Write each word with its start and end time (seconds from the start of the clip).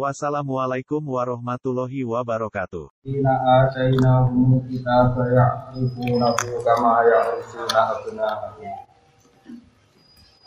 Wassalamualaikum 0.00 1.04
warahmatullahi 1.04 2.08
wabarakatuh. 2.08 2.88
Inna 3.04 3.36
atainahum 3.60 4.64
kitaba 4.64 5.28
ya'rifunahu 5.28 6.56
kama 6.64 7.04
ya'rifuna 7.04 8.00
abna'ahum. 8.00 8.80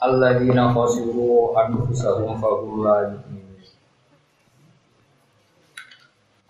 Alladzina 0.01 0.73
khasiru 0.73 1.53
anfusahum 1.53 2.33
fahum 2.41 2.81
la 2.81 3.13
yu'minun. 3.13 3.61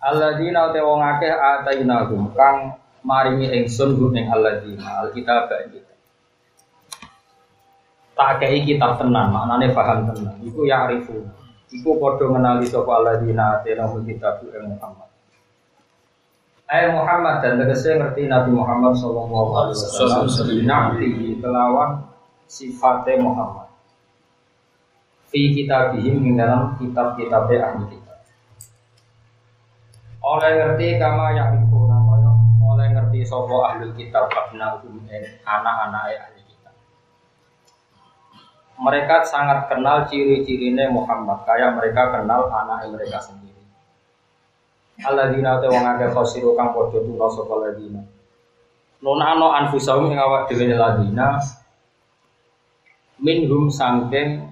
Alladzina 0.00 0.72
te 0.72 0.80
wong 0.80 1.04
akeh 1.04 1.28
atainahum 1.28 2.32
kang 2.32 2.80
maringi 3.04 3.52
ingsun 3.52 4.00
gum 4.00 4.16
ing 4.16 4.32
alladzina 4.32 5.04
alkitab 5.04 5.52
kita. 5.52 5.92
Tak 8.16 8.40
kei 8.40 8.64
kitab 8.64 8.96
tenan 8.96 9.28
maknane 9.28 9.76
paham 9.76 10.08
tenan. 10.08 10.40
Iku 10.40 10.64
ya'rifuna 10.64 11.43
Iku 11.74 11.98
podo 11.98 12.30
menali 12.30 12.70
sapa 12.70 13.02
alladzina 13.02 13.58
atena 13.58 13.90
kitab 14.06 14.46
ing 14.46 14.78
Muhammad. 14.78 15.10
Ayat 16.70 16.94
Muhammad 16.94 17.42
dan 17.42 17.58
tegese 17.58 17.98
ngerti 17.98 18.30
Nabi 18.30 18.54
Muhammad 18.54 18.94
sallallahu 18.96 19.50
alaihi 19.58 19.76
wasallam 19.76 20.62
nabi 20.64 21.08
kelawan 21.42 22.06
sifatnya 22.46 23.20
Muhammad. 23.20 23.68
Fi 25.28 25.50
kitabihim 25.50 26.22
ing 26.22 26.38
dalam 26.38 26.78
kitab-kitab 26.78 27.50
ahli 27.50 27.84
kitab. 27.90 28.18
Oleh 30.22 30.50
ngerti 30.56 30.96
kama 31.02 31.34
kaya 31.34 31.58
oleh 32.64 32.86
ngerti 32.90 33.26
sapa 33.26 33.54
ahli 33.74 33.90
kitab 33.98 34.30
abna 34.30 34.78
anak-anak 35.42 36.02
ahli 36.22 36.33
mereka 38.78 39.22
sangat 39.22 39.70
kenal 39.70 40.06
ciri-cirinya 40.10 40.90
Muhammad. 40.90 41.46
Kayak 41.46 41.78
mereka 41.78 42.10
kenal 42.10 42.50
anak 42.50 42.90
mereka 42.90 43.22
sendiri. 43.22 43.62
Alladzina 45.02 45.58
te 45.58 45.66
wong 45.70 45.84
akeh 45.84 46.10
khosiru 46.14 46.54
kang 46.54 46.70
padha 46.70 47.02
tuna 47.02 47.26
sapa 47.26 47.54
ladina 47.58 47.98
Nunano 49.02 49.50
anfusahum 49.50 50.14
ing 50.14 50.22
awak 50.22 50.46
dhewe 50.46 50.70
ladina 50.70 51.42
minhum 53.18 53.66
sangking 53.68 54.46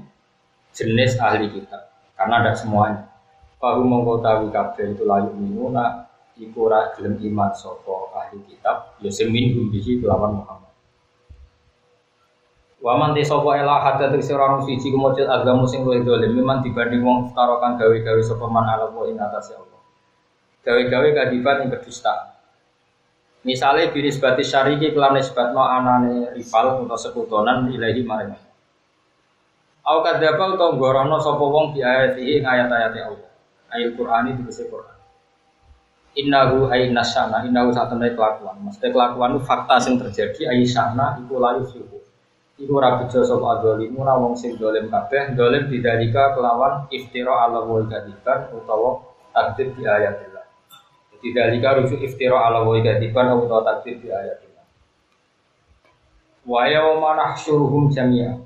jenis 0.74 1.14
ahli 1.22 1.46
kitab. 1.46 1.88
Karena 2.18 2.42
ada 2.42 2.52
semuanya. 2.58 3.06
Baru 3.62 3.86
mengkotawi 3.86 4.50
kabeh 4.50 4.98
itu 4.98 5.06
layu 5.06 5.30
minuna 5.38 6.10
iku 6.34 6.66
ora 6.66 6.90
gelem 6.98 7.22
iman 7.22 7.54
sapa 7.54 8.10
ahli 8.18 8.42
kitab. 8.50 8.98
Ya 8.98 9.10
seminhum 9.14 9.70
bisi 9.70 10.02
kelawan 10.02 10.42
Muhammad 10.42 10.71
Waman 12.83 13.14
te 13.14 13.22
sapa 13.22 13.62
hadat 13.62 14.11
tegese 14.11 14.34
ora 14.34 14.50
ono 14.50 14.66
siji 14.66 14.91
kemujud 14.91 15.30
agama 15.30 15.62
sing 15.70 15.86
luwih 15.86 16.02
dolim 16.02 16.34
memang 16.34 16.66
dibanding 16.66 16.98
wong 17.06 17.30
tarokan 17.30 17.78
gawe-gawe 17.78 18.19
sapa 18.27 18.42
man 18.50 18.66
ala 18.66 18.91
wa 18.91 19.06
ing 19.06 19.22
atase 19.22 19.55
Allah. 19.55 19.78
Gawe-gawe 20.66 21.08
kadiban 21.14 21.62
ing 21.62 21.70
kedustaan. 21.70 22.34
Misalnya 23.47 23.94
biris 23.94 24.19
batis 24.19 24.50
syariki 24.50 24.91
kelan 24.91 25.14
nisbatno 25.14 25.62
anane 25.62 26.34
rival 26.34 26.83
atau 26.83 26.98
sekutonan 26.98 27.70
ilahi 27.70 28.02
maring 28.02 28.34
Au 29.83 29.98
kadzaba 30.02 30.55
utawa 30.55 30.74
gorono 30.74 31.22
sapa 31.22 31.42
wong 31.42 31.78
di 31.78 31.86
ayat-ayat 31.86 32.42
ayat-ayat 32.42 32.92
Allah. 33.02 33.30
Ayat 33.70 33.94
Qur'an 33.94 34.27
itu 34.30 34.42
bisa 34.46 34.62
Qur'an. 34.67 34.98
Innahu 36.18 36.67
ayat 36.70 36.90
nasyana, 36.90 37.46
innahu 37.46 37.70
saat 37.74 37.95
kelakuan. 37.95 38.58
Maksudnya 38.62 38.90
kelakuan 38.95 39.39
fakta 39.42 39.79
yang 39.86 40.02
terjadi 40.02 40.55
ayat 40.55 40.67
syana 40.70 41.18
itu 41.18 41.35
layu 41.35 41.62
suhu. 41.67 41.98
Iku 42.62 42.78
ora 42.78 43.02
bejo 43.02 43.27
sapa 43.27 43.58
adzalimu 43.58 44.06
wong 44.06 44.39
sing 44.39 44.55
dolim 44.55 44.86
kabeh, 44.86 45.34
dolim 45.34 45.67
didalika 45.67 46.30
kelawan 46.39 46.86
iftira 46.95 47.50
ala 47.50 47.67
wa 47.67 47.83
kadiban 47.90 48.55
utawa 48.55 49.02
takdir 49.34 49.74
di 49.74 49.83
ayatillah. 49.83 50.46
Jadi 51.11 51.28
dalika 51.34 51.83
rujuk 51.83 51.98
iftira 51.98 52.39
ala 52.39 52.62
wa 52.62 52.78
kadiban 52.78 53.34
utawa 53.34 53.67
takdir 53.67 53.98
di 53.98 54.14
ayatillah. 54.14 54.62
Wa 56.46 56.70
yauma 56.70 57.18
nahsyuruhum 57.18 57.90
jami'a. 57.90 58.39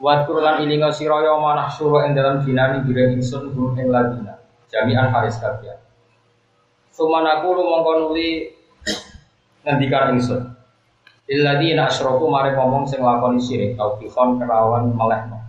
Wa 0.00 0.24
lan 0.24 0.64
ilinga 0.64 0.88
sira 0.88 1.20
yauma 1.20 1.52
nahsyuru 1.52 2.08
ing 2.08 2.16
dalam 2.16 2.40
dinani 2.40 2.80
bira 2.80 3.12
ingsun 3.12 3.52
hum 3.52 3.76
ing 3.76 3.92
ladina. 3.92 4.40
Jami'an 4.72 5.12
haris 5.12 5.36
kabeh. 5.36 5.76
Sumanaku 6.96 7.60
mongko 7.60 7.92
nuli 8.08 8.56
ngendikan 9.68 10.16
ingsun. 10.16 10.61
Illadina 11.32 11.88
asyraku 11.88 12.28
mari 12.28 12.52
ngomong 12.52 12.84
sing 12.84 13.00
lakoni 13.00 13.40
syirik 13.40 13.72
taufiqon 13.80 14.36
kerawan 14.36 14.92
melehno. 14.92 15.40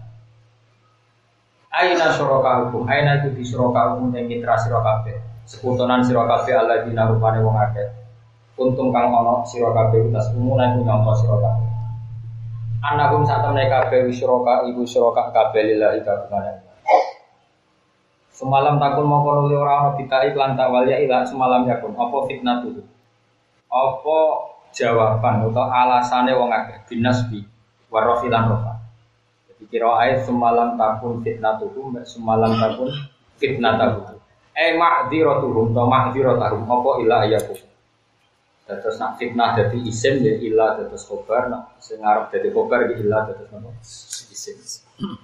Aina 1.74 2.08
syuraka 2.16 2.70
hukum, 2.70 2.88
aina 2.88 3.20
iku 3.20 3.36
di 3.36 3.44
syuraka 3.44 3.98
hukum 3.98 4.16
yang 4.16 4.30
mitra 4.32 4.56
sira 4.56 4.80
kabeh. 4.80 5.20
Sekutonan 5.44 6.06
sira 6.06 6.24
kabeh 6.24 6.56
alladzina 6.56 7.10
rupane 7.12 7.44
wong 7.44 7.58
akeh. 7.60 7.90
Untung 8.56 8.96
kang 8.96 9.12
ana 9.12 9.44
sira 9.44 9.76
kabeh 9.76 10.08
utas 10.08 10.32
umuna 10.32 10.72
iku 10.72 10.88
nyangka 10.88 11.14
sira 11.20 11.36
kabeh. 11.36 11.70
Anakum 12.80 13.28
sak 13.28 13.44
temne 13.44 13.68
kabeh 13.68 14.08
syuraka 14.14 14.70
ibu 14.70 14.88
syuraka 14.88 15.36
kabeh 15.36 15.74
lillahi 15.74 16.00
kabeh. 16.06 16.64
Semalam 18.32 18.80
takun 18.80 19.10
mau 19.10 19.26
kono 19.26 19.52
ora 19.52 19.74
ana 19.84 19.90
bitai 20.00 20.32
lan 20.32 20.56
tak 20.56 20.72
walia 20.72 21.02
ila 21.04 21.28
semalam 21.28 21.68
yakun 21.68 21.92
apa 21.98 22.18
fitnah 22.30 22.62
tuh. 22.64 22.86
Apa 23.74 24.18
jawaban 24.74 25.48
atau 25.48 25.66
alasannya 25.70 26.34
wong 26.34 26.50
akeh 26.50 26.78
binasbi 26.90 27.46
warofilan 27.94 28.50
rofa. 28.50 28.74
Jadi 29.48 29.64
kira 29.70 29.94
ayat 30.02 30.26
semalam 30.26 30.74
takun 30.76 31.22
fitnah 31.22 31.62
tuh, 31.62 31.70
semalam 32.04 32.52
takun 32.58 32.90
fitnah 33.38 33.78
tuh. 33.78 34.18
Eh 34.54 34.78
ma'diratuhum 34.78 35.74
atau 35.74 35.86
ma'diratuhum 35.86 36.66
apa 36.66 36.90
ilah 37.06 37.20
ayakum. 37.30 37.58
Terus 38.64 38.96
nak 38.98 39.22
fitnah 39.22 39.54
jadi 39.54 39.78
isim 39.86 40.26
ya 40.26 40.34
ilah 40.40 40.82
terus 40.82 41.06
kobar, 41.06 41.52
nak 41.52 41.78
sing 41.78 42.02
arep 42.02 42.34
jadi 42.34 42.50
kobar 42.50 42.90
di 42.90 43.06
ilah 43.06 43.30
terus 43.30 43.50
apa? 43.54 43.70
Isim. 44.34 44.58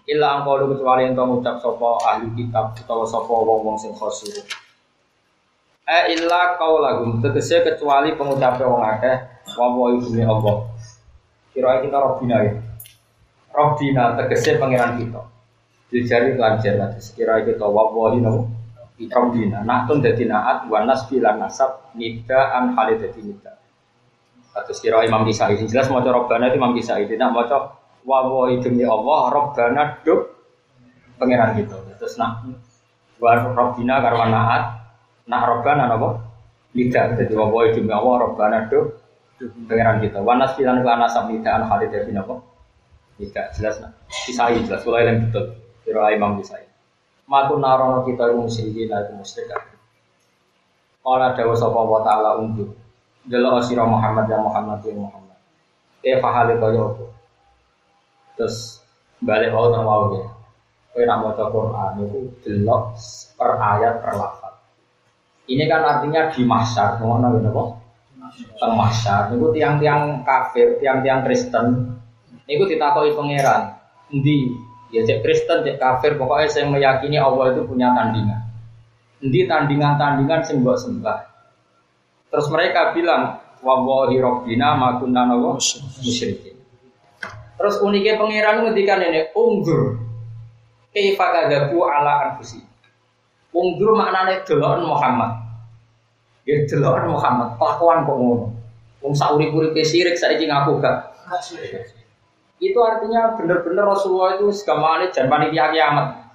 Ilah 0.09 0.41
angkau 0.41 0.65
kecuali 0.75 1.07
kamu 1.13 1.39
ucap 1.39 1.61
sopo 1.61 2.01
ahli 2.01 2.29
kitab 2.35 2.73
atau 2.73 3.05
sopo 3.05 3.45
wong 3.45 3.59
wong 3.63 3.77
sing 3.77 3.93
khosir. 3.93 4.33
Eh 5.89 6.13
illa 6.13 6.53
lagu 6.59 7.17
tegese 7.17 7.65
kecuali 7.65 8.13
pengucapnya 8.13 8.65
wong 8.69 8.83
akeh 8.85 9.17
wawo 9.59 9.99
ibune 9.99 10.23
Allah. 10.23 10.71
Kira 11.51 11.83
kita 11.83 11.97
Robbina 11.99 12.47
ya. 12.47 12.55
Robbina 13.51 14.15
tegese 14.15 14.55
pangeran 14.55 14.95
kita. 14.95 15.21
Dijari 15.91 16.39
lancar 16.39 16.79
nanti 16.79 17.03
sekira 17.03 17.43
kita 17.43 17.67
wawo 17.67 18.15
ini 18.15 18.31
Robbina. 19.11 19.59
Naktun 19.67 19.99
dadi 19.99 20.23
naat 20.23 20.71
wa 20.71 20.79
nasbi 20.87 21.19
lan 21.19 21.43
nasab 21.43 21.91
nida 21.99 22.55
an 22.55 22.79
halid 22.79 23.03
dadi 23.03 23.19
nida. 23.19 23.59
Atau 24.55 24.71
sekira 24.71 25.03
Imam 25.03 25.27
Kisai 25.27 25.59
jelas 25.67 25.91
mau 25.91 25.99
Robbana 25.99 26.47
itu 26.47 26.55
Imam 26.55 26.71
Kisai 26.71 27.03
tidak 27.03 27.35
mau 27.35 27.43
wawo 28.07 28.47
demi 28.63 28.87
Allah 28.87 29.27
Robbana 29.27 29.99
duk 30.07 30.39
pangeran 31.19 31.59
kita. 31.59 31.75
Terus 31.99 32.15
nak 32.15 32.47
wa 33.19 33.35
Robbina 33.51 33.99
karena 33.99 34.25
naat 34.31 34.63
Nak 35.29 35.45
robbana 35.45 35.85
napa? 35.85 36.09
Tidak. 36.73 37.05
Jadi 37.21 37.33
wa 37.37 37.53
wa 37.53 37.69
demi 37.69 37.93
Allah 37.93 38.15
robbana 38.25 38.65
do 38.65 38.97
pengiran 39.39 40.03
kita. 40.03 40.19
Wanas 40.19 40.59
bilan 40.59 40.83
kelana 40.83 41.07
sam 41.07 41.31
nidaan 41.31 41.71
Khalid 41.71 41.95
bin 42.03 42.19
apa? 42.19 42.35
Tidak 43.19 43.45
jelas 43.55 43.75
nak. 43.79 43.95
Kisai 44.07 44.59
jelas 44.63 44.83
mulai 44.83 45.07
yang 45.07 45.27
betul. 45.27 45.55
Kira 45.87 46.11
Imam 46.11 46.39
Kisai. 46.39 46.67
Maku 47.29 47.55
narono 47.59 48.03
kita 48.03 48.31
musyrikin 48.35 48.91
itu 48.91 49.11
musyrik. 49.15 49.51
Kala 50.99 51.35
dawa 51.35 51.53
sapa 51.55 51.79
wa 51.79 52.01
taala 52.03 52.39
unjuk. 52.43 52.69
Delok 53.29 53.63
sira 53.63 53.83
Muhammad 53.85 54.25
ya 54.27 54.39
Muhammad 54.39 54.79
ya 54.83 54.95
Muhammad. 54.95 55.39
Eh 56.03 56.17
fahale 56.19 56.55
kaya 56.57 56.79
apa? 56.79 57.05
Terus 58.39 58.79
balik 59.19 59.51
mau 59.51 59.67
nang 59.71 59.83
mau 59.83 60.05
ya. 60.15 60.27
Kowe 60.89 61.03
nak 61.05 61.21
maca 61.21 61.43
Quran 61.53 61.91
itu 62.01 62.19
delok 62.43 62.97
per 63.37 63.51
ayat 63.55 64.01
per 64.01 64.13
lafaz. 64.17 64.55
Ini 65.49 65.65
kan 65.65 65.81
artinya 65.81 66.29
di 66.29 66.41
masar, 66.45 67.01
ngono 67.01 67.41
kok. 67.41 67.69
Teng 68.59 68.73
masar, 68.77 69.33
niku 69.33 69.49
tiang-tiang 69.55 70.21
kafir, 70.21 70.77
tiang-tiang 70.77 71.25
Kristen, 71.25 71.97
niku 72.45 72.69
ditakoi 72.69 73.17
pangeran. 73.17 73.75
Endi? 74.13 74.53
Ya 74.89 75.05
cek 75.05 75.21
Kristen, 75.21 75.65
cek 75.65 75.77
kafir, 75.77 76.17
pokoknya 76.17 76.49
saya 76.49 76.65
meyakini 76.69 77.17
Allah 77.17 77.53
itu 77.53 77.65
punya 77.65 77.93
tandingan. 77.93 78.41
Endi 79.21 79.45
tandingan-tandingan 79.45 80.41
sing 80.45 80.61
mbok 80.61 80.77
sembah. 80.77 81.19
Terus 82.29 82.47
mereka 82.53 82.93
bilang, 82.93 83.41
wallahi 83.65 84.21
rabbina 84.21 84.77
ma 84.77 84.97
kunna 85.01 85.25
musyrikin. 85.99 86.55
Terus 87.59 87.75
uniknya 87.83 88.15
pangeran 88.15 88.63
ngendikan 88.63 89.03
ini 89.03 89.35
unggur 89.35 89.99
kaifa 90.95 91.25
kadzabu 91.35 91.83
ala 91.83 92.31
anfusi. 92.31 92.63
Unggur 93.51 93.97
maknane 93.97 94.45
deloken 94.47 94.87
Muhammad. 94.87 95.48
Ya 96.49 96.65
deloken 96.65 97.13
Muhammad, 97.13 97.61
kelakuan 97.61 98.09
kok 98.09 98.17
ngono. 98.17 98.49
Wong 99.05 99.13
sak 99.13 99.37
urip-uripe 99.37 99.85
sirik 99.85 100.17
saiki 100.17 100.49
ngaku 100.49 100.81
gak. 100.81 101.13
Itu 102.57 102.79
artinya 102.81 103.37
bener-bener 103.37 103.85
Rasulullah 103.85 104.33
itu 104.33 104.49
segamane 104.49 105.13
jan 105.13 105.29
panitia 105.29 105.69
kiamat. 105.69 106.25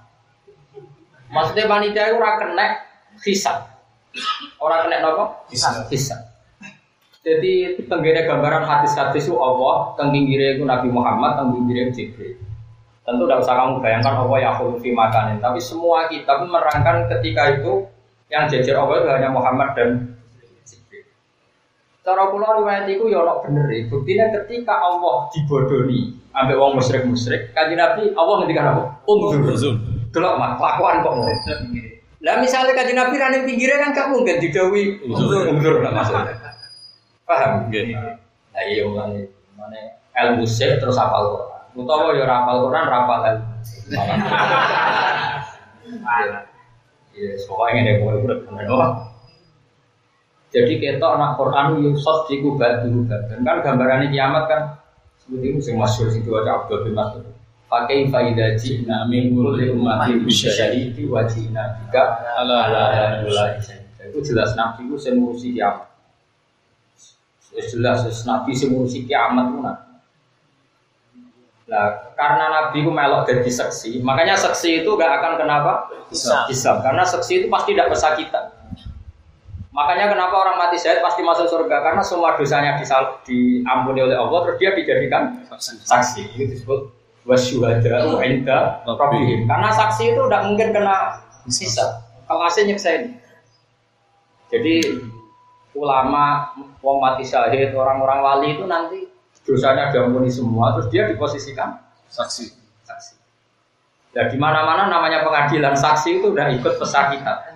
Maksudnya 1.35 1.67
panitia 1.67 2.07
itu 2.07 2.15
ora 2.15 2.39
kena 2.39 2.79
hisab. 3.27 3.67
Ora 4.55 4.87
kena 4.87 5.03
napa? 5.03 5.43
Hisab. 5.51 5.91
Hisab. 5.91 6.31
Jadi 7.19 7.75
tenggene 7.83 8.23
gambaran 8.23 8.63
hadis-hadis 8.63 9.27
itu 9.27 9.35
Allah, 9.35 9.97
teng 9.99 10.15
pinggire 10.15 10.55
itu 10.55 10.63
Nabi 10.63 10.87
Muhammad, 10.87 11.35
teng 11.35 11.51
pinggire 11.59 11.91
itu 11.91 12.07
Jibril. 12.07 12.39
Tentu 13.03 13.27
tidak 13.27 13.43
usah 13.43 13.53
kamu 13.59 13.83
bayangkan 13.83 14.15
Allah 14.23 14.37
ya 14.39 14.51
fi 14.57 14.89
makanin, 14.95 15.37
tapi 15.43 15.59
semua 15.59 16.07
kitab 16.07 16.45
menerangkan 16.45 17.05
ketika 17.11 17.57
itu 17.57 17.85
yang 18.29 18.49
jejer 18.49 18.73
Allah 18.73 19.05
itu 19.05 19.09
hanya 19.09 19.29
Muhammad 19.29 19.77
dan 19.77 19.89
Jibril. 20.65 21.05
Cara 22.01 22.33
kula 22.33 22.57
riwayat 22.61 22.89
itu 22.89 23.05
ya 23.09 23.21
ono 23.21 23.45
bener 23.45 23.69
e. 23.69 23.85
Buktinya 23.85 24.33
ketika 24.33 24.81
Allah 24.81 25.29
dibodoni 25.29 26.17
ambek 26.33 26.57
wong 26.57 26.81
musyrik-musyrik, 26.81 27.53
kanjeng 27.53 27.77
Nabi 27.77 28.09
Allah 28.17 28.35
ngendikan 28.41 28.65
apa? 28.73 28.83
Unzur. 29.05 29.77
Delok 30.09 30.33
mah 30.41 30.57
kelakuan 30.57 31.05
kok 31.05 31.13
ngono. 31.13 31.33
Lah 32.25 32.41
misalnya 32.41 32.73
kanjeng 32.73 32.97
Nabi 32.97 33.15
rane 33.21 33.37
pinggirnya 33.45 33.77
kan 33.77 33.93
gak 33.93 34.09
mungkin 34.09 34.41
didawi 34.41 34.97
unzur 35.05 35.45
unzur 35.53 35.85
lah 35.85 35.93
maksudnya. 35.93 36.33
Paham? 37.29 37.69
Nggih. 37.69 37.93
Nah 37.93 38.63
iya 38.65 38.89
mulane 38.89 39.29
mulane 39.53 40.01
ilmu 40.17 40.49
sih 40.49 40.81
terus 40.81 40.97
hafal 40.97 41.37
Quran. 41.37 41.61
Utawa 41.75 42.15
ya 42.17 42.25
hafal 42.25 42.65
Quran, 42.65 42.85
hafal 42.89 43.19
ilmu. 43.29 43.53
Iya, 47.15 47.39
soalnya 47.39 47.79
ini 47.79 48.03
boleh 48.03 48.19
udah 48.27 48.37
bener 48.43 48.67
Jadi 50.51 50.73
kita 50.79 51.03
anak 51.03 51.39
Quran 51.39 51.83
yusuf 51.83 52.27
di 52.31 52.39
kubatu 52.39 53.07
dan 53.07 53.43
kan 53.43 53.59
gambarannya 53.59 54.07
kiamat 54.11 54.43
kan 54.47 54.61
seperti 55.19 55.51
itu 55.51 55.59
yang 55.67 55.83
masyhur 55.83 56.07
sing 56.11 56.23
diwaca 56.23 56.63
Abdul 56.63 56.87
bin 56.87 56.93
Mas'ud. 56.95 57.25
Pakai 57.65 58.07
faidah 58.07 58.55
jina 58.55 59.03
min 59.09 59.35
kulli 59.35 59.67
ummatin 59.73 60.23
bisyahidi 60.23 61.09
wa 61.09 61.27
jina 61.27 61.75
bika 61.81 62.23
Ala 62.39 62.71
ala 62.71 62.81
ala 63.19 63.45
Itu 64.05 64.21
jelas 64.21 64.55
Nabi 64.55 64.87
itu 64.87 64.95
sing 64.95 65.19
ngurusi 65.19 65.55
kiamat. 65.55 65.91
Jelas 67.51 68.05
Nabi 68.23 68.51
sing 68.55 68.71
ngurusi 68.71 69.03
kiamat 69.03 69.49
itu 69.49 69.59
nah. 69.59 69.94
Nah, 71.65 72.13
karena 72.13 72.45
Nabi 72.53 72.85
itu 72.85 72.93
melok 72.93 73.25
jadi 73.25 73.49
saksi, 73.49 74.05
makanya 74.05 74.37
saksi 74.37 74.85
itu 74.85 74.89
gak 74.93 75.17
akan 75.17 75.33
kenapa? 75.41 75.89
Hisab. 76.45 76.85
Karena 76.85 77.01
saksi 77.01 77.41
itu 77.41 77.47
pasti 77.49 77.73
tidak 77.73 77.89
pesakitan. 77.89 78.53
Makanya 79.75 80.13
kenapa 80.13 80.39
orang 80.39 80.55
mati 80.55 80.79
syahid 80.79 81.03
pasti 81.03 81.19
masuk 81.25 81.51
surga? 81.51 81.83
Karena 81.83 81.99
semua 81.99 82.37
dosanya 82.39 82.79
disal- 82.79 83.19
diampuni 83.27 83.99
oleh 84.05 84.15
Allah, 84.15 84.47
terus 84.47 84.57
dia 84.61 84.71
dijadikan 84.71 85.41
saksi. 85.83 86.31
Itu 86.31 86.47
disebut 86.47 86.79
wasyuhada 87.27 88.23
inda 88.23 88.85
rabbihim. 88.87 89.49
Karena 89.49 89.73
saksi 89.73 90.15
itu 90.15 90.21
tidak 90.31 90.41
mungkin 90.47 90.69
kena 90.71 91.19
hisab. 91.49 91.89
Kalau 92.29 92.45
asli 92.45 92.71
nyeksain. 92.71 93.19
Jadi 94.53 94.75
ulama, 95.75 96.55
wong 96.79 96.97
mati 97.03 97.25
syahid, 97.27 97.75
orang-orang 97.75 98.19
wali 98.23 98.47
itu 98.55 98.63
nanti 98.69 99.04
dosanya 99.45 99.93
diampuni 99.93 100.27
semua, 100.33 100.73
terus 100.75 100.89
dia 100.89 101.05
diposisikan 101.05 101.77
Saksi. 102.09 102.49
saksi. 102.85 103.13
Ya 104.17 104.29
di 104.29 104.37
mana-mana 104.39 104.89
namanya 104.89 105.21
pengadilan 105.21 105.77
saksi 105.77 106.21
itu 106.21 106.33
udah 106.33 106.49
ikut 106.53 106.73
pesakitan. 106.81 107.55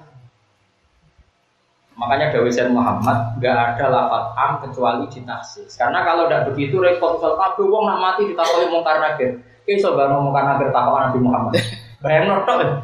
Makanya 2.00 2.32
Dawi 2.32 2.48
Sayyid 2.48 2.72
Muhammad 2.72 3.36
nggak 3.44 3.76
ada 3.76 3.86
lafat 3.92 4.24
am 4.40 4.52
kecuali 4.64 5.04
di 5.12 5.20
taksis. 5.20 5.76
Karena 5.76 6.08
kalau 6.08 6.32
tidak 6.32 6.48
begitu 6.48 6.80
repot 6.80 7.20
misal 7.20 7.36
kabeh 7.36 7.68
wong 7.68 7.84
nak 7.92 8.00
mati 8.00 8.24
ditakoi 8.24 8.72
mungkar 8.72 9.04
nakir. 9.04 9.44
Ki 9.68 9.76
iso 9.76 9.92
bar 10.00 10.08
mungkar 10.16 10.48
nakir 10.48 10.72
takok 10.72 10.96
Nabi 10.96 11.20
Muhammad. 11.20 11.60
Bayang 12.04 12.32
notok. 12.32 12.80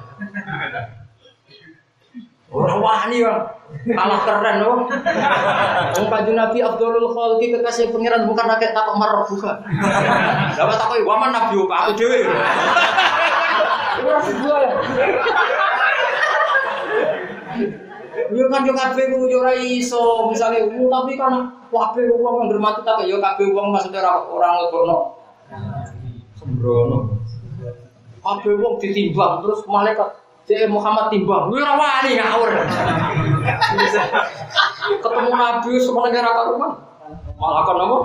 Orang 2.52 2.80
wani 2.84 3.24
bang, 3.24 3.40
kalah 3.86 4.20
keren 4.26 4.56
loh. 4.66 4.90
Wong 5.96 6.08
kanjeng 6.10 6.38
Nabi 6.38 6.62
Abdulul 6.62 7.12
Khalqi 7.14 7.54
kekasih 7.54 7.94
pangeran 7.94 8.26
bukan 8.26 8.46
nakir 8.50 8.74
takok 8.74 8.98
marah 8.98 9.26
bukan. 9.26 9.56
Dapat 10.58 10.76
takoi 10.80 11.06
waman 11.06 11.30
Nabi 11.34 11.56
apa 11.60 11.76
aku 11.86 11.92
dewe. 11.98 12.20
Ora 14.06 14.20
sebuah 14.22 14.58
ya. 14.60 14.74
Yo 18.34 18.50
kan 18.50 18.66
yo 18.66 18.74
kabeh 18.74 19.06
ku 19.14 19.30
yo 19.30 19.40
ora 19.46 19.54
iso, 19.54 20.28
misale 20.34 20.66
uh, 20.66 20.88
tapi 20.90 21.14
kan 21.14 21.46
kabeh 21.70 22.10
wong 22.18 22.50
yang 22.50 22.58
mati 22.58 22.82
tak 22.82 23.06
yo 23.06 23.22
kabeh 23.22 23.48
wong 23.54 23.70
maksudnya 23.70 24.02
ora 24.02 24.26
ora 24.26 24.48
nglebokno. 24.60 24.98
Sembrono. 26.36 27.00
Kabeh 28.26 28.54
wong 28.58 28.82
ditimbang 28.82 29.46
terus 29.46 29.62
malaikat 29.70 30.25
Cek 30.46 30.70
Muhammad 30.70 31.10
timbang, 31.10 31.50
lu 31.50 31.58
ora 31.58 31.74
wani 31.74 32.22
ngawur. 32.22 32.54
Ketemu 35.02 35.34
Nabi 35.34 35.72
semua 35.82 36.06
negara 36.06 36.30
karuman. 36.38 36.72
Malah 37.42 37.64
kan 37.66 37.82
apa? 37.82 37.98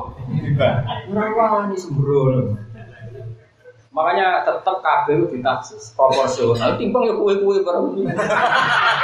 Ora 1.13 1.47
wani 1.61 1.77
sembrono. 1.77 2.57
Makanya 3.93 4.47
tetap 4.49 4.81
kabel 4.81 5.29
ditaksis 5.29 5.93
proporsional. 5.93 6.81
Timbang 6.81 7.05
ya 7.05 7.13
kue-kue 7.13 7.61
bareng. 7.61 8.09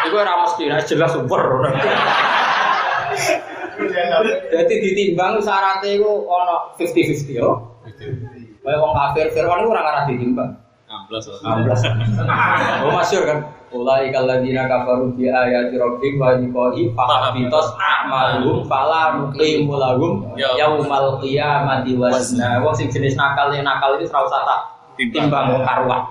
Iku 0.09 0.17
ora 0.17 0.41
mesti 0.41 0.73
jelas 0.89 1.13
super. 1.13 1.43
Jadi 4.49 4.75
ditimbang 4.81 5.45
syaratnya 5.45 6.01
itu 6.01 6.09
ono 6.09 6.73
50-50 6.81 7.37
yo. 7.37 7.77
Kayak 8.65 8.81
wong 8.81 8.93
kafir 8.97 9.29
Firman 9.31 9.61
itu 9.61 9.69
orang 9.71 9.87
arah 9.93 10.05
ditimbang. 10.09 10.51
16. 10.87 11.43
16. 11.43 12.23
Oh 12.87 12.95
masyur 12.95 13.27
kan. 13.27 13.39
Ulai 13.75 14.15
kalladina 14.15 14.71
kafaru 14.71 15.11
bi 15.19 15.27
ayati 15.27 15.75
rabbihim 15.75 16.23
wa 16.23 16.39
liqa'i 16.39 16.87
fahabitos 16.95 17.75
a'malum 17.75 18.63
fala 18.71 19.19
nuqimu 19.19 19.75
lahum 19.75 20.23
Ya. 20.39 20.55
yaumal 20.55 21.19
qiyamati 21.19 21.99
wazna. 21.99 22.63
Wong 22.63 22.71
sing 22.79 22.87
jenis 22.87 23.19
nakal 23.19 23.51
yang 23.51 23.67
nakal 23.67 23.99
itu 23.99 24.07
ora 24.15 24.23
usah 24.23 24.43
tak 24.47 24.61
Timbang. 24.97 25.59
wong 25.59 25.67
karuan. 25.67 26.07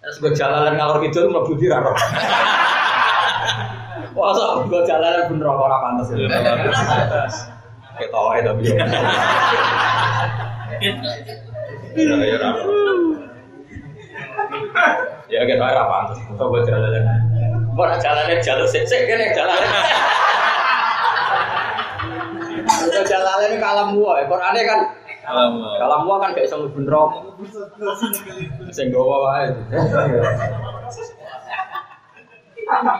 Terus 0.00 0.16
gue 0.24 0.32
jalanan 0.32 0.72
ngalor 0.80 1.04
kidul 1.04 1.28
mlebu 1.28 1.52
di 1.60 1.68
raro. 1.68 1.92
Wah, 4.16 4.32
so 4.32 4.64
gue 4.64 4.80
jalanan 4.88 5.28
bener 5.28 5.44
kok 5.46 5.60
ora 5.68 5.76
pantes. 5.84 6.08
Ketoke 8.00 8.40
tapi. 8.40 8.62
Ya 11.98 12.14
ya 12.14 12.36
ora. 12.38 12.50
Ya 15.32 15.44
kan 15.44 15.60
ora 15.60 15.84
pantes. 15.84 16.18
Jalanan. 16.64 17.20
Mau 17.76 17.84
nak 17.84 18.00
jalannya 18.00 18.40
jalur 18.40 18.64
sik 18.64 18.88
sik 18.88 19.04
kene 19.04 19.36
jalannya. 19.36 19.68
Kalau 22.68 23.04
jalannya 23.04 23.46
ini 23.52 23.56
kalam 23.60 23.88
gua, 23.96 24.24
Qur'ane 24.24 24.60
kan 24.64 24.80
kalam 25.76 26.00
gua 26.08 26.16
kan 26.24 26.32
gak 26.32 26.48
iso 26.48 26.56
mlebu 26.64 26.80
neraka. 26.80 27.20
Sing 28.72 28.88
gawa 28.88 29.16
wae. 29.28 29.52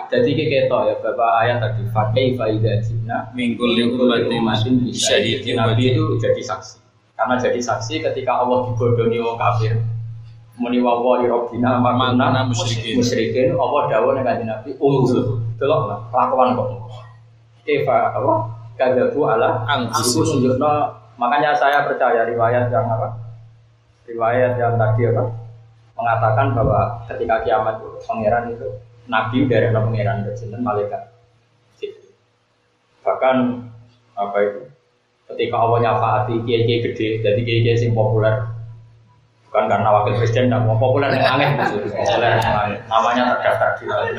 Jadi 0.08 0.30
kayak 0.32 0.48
ketok 0.64 0.82
ya 0.88 0.94
Bapak 1.04 1.30
ayat 1.44 1.60
tadi 1.60 1.84
Fakih 1.92 2.40
faidah 2.40 2.80
jina 2.80 3.28
Mingkul 3.37 3.76
umatin 4.00 4.88
syahidin 4.96 5.60
Nabi 5.60 5.92
itu 5.92 6.16
jadi 6.16 6.40
saksi 6.40 6.80
Karena 7.12 7.37
jadi 7.37 7.60
saksi 7.60 8.00
ketika 8.00 8.32
Allah 8.32 8.64
dibodoni 8.72 9.20
wong 9.20 9.37
kafir 9.37 9.76
Muni 10.59 10.83
wa 10.83 10.99
wa 10.99 11.23
rabbina 11.23 11.79
makna 11.79 12.43
musyrikin. 12.50 12.99
musyrikin. 12.99 13.55
Allah 13.55 13.81
dawuh 13.87 14.11
ning 14.19 14.27
kanjeng 14.27 14.50
Nabi 14.50 14.75
unzur 14.83 15.38
delok 15.55 16.11
kok. 16.11 16.69
Eva 17.69 17.97
apa? 18.17 18.35
Kadabu 18.75 19.21
ala 19.27 19.62
Anfusuhum. 19.71 20.25
Aku 20.25 20.33
nunjukno 20.38 20.73
makanya 21.19 21.55
saya 21.55 21.87
percaya 21.87 22.27
riwayat 22.27 22.75
yang 22.75 22.87
apa? 22.91 23.15
Riwayat 24.09 24.59
yang 24.59 24.75
tadi 24.75 25.03
apa? 25.15 25.25
Mengatakan 25.99 26.47
bahwa 26.55 27.07
ketika 27.11 27.43
kiamat 27.47 27.83
itu 27.83 27.88
pangeran 28.07 28.45
itu 28.55 28.69
nabi 29.11 29.38
dari 29.50 29.71
pangeran 29.71 30.27
bersinten 30.27 30.62
malaikat. 30.62 31.11
Jibril. 31.79 32.15
bahkan 33.07 33.67
apa 34.19 34.37
itu? 34.43 34.61
Ketika 35.29 35.55
Allah 35.61 35.79
nyafaati 35.87 36.35
kiai 36.43 36.67
kiai 36.67 36.83
gede 36.83 37.09
jadi 37.23 37.41
kiai 37.47 37.62
kiai 37.62 37.79
sing 37.79 37.95
populer 37.95 38.58
bukan 39.49 39.64
karena 39.64 39.88
wakil 39.88 40.12
presiden 40.21 40.52
tidak 40.52 40.61
mau 40.69 40.76
populer 40.76 41.09
yang 41.09 41.40
aneh 41.40 41.49
populer 41.57 42.31
yang 42.37 42.69
namanya 42.85 43.23
terdaftar 43.37 43.71
di 43.81 43.85
langit 43.88 44.14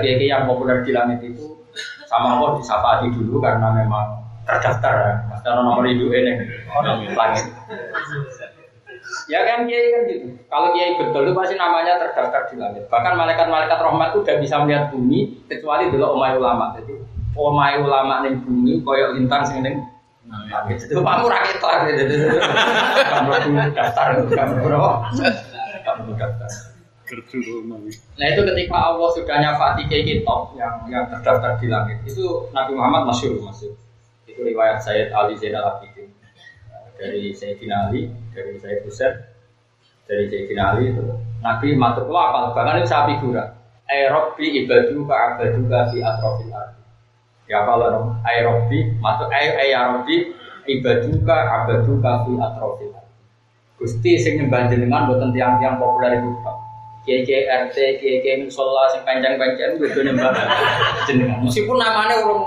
kiai 0.00 0.26
yang 0.30 0.48
populer 0.48 0.80
di 0.80 0.90
langit 0.94 1.18
itu 1.20 1.60
sama 2.06 2.38
Allah 2.38 2.60
disapati 2.60 3.08
dulu 3.08 3.40
karena 3.40 3.72
memang 3.72 4.20
terdaftar 4.44 4.94
ya. 4.94 5.14
Karena 5.42 5.60
nomor 5.64 5.84
hidup 5.88 6.12
ini 6.12 6.32
langit. 7.16 7.46
Ya 9.26 9.40
kan 9.42 9.66
kiai 9.66 9.88
kan 9.90 10.02
gitu. 10.06 10.26
Kalau 10.46 10.68
kiai 10.76 10.98
betul 11.00 11.26
itu 11.26 11.32
pasti 11.34 11.54
namanya 11.58 11.98
terdaftar 11.98 12.52
di 12.52 12.56
langit. 12.60 12.84
Bahkan 12.86 13.12
malaikat-malaikat 13.16 13.78
rahmat 13.80 14.08
itu 14.14 14.18
udah 14.22 14.36
bisa 14.38 14.54
melihat 14.62 14.84
bumi 14.94 15.42
kecuali 15.50 15.90
dulu 15.90 16.20
omai 16.20 16.36
ulama. 16.38 16.76
Jadi 16.78 16.94
omai 17.34 17.80
ulama 17.80 18.22
ning 18.22 18.44
bumi 18.44 18.84
koyok 18.84 19.18
lintang 19.18 19.42
sing 19.48 19.64
langit. 19.64 19.82
Itu 20.72 21.00
kamu 21.04 21.26
rakyat 21.28 21.80
gitu. 21.92 22.16
Kamu 23.04 23.30
daftar 23.76 24.06
kamu 24.24 24.54
berapa? 24.64 24.90
Kamu 25.84 26.12
daftar. 26.16 26.50
Nah 28.16 28.26
itu 28.32 28.40
ketika 28.40 28.76
Allah 28.76 29.08
sudah 29.12 29.36
nyafati 29.36 29.84
kayak 29.84 30.04
kitab 30.08 30.56
yang 30.56 30.74
yang 30.88 31.04
terdaftar 31.12 31.60
di 31.60 31.68
langit 31.68 32.00
itu 32.08 32.48
Nabi 32.56 32.72
Muhammad 32.72 33.12
masyur 33.12 33.36
masyur. 33.44 33.76
Itu 34.24 34.40
riwayat 34.40 34.80
Sayyid 34.80 35.12
Ali 35.12 35.36
Zainal 35.36 35.76
Abidin 35.76 36.08
dari 36.96 37.36
Sayyidina 37.36 37.90
Ali, 37.90 38.08
dari 38.32 38.56
Sayyid 38.56 38.88
Husain, 38.88 39.12
dari 40.08 40.24
Sayyidina 40.30 40.72
Ali 40.72 40.94
itu 40.94 41.04
Nabi 41.44 41.76
matur 41.76 42.08
apal 42.08 42.54
bahkan 42.56 42.80
itu 42.80 42.88
sapi 42.88 43.20
gura. 43.20 43.60
Ay 43.90 44.08
Rabbi 44.08 44.64
ibadu 44.64 45.04
ka 45.04 45.36
abadu 45.36 45.68
ka 45.68 45.92
fi 45.92 45.98
atrofil 46.00 46.54
ardi. 46.54 46.81
Ya 47.50 47.66
Rabbi 47.66 48.78
matur 49.02 49.28
ay 49.34 49.46
ay 49.58 49.68
ya 49.74 49.92
Rabbi 49.92 50.16
ibadu 50.70 51.10
ka 51.26 51.36
abadu 51.62 51.98
ka 51.98 52.22
fi 52.22 52.32
atrofil 52.38 52.94
ardi. 52.94 53.18
Gusti 53.78 54.12
sing 54.14 54.38
nyembah 54.38 54.70
jenengan 54.70 55.10
boten 55.10 55.34
tiang-tiang 55.34 55.76
populer 55.82 56.22
itu 56.22 56.30
Pak. 56.46 56.56
Kiai 57.02 57.26
RT, 57.66 57.76
kiai 57.98 58.22
kiai 58.22 58.46
musola 58.46 58.86
sing 58.94 59.02
panjang-panjang 59.02 59.74
itu 59.74 60.00
nyembah 60.06 60.30
jenengan. 61.10 61.42
Meskipun 61.42 61.76
namanya 61.82 62.22
urung 62.22 62.46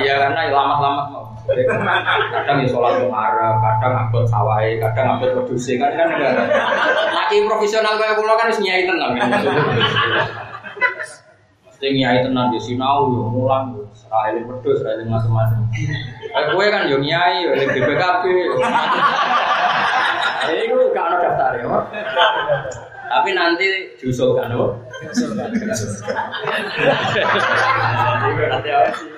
Iya 0.00 0.14
karena 0.24 0.48
lama-lama. 0.48 1.20
Kadang 1.44 2.64
ya 2.64 2.66
sholat 2.72 3.04
kadang 3.04 3.92
ngabot 3.92 4.24
sawai, 4.24 4.80
kadang 4.80 5.04
ngabot 5.12 5.28
produksi 5.36 5.76
kan 5.76 5.92
kan 5.92 6.08
enggak. 6.08 6.32
Laki 7.12 7.44
profesional 7.44 8.00
kayak 8.00 8.16
pulau 8.16 8.32
kan 8.40 8.48
harus 8.48 8.64
nyai 8.64 8.88
tenang. 8.88 9.12
Mesti 11.74 11.90
nyai 11.90 12.22
tenang 12.22 12.54
di 12.54 12.62
sinau 12.62 13.10
yo 13.10 13.26
mulang 13.34 13.74
yo 13.74 13.82
serai 13.98 14.38
pedus, 14.46 14.78
serai 14.78 15.02
macam-macam. 15.10 15.66
Eh 16.22 16.44
gue 16.54 16.66
kan 16.70 16.86
yo 16.86 17.02
nyai, 17.02 17.50
yo 17.50 17.50
BPKB. 17.50 18.24
Ini 20.44 20.70
gue 20.70 20.94
gak 20.94 21.06
ada 21.10 21.16
daftar 21.18 21.58
ya, 21.58 21.66
tapi 23.10 23.34
nanti. 23.34 23.66
Nanti 28.46 28.70
apa 28.70 28.92
sih? 28.94 29.08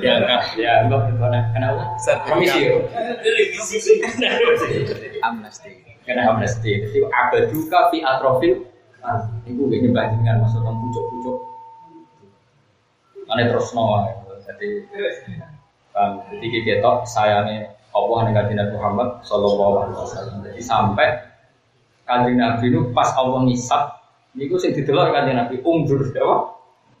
Ya, 0.00 0.12
enggak. 0.16 0.40
Ya, 0.56 0.88
enggak. 0.88 1.12
Kenapa? 1.52 1.84
Komisi. 2.32 2.80
amnesti 5.20 5.68
Kena 6.06 6.32
amnesti. 6.32 6.70
Jadi 6.80 6.98
abaduka 7.12 7.92
fi 7.92 8.00
atrofil. 8.00 8.64
Ah, 9.04 9.20
ibu 9.44 9.68
gak 9.68 9.84
nyembah 9.84 10.04
dengan 10.16 10.40
maksudnya 10.40 10.72
pucuk-pucuk. 10.72 11.55
Ane 13.26 13.42
terus 13.50 13.74
no. 13.74 14.06
Jadi, 14.46 14.86
um, 15.98 16.12
jadi 16.30 16.46
kita 16.62 17.02
sayangnya 17.02 17.74
Allah 17.90 18.18
dengan 18.30 18.44
Nabi 18.46 18.72
Muhammad 18.78 19.08
Sallallahu 19.26 19.74
Alaihi 19.82 19.98
Wasallam. 19.98 20.36
Jadi 20.46 20.60
sampai 20.62 21.08
kanjeng 22.06 22.38
Nabi 22.38 22.70
itu 22.70 22.80
pas 22.94 23.10
Allah 23.18 23.42
ngisap, 23.42 23.98
itu 24.38 24.54
sing 24.62 24.76
didelok 24.76 25.10
kanjeng 25.10 25.34
Nabi 25.34 25.58
umdur, 25.66 26.06
apa? 26.14 26.36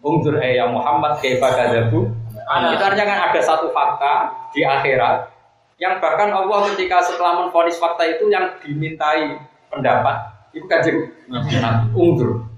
Umdur 0.02 0.38
eh 0.42 0.58
ya 0.58 0.66
Muhammad 0.70 1.18
kaifa 1.18 1.50
kadzabu 1.50 2.10
itu 2.46 2.84
artinya 2.84 3.06
kan 3.10 3.18
ada 3.32 3.40
satu 3.42 3.74
fakta 3.74 4.30
di 4.54 4.62
akhirat 4.62 5.34
yang 5.82 5.98
bahkan 5.98 6.30
Allah 6.30 6.70
ketika 6.72 7.02
setelah 7.02 7.42
menfonis 7.42 7.76
fakta 7.76 8.06
itu 8.06 8.30
yang 8.30 8.54
dimintai 8.62 9.40
pendapat 9.68 10.16
itu 10.54 10.64
kanjeng 10.70 11.10
Nabi 11.28 11.52
undur. 11.92 12.48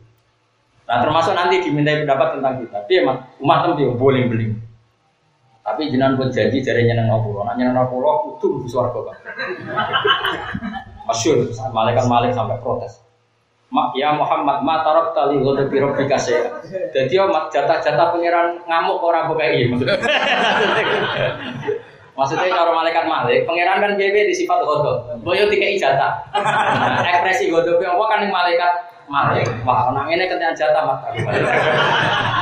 Nah 0.89 1.05
termasuk 1.05 1.37
nanti 1.37 1.61
dimintai 1.61 2.09
pendapat 2.09 2.41
tentang 2.41 2.65
kita. 2.65 2.81
Tapi 2.81 2.95
emang 3.05 3.21
umat 3.45 3.59
tempi 3.69 3.85
boleh 3.93 4.25
beli. 4.25 4.57
Tapi 5.61 5.93
jenengan 5.93 6.17
pun 6.17 6.33
janji 6.33 6.65
jadi 6.65 6.81
nyeneng 6.81 7.13
Allah. 7.13 7.53
Nah 7.53 7.55
nyeneng 7.61 7.77
Allah 7.77 8.15
itu 8.33 8.47
di 8.65 8.69
suarga 8.73 8.97
kan. 9.05 9.17
Masyur, 11.05 11.45
malaikat 11.77 12.09
malik 12.09 12.33
sampai 12.33 12.57
protes. 12.65 13.05
Mak 13.69 13.93
ya 14.01 14.17
Muhammad, 14.17 14.65
ma 14.65 14.81
tarok 14.81 15.13
tali 15.13 15.45
ghadabi 15.45 15.77
rabbika 15.77 16.17
saya. 16.17 16.57
Jadi 16.65 17.13
yo 17.13 17.29
mak 17.29 17.53
jatah-jatah 17.53 18.17
pangeran 18.17 18.65
ngamuk 18.65 18.97
orang 19.05 19.29
bukai 19.29 19.69
maksudnya. 19.69 20.01
Maksudnya 22.17 22.49
kalau 22.49 22.73
malaikat 22.73 23.05
malik, 23.05 23.45
pangeran 23.45 23.85
kan 23.85 23.93
BB 24.01 24.33
di 24.33 24.35
sifat 24.35 24.65
ghadab. 24.65 25.21
Boyo 25.21 25.53
tiga 25.53 25.69
jatah. 25.77 26.17
Ekspresi 27.13 27.53
ghadab 27.53 27.77
apa 27.77 28.05
kan 28.09 28.25
yang 28.25 28.33
malaikat 28.33 28.73
malik. 29.09 29.49
Wah, 29.65 29.91
orang 29.91 30.09
ini 30.13 30.25
kena 30.29 30.53
jatah 30.55 30.85
mak. 30.85 31.11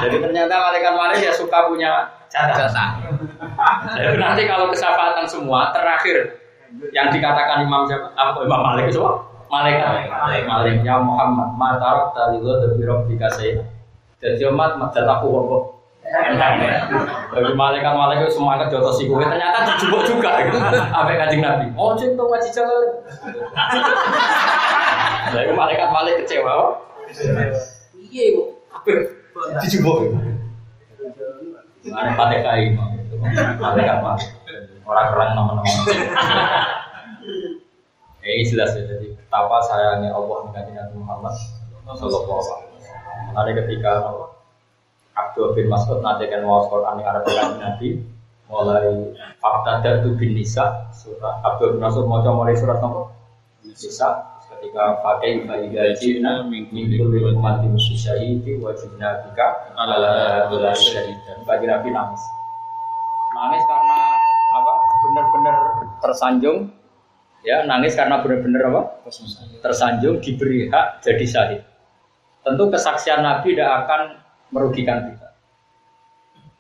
Jadi 0.05 0.17
ternyata 0.21 0.55
malaikat 0.59 0.93
malik 0.95 1.19
ya 1.23 1.33
suka 1.33 1.71
punya 1.71 2.11
jatah. 2.29 2.69
Jadi 3.97 4.19
nanti 4.21 4.45
kalau 4.45 4.69
kesafaatan 4.69 5.25
semua 5.25 5.73
terakhir 5.73 6.43
yang 6.93 7.09
dikatakan 7.09 7.65
Imam 7.65 7.87
siapa? 7.89 8.13
Apa 8.19 8.43
Imam 8.45 8.61
Malik 8.61 8.93
itu? 8.93 9.01
Malaikat 9.47 10.11
Malik 10.45 10.83
ya 10.83 10.99
Muhammad 10.99 11.55
ma 11.55 11.79
tarok 11.79 12.13
tali 12.13 12.43
lo 12.43 12.59
dari 12.61 12.83
rabbika 12.83 13.31
saya. 13.31 13.63
Jadi 14.21 14.43
umat 14.51 14.77
jatahku 14.93 15.31
kok. 15.31 15.63
Bagi 16.07 17.55
malaikat 17.59 17.93
malaikat 17.99 18.31
semangat 18.31 18.71
jotos 18.71 18.95
si 18.95 19.11
kowe 19.11 19.19
ternyata 19.23 19.67
dijubuk 19.67 20.07
juga 20.07 20.39
gitu. 20.47 20.59
Apa 20.71 21.11
kanjeng 21.19 21.43
Nabi? 21.43 21.67
Oh 21.75 21.99
cinta 21.99 22.23
ngaji 22.23 22.51
jalan. 22.55 22.89
Jadi 25.33 25.53
malaikat 25.55 25.89
malik 25.91 26.15
kecewa. 26.25 26.55
Iya 27.97 28.25
kok. 28.35 28.49
Dijubuk. 29.65 29.99
Ada 31.87 32.11
pakai 32.19 32.41
kain, 32.43 32.71
malaikat 33.63 33.99
malik. 34.03 34.29
Orang 34.87 35.07
keren 35.11 35.31
nama-nama. 35.35 35.73
Ini 38.27 38.43
jelas 38.43 38.75
ya, 38.75 38.83
jadi 38.91 39.15
betapa 39.15 39.63
sayangnya 39.71 40.11
Allah 40.11 40.51
dengan 40.51 40.83
Nabi 40.83 40.95
Muhammad 40.99 41.35
Sallallahu 41.95 42.43
Alaihi 42.43 42.75
Wasallam. 42.75 43.35
Nanti 43.39 43.51
ketika 43.55 43.93
Abdul 45.15 45.55
bin 45.55 45.71
Mas'ud 45.71 46.03
nanti 46.03 46.27
kan 46.27 46.43
mau 46.43 46.67
Quran 46.67 46.99
yang 46.99 47.07
Arab 47.07 47.23
Nabi 47.57 48.03
mulai 48.51 49.15
fakta 49.39 49.83
datu 49.83 50.15
bin 50.19 50.35
Nisa 50.35 50.91
surat 50.91 51.39
Abdul 51.47 51.79
bin 51.79 51.87
Mas'ud 51.87 52.11
mau 52.11 52.23
mulai 52.23 52.59
surat 52.59 52.83
nomor 52.83 53.15
Nisa 53.63 54.36
ketika 54.57 55.05
pakai 55.05 55.45
bagi 55.45 55.69
gajina 55.69 56.49
minggu 56.49 57.05
umat 57.37 57.61
di 57.61 57.69
syahidi 57.77 58.57
wajib 58.57 58.97
nabika 58.97 59.69
ala 59.77 60.49
ala 60.49 60.73
syahid. 60.73 61.13
bagi 61.45 61.69
Nabi 61.69 61.93
nangis. 61.93 62.25
Nangis 63.37 63.63
karena 63.69 64.01
apa? 64.57 64.75
Benar-benar 65.05 65.57
tersanjung. 66.01 66.59
Ya 67.45 67.69
nangis 67.69 67.93
karena 67.93 68.25
benar-benar 68.25 68.63
apa? 68.73 68.83
Tersanjung. 69.61 70.25
Diberi 70.25 70.73
hak 70.73 71.05
jadi 71.05 71.25
syahid. 71.29 71.61
Tentu 72.41 72.73
kesaksian 72.73 73.21
Nabi 73.21 73.53
tidak 73.53 73.85
akan 73.85 74.01
merugikan 74.57 75.13
kita. 75.13 75.29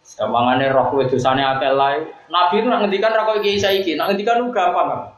Gampangane 0.06 0.70
roh 0.70 0.92
kowe 0.92 1.02
dosane 1.08 1.42
akeh 1.42 1.72
lae. 1.72 2.04
Nabi 2.28 2.62
itu 2.62 2.68
nak 2.68 2.86
ngendikan 2.86 3.10
ra 3.10 3.26
koyo 3.26 3.42
iki 3.42 3.58
saiki, 3.58 3.98
nak 3.98 4.12
ngendikan 4.12 4.38
lu 4.38 4.54
gampang. 4.54 5.10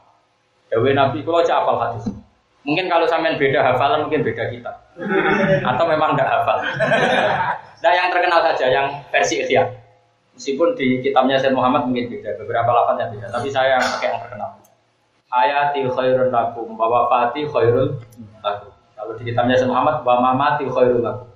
Dewe 0.69 0.93
Nabi 0.93 1.21
kula 1.21 1.45
cak 1.45 1.65
hafal 1.65 1.77
hadis. 1.81 2.18
Mungkin 2.69 2.85
kalau 2.85 3.09
sampean 3.09 3.41
beda 3.41 3.65
hafalan 3.65 4.05
mungkin 4.05 4.21
beda 4.21 4.53
kita. 4.53 4.69
Atau 5.65 5.89
memang 5.89 6.13
enggak 6.13 6.29
hafal. 6.29 6.61
Nah 7.81 7.91
yang 7.97 8.13
terkenal 8.13 8.45
saja 8.45 8.69
yang 8.69 8.87
versi 9.09 9.41
Ikhya. 9.41 9.65
Meskipun 10.37 10.77
di 10.77 11.01
kitabnya 11.01 11.41
Sayyid 11.41 11.57
Muhammad 11.57 11.89
mungkin 11.89 12.13
beda, 12.13 12.37
beberapa 12.37 12.69
lafaznya 12.71 13.11
beda, 13.11 13.27
tapi 13.33 13.49
saya 13.49 13.75
yang 13.75 13.83
pakai 13.83 14.07
yang 14.07 14.21
terkenal. 14.21 14.49
Ayati 15.33 15.81
khairun 15.89 16.29
lakum, 16.29 16.77
wa 16.77 16.87
wafati 16.87 17.43
khairun 17.49 17.97
lakum. 18.39 18.71
Kalau 18.95 19.17
di 19.17 19.23
kitabnya 19.27 19.57
Sayyid 19.57 19.73
Muhammad, 19.73 20.05
wa 20.05 20.15
mamati 20.29 20.69
khairun 20.69 21.01
lakum. 21.03 21.27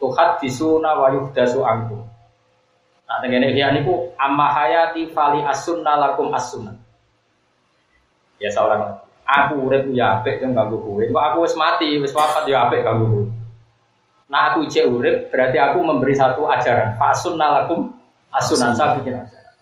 Tuhat 0.00 0.38
disuna 0.38 0.96
wa 0.96 1.10
yuhdasu 1.12 1.66
angkum. 1.66 2.06
Nah, 3.10 3.18
dengan 3.20 3.44
ini 3.50 3.60
niku 3.82 4.14
amma 4.16 4.54
hayati 4.54 5.10
fali 5.10 5.42
asunna 5.44 5.98
lakum 5.98 6.30
asunna. 6.32 6.78
Ya 8.40 8.52
seorang 8.52 9.04
aku 9.26 9.66
urip 9.66 9.90
ya 9.90 10.22
apik 10.22 10.38
yang 10.38 10.54
ganggu 10.54 10.78
kowe. 10.78 11.02
Kok 11.02 11.24
aku 11.34 11.36
wis 11.42 11.54
mati, 11.58 11.98
wis 11.98 12.14
wafat 12.14 12.46
ya 12.46 12.70
apik 12.70 12.86
ganggu 12.86 13.06
kowe. 13.10 13.24
Nah 14.30 14.50
aku 14.50 14.66
ijek 14.66 14.86
urip 14.86 15.30
berarti 15.34 15.58
aku 15.58 15.78
memberi 15.82 16.14
satu 16.14 16.46
ajaran. 16.46 16.94
Fasunna 16.94 17.62
lakum 17.62 17.90
asunan 18.30 18.74
saya 18.74 18.98
bikin 18.98 19.18
ajaran. 19.18 19.54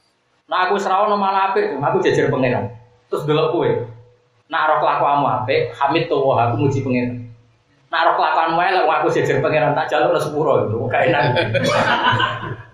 Nah 0.45 0.69
aku 0.69 0.77
serawan 0.77 1.17
malah 1.17 1.53
apik, 1.53 1.81
aku 1.81 1.99
jajar 2.05 2.29
pangeran. 2.29 2.69
Terus 3.09 3.25
delok 3.25 3.53
kowe. 3.57 3.69
Nah 4.53 4.69
roh 4.69 4.79
kelakuanmu 4.85 5.27
apik, 5.43 5.73
hamid 5.73 6.05
tuh 6.07 6.37
aku 6.37 6.55
muji 6.61 6.85
pangeran. 6.85 7.25
Nah 7.89 8.01
roh 8.05 8.15
kelakuanmu 8.21 8.61
elek, 8.61 8.85
aku 8.85 9.09
jajar 9.11 9.41
pangeran 9.41 9.73
tak 9.73 9.89
jalur 9.89 10.17
sepuro 10.21 10.69
itu, 10.69 10.77
gak 10.93 11.03
enak. 11.09 11.25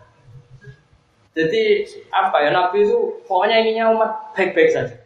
Jadi 1.30 1.86
apa 2.10 2.36
ya 2.42 2.50
Nabi 2.50 2.84
itu 2.84 3.22
pokoknya 3.24 3.62
inginnya 3.62 3.94
umat 3.94 4.34
baik-baik 4.34 4.74
saja. 4.74 4.99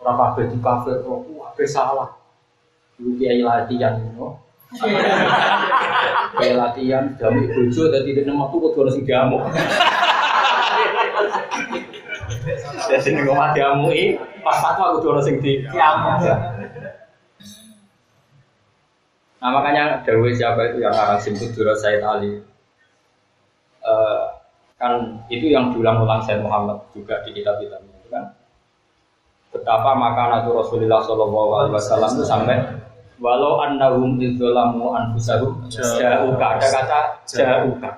Orang 0.00 0.16
kabeh 0.16 0.44
di 0.48 0.56
kafe 0.60 0.92
kok 1.04 1.18
wah 1.36 1.52
salah. 1.68 2.08
Dulu 2.96 3.16
kiai 3.20 3.44
latihan, 3.44 4.00
no. 4.16 4.40
Kiai 6.40 6.54
latihan, 6.54 7.04
jamu 7.18 7.42
bojo 7.48 7.82
dadi 7.90 8.22
nek 8.22 8.32
metu 8.32 8.56
kudu 8.62 8.78
ono 8.86 8.90
sing 8.92 9.04
diamuk. 9.04 9.42
Jadi 12.88 13.08
ning 13.12 13.24
omah 13.28 13.50
diamuki, 13.52 14.16
pas 14.40 14.56
fatwa 14.62 14.96
kudu 14.96 15.06
ono 15.16 15.20
sing 15.20 15.36
di 15.42 15.64
diamuk. 15.68 16.22
Nah 19.40 19.48
makanya 19.56 20.04
Darwis 20.04 20.36
siapa 20.36 20.68
itu 20.68 20.84
yang 20.84 20.92
arang 20.92 21.16
simput 21.16 21.48
Dura 21.56 21.72
Said 21.72 22.04
Ali 22.04 22.44
Eh, 23.80 24.24
kan 24.76 25.24
itu 25.32 25.48
yang 25.48 25.72
diulang-ulang 25.72 26.20
Said 26.24 26.44
Muhammad 26.44 26.84
juga 26.92 27.24
di 27.24 27.32
kitab-kitabnya 27.32 27.96
itu 27.96 28.08
kan 28.12 28.24
betapa 29.50 29.90
maka 29.98 30.22
Nabi 30.38 30.50
Rasulullah 30.54 31.02
Shallallahu 31.02 31.50
Alaihi 31.58 31.74
Wasallam 31.74 32.10
itu 32.14 32.24
sampai 32.26 32.56
walau 33.18 33.60
annahum 33.60 34.16
idzolamu 34.16 34.94
anfusahum 34.94 35.66
jauka 35.68 36.46
ada 36.56 36.66
kata 36.70 37.00
jauka 37.26 37.90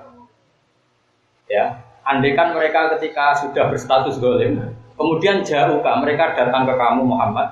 ya 1.47 1.77
andaikan 2.03 2.57
mereka 2.57 2.97
ketika 2.97 3.37
sudah 3.37 3.69
berstatus 3.69 4.17
golim 4.19 4.59
kemudian 4.97 5.45
jauka 5.45 5.91
mereka 6.03 6.37
datang 6.37 6.69
ke 6.69 6.73
kamu 6.77 7.01
Muhammad. 7.07 7.49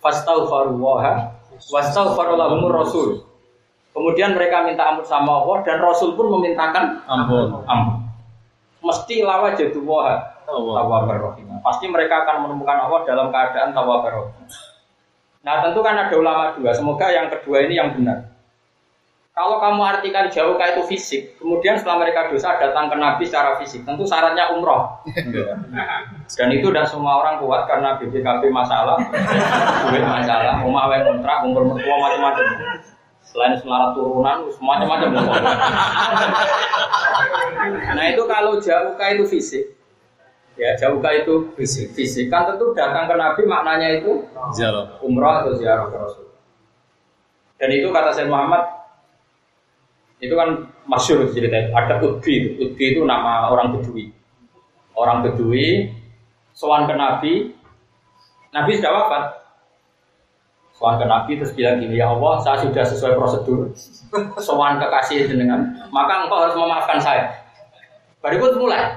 Fastaghfirullaha 0.00 1.28
wastaghfirulahumur 1.68 2.72
rasul. 2.72 3.08
Kemudian 3.92 4.32
mereka 4.32 4.64
minta 4.64 4.88
ampun 4.88 5.04
sama 5.04 5.44
Allah 5.44 5.60
dan 5.66 5.82
Rasul 5.82 6.14
pun 6.16 6.30
memintakan 6.38 7.04
Ampun. 7.04 7.60
ampun 7.68 7.99
mesti 8.80 9.22
lawa 9.24 9.52
jadi 9.56 9.78
wah 9.80 10.18
Allah. 10.50 10.82
tawabur 10.82 11.18
rahim. 11.30 11.46
Pasti 11.62 11.86
mereka 11.86 12.26
akan 12.26 12.48
menemukan 12.48 12.88
Allah 12.88 13.00
dalam 13.06 13.26
keadaan 13.30 13.70
tawabur 13.70 14.10
rahim. 14.10 14.44
Nah 15.40 15.64
tentu 15.64 15.80
kan 15.80 15.96
ada 15.96 16.14
ulama 16.16 16.52
dua. 16.58 16.72
Semoga 16.74 17.06
yang 17.08 17.32
kedua 17.32 17.64
ini 17.64 17.80
yang 17.80 17.96
benar. 17.96 18.30
Kalau 19.30 19.56
kamu 19.56 19.80
artikan 19.80 20.28
jauh 20.28 20.58
kayak 20.60 20.76
itu 20.76 20.82
fisik, 20.90 21.22
kemudian 21.40 21.78
setelah 21.78 22.04
mereka 22.04 22.28
dosa 22.28 22.60
datang 22.60 22.92
ke 22.92 22.96
Nabi 22.98 23.24
secara 23.24 23.56
fisik, 23.56 23.88
tentu 23.88 24.04
syaratnya 24.04 24.52
umroh. 24.52 25.00
Dan 26.36 26.48
itu 26.52 26.68
tidak 26.68 26.84
semua 26.90 27.24
orang 27.24 27.40
kuat 27.40 27.64
karena 27.64 27.96
BPKB 27.96 28.52
masalah, 28.52 29.00
duit 29.88 30.04
masalah, 30.04 30.60
rumah 30.60 30.92
yang 30.92 31.08
kontrak, 31.08 31.46
umur 31.46 31.62
mertua 31.72 31.96
macam-macam. 31.96 32.46
Selain 33.30 33.54
selarat 33.62 33.94
turunan, 33.94 34.42
macam-macam. 34.58 35.08
Nah 37.94 38.04
itu 38.10 38.22
kalau 38.26 38.58
jauh 38.58 38.98
itu 38.98 39.24
fisik, 39.30 39.64
ya 40.58 40.74
jauh 40.74 40.98
itu 40.98 41.34
Fisik. 41.54 41.94
fisik 41.94 42.26
kan 42.26 42.50
tentu 42.50 42.74
datang 42.74 43.06
ke 43.06 43.14
Nabi 43.14 43.42
maknanya 43.46 44.02
itu 44.02 44.26
Ziarah. 44.50 44.98
umrah 45.00 45.46
atau 45.46 45.54
ziarah 45.54 45.86
ke 45.86 45.96
Rasul. 45.96 46.26
Dan 47.60 47.70
itu 47.70 47.92
kata 47.94 48.10
saya 48.10 48.26
Muhammad 48.26 48.66
itu 50.20 50.34
kan 50.36 50.68
masyur 50.90 51.24
ceritanya. 51.32 51.72
Ada 51.72 52.02
Udbi. 52.02 52.56
Udbi 52.60 52.84
itu 52.96 53.00
nama 53.06 53.48
orang 53.48 53.78
Bedui. 53.78 54.12
Orang 54.96 55.24
Bedui 55.24 55.88
sowan 56.52 56.84
ke 56.84 56.94
Nabi, 56.98 57.32
Nabi 58.52 58.70
sudah 58.76 58.92
wafat. 58.92 59.24
Sowan 60.80 60.96
ke 60.96 61.04
Nabi 61.04 61.36
terus 61.36 61.52
bilang 61.52 61.76
gini, 61.76 62.00
ya 62.00 62.08
Allah, 62.08 62.40
saya 62.40 62.64
sudah 62.64 62.80
sesuai 62.80 63.12
prosedur. 63.12 63.68
Sowan 64.48 64.80
kekasih 64.80 65.28
jenengan, 65.28 65.76
maka 65.92 66.24
engkau 66.24 66.40
harus 66.40 66.56
memaafkan 66.56 66.96
saya. 66.96 67.28
Baru 68.24 68.40
itu 68.40 68.56
mulai. 68.56 68.96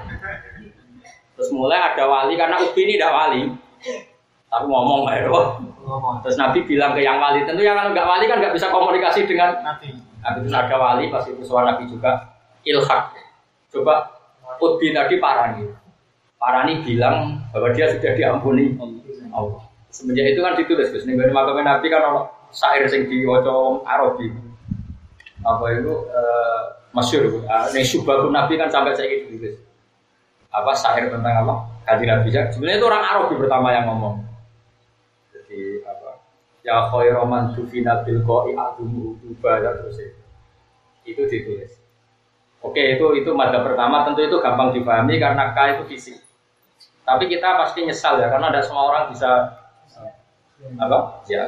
Terus 1.35 1.51
mulai 1.51 1.83
ada 1.83 2.07
wali 2.07 2.39
karena 2.39 2.55
Ubi 2.63 2.87
ini 2.87 2.95
tidak 2.95 3.11
wali. 3.11 3.51
Tapi 4.47 4.63
ngomong 4.63 5.11
ya 5.11 5.27
Terus 6.23 6.39
Nabi 6.39 6.63
bilang 6.63 6.95
ke 6.95 7.03
yang 7.03 7.19
wali, 7.19 7.43
tentu 7.43 7.67
yang 7.67 7.75
kalau 7.75 7.91
nggak 7.91 8.07
wali 8.07 8.31
kan 8.31 8.39
nggak 8.39 8.55
bisa 8.55 8.71
komunikasi 8.71 9.27
dengan 9.27 9.59
Nabi. 9.59 9.91
Nabi 10.23 10.37
itu 10.39 10.55
ada 10.55 10.75
wali, 10.79 11.11
pas 11.11 11.27
itu 11.27 11.43
suara 11.43 11.75
Nabi 11.75 11.91
juga 11.91 12.31
ilhak. 12.63 13.11
Coba 13.75 14.07
Utbi 14.63 14.95
tadi 14.95 15.19
parani. 15.19 15.67
Parani 16.39 16.79
bilang 16.79 17.43
bahwa 17.51 17.75
dia 17.75 17.91
sudah 17.91 18.15
diampuni 18.15 18.71
Allah. 19.35 19.72
Semenjak 19.93 20.25
itu 20.33 20.41
kan 20.41 20.57
ditulis, 20.57 20.89
Gus. 20.89 21.05
Nih 21.05 21.13
makam 21.29 21.61
Nabi 21.61 21.85
kan 21.93 22.01
ono 22.01 22.33
syair 22.49 22.89
sing 22.89 23.05
diwaca 23.05 23.85
Arabi. 23.85 24.33
Apa 25.45 25.65
itu 25.77 25.93
eh, 26.09 26.61
masyhur. 26.97 27.45
Uh, 27.45 27.67
nih 27.73 27.85
syubhatun 27.85 28.33
Nabi 28.33 28.57
kan 28.57 28.73
sampai 28.73 28.97
saya 28.97 29.09
ditulis. 29.09 29.61
Apa 30.49 30.73
syair 30.73 31.13
tentang 31.13 31.45
apa? 31.45 31.53
Kaji 31.85 32.05
Nabi. 32.09 32.27
Sebenarnya 32.33 32.77
itu 32.81 32.87
orang 32.89 33.03
Arabi 33.05 33.33
pertama 33.37 33.69
yang 33.69 33.85
ngomong. 33.89 34.25
Jadi 35.29 35.85
apa? 35.85 36.09
Ya 36.65 36.89
khairu 36.89 37.25
man 37.29 37.53
tufina 37.53 38.01
bil 38.01 38.25
qai 38.25 38.57
adumu 38.57 39.19
uba 39.29 39.61
ya 39.61 39.77
terus 39.77 40.01
itu. 40.01 40.21
Itu 41.05 41.21
ditulis. 41.29 41.77
Oke, 42.63 42.95
itu 42.95 43.05
itu 43.19 43.29
mada 43.35 43.59
pertama 43.59 44.07
tentu 44.07 44.23
itu 44.23 44.39
gampang 44.39 44.71
dipahami 44.71 45.19
karena 45.19 45.51
K 45.51 45.57
itu 45.75 45.83
fisik. 45.91 46.17
Tapi 47.03 47.27
kita 47.27 47.59
pasti 47.59 47.83
nyesal 47.83 48.23
ya 48.23 48.31
karena 48.31 48.47
ada 48.47 48.63
semua 48.63 48.87
orang 48.87 49.11
bisa 49.11 49.59
apa? 50.79 51.23
Ya. 51.27 51.43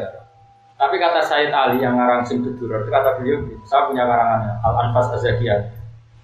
Tapi 0.75 0.99
kata 0.99 1.23
Said 1.23 1.56
Ali 1.56 1.80
yang 1.80 1.95
ngarang 1.95 2.28
Simtud 2.28 2.60
Duror, 2.60 2.84
itu 2.84 2.91
kata 2.91 3.15
beliau, 3.15 3.47
saya 3.63 3.88
punya 3.88 4.04
karangannya 4.04 4.60
Al 4.60 4.75
Anfas 4.88 5.08
Azakiyah 5.15 5.71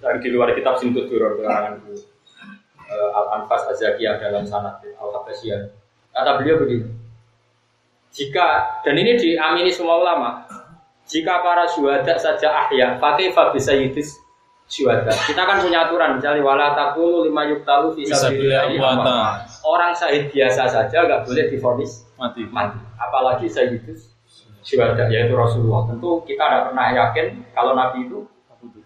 dari 0.04 0.18
di 0.20 0.28
luar 0.28 0.52
kitab 0.52 0.76
Simtud 0.76 1.08
Duror 1.08 1.40
karangan 1.40 1.80
beliau. 1.80 2.04
Eh, 2.84 3.10
Al 3.16 3.26
Anfas 3.40 3.64
Azakiyah 3.72 4.20
dalam 4.20 4.44
sanad 4.44 4.84
Al 4.84 5.08
Habasiyah. 5.08 5.72
Kata 6.12 6.36
beliau 6.36 6.60
begini, 6.60 6.84
jika 8.12 8.80
dan 8.84 9.00
ini 9.00 9.16
diamini 9.16 9.72
semua 9.72 9.96
ulama, 10.04 10.44
jika 11.08 11.40
para 11.40 11.64
syuhada 11.72 12.20
saja 12.20 12.52
ahya, 12.52 13.00
pakai 13.00 13.32
bisa 13.56 13.72
yudis 13.72 14.20
syuhada. 14.68 15.08
Kita 15.08 15.48
kan 15.48 15.64
punya 15.64 15.88
aturan, 15.88 16.20
misalnya 16.20 16.44
wala 16.44 16.76
takulu 16.76 17.24
lima 17.24 17.48
yuktalu 17.48 17.96
bisa 17.96 18.28
Fisabilillah 18.28 18.68
amwata. 18.68 19.48
Orang 19.64 19.96
syahid 19.96 20.28
biasa 20.28 20.68
saja 20.68 21.08
nggak 21.08 21.24
boleh 21.24 21.44
difonis 21.48 22.04
Mati. 22.22 22.46
mati. 22.46 22.78
Apalagi 22.94 23.50
sayyidus 23.50 24.14
syuhada 24.62 25.10
yaitu 25.10 25.34
Rasulullah. 25.34 25.90
Tentu 25.90 26.22
kita 26.22 26.46
tidak 26.46 26.62
pernah 26.70 26.86
yakin 26.94 27.26
kalau 27.50 27.74
Nabi 27.74 28.06
itu 28.06 28.22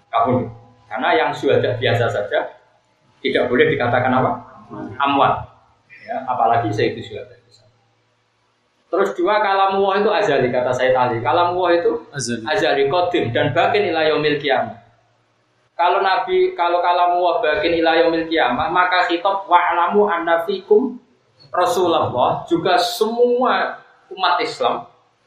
kabur. 0.08 0.48
Karena 0.88 1.12
yang 1.12 1.30
syuhada 1.36 1.76
biasa 1.76 2.08
saja 2.08 2.56
tidak 3.20 3.44
boleh 3.52 3.68
dikatakan 3.68 4.08
apa? 4.08 4.32
Amwat. 4.96 5.52
Ya, 6.08 6.24
apalagi 6.24 6.72
sayyidus 6.72 7.04
syuhada. 7.12 7.36
Terus 8.86 9.12
dua 9.18 9.42
kalam 9.42 9.82
Allah 9.82 9.94
itu 9.98 10.10
azali 10.14 10.48
kata 10.48 10.70
saya 10.70 10.94
tadi. 10.94 11.18
Kalam 11.18 11.58
Allah 11.58 11.70
itu 11.74 11.92
Azali. 12.14 12.42
azali 12.46 12.82
qadim 12.86 13.34
dan 13.34 13.50
bakin 13.50 13.92
ila 13.92 14.06
yaumil 14.06 14.38
qiyamah. 14.38 14.78
Kalau 15.76 16.00
Nabi 16.00 16.54
kalau 16.54 16.78
kalam 16.80 17.18
Allah 17.18 17.34
bakin 17.42 17.82
ila 17.82 17.98
yaumil 17.98 18.30
qiyamah, 18.30 18.70
maka 18.70 19.10
khitab 19.10 19.44
wa'lamu 19.50 20.06
anna 20.06 20.46
fikum 20.46 21.02
Rasulullah 21.56 22.44
juga 22.44 22.76
semua 22.76 23.80
umat 24.12 24.36
Islam 24.44 24.86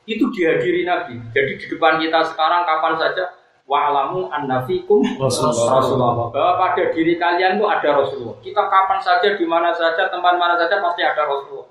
itu 0.10 0.26
dihadiri 0.34 0.86
Nabi. 0.86 1.22
Jadi 1.34 1.52
di 1.58 1.66
depan 1.70 2.02
kita 2.02 2.34
sekarang 2.34 2.66
kapan 2.66 2.94
saja 2.98 3.24
wa'lamu 3.70 4.30
anna 4.34 4.66
fikum 4.66 5.06
Rasulullah. 5.22 5.78
Rasulullah 5.78 6.12
bahwa 6.34 6.54
pada 6.58 6.90
diri 6.90 7.18
kalian 7.22 7.62
itu 7.62 7.66
ada 7.70 7.90
Rasulullah. 7.94 8.38
Kita 8.42 8.62
kapan 8.66 9.00
saja 9.02 9.28
di 9.38 9.46
mana 9.46 9.70
saja 9.74 10.10
tempat 10.10 10.34
mana 10.38 10.58
saja 10.58 10.82
pasti 10.82 11.06
ada 11.06 11.26
Rasulullah. 11.30 11.70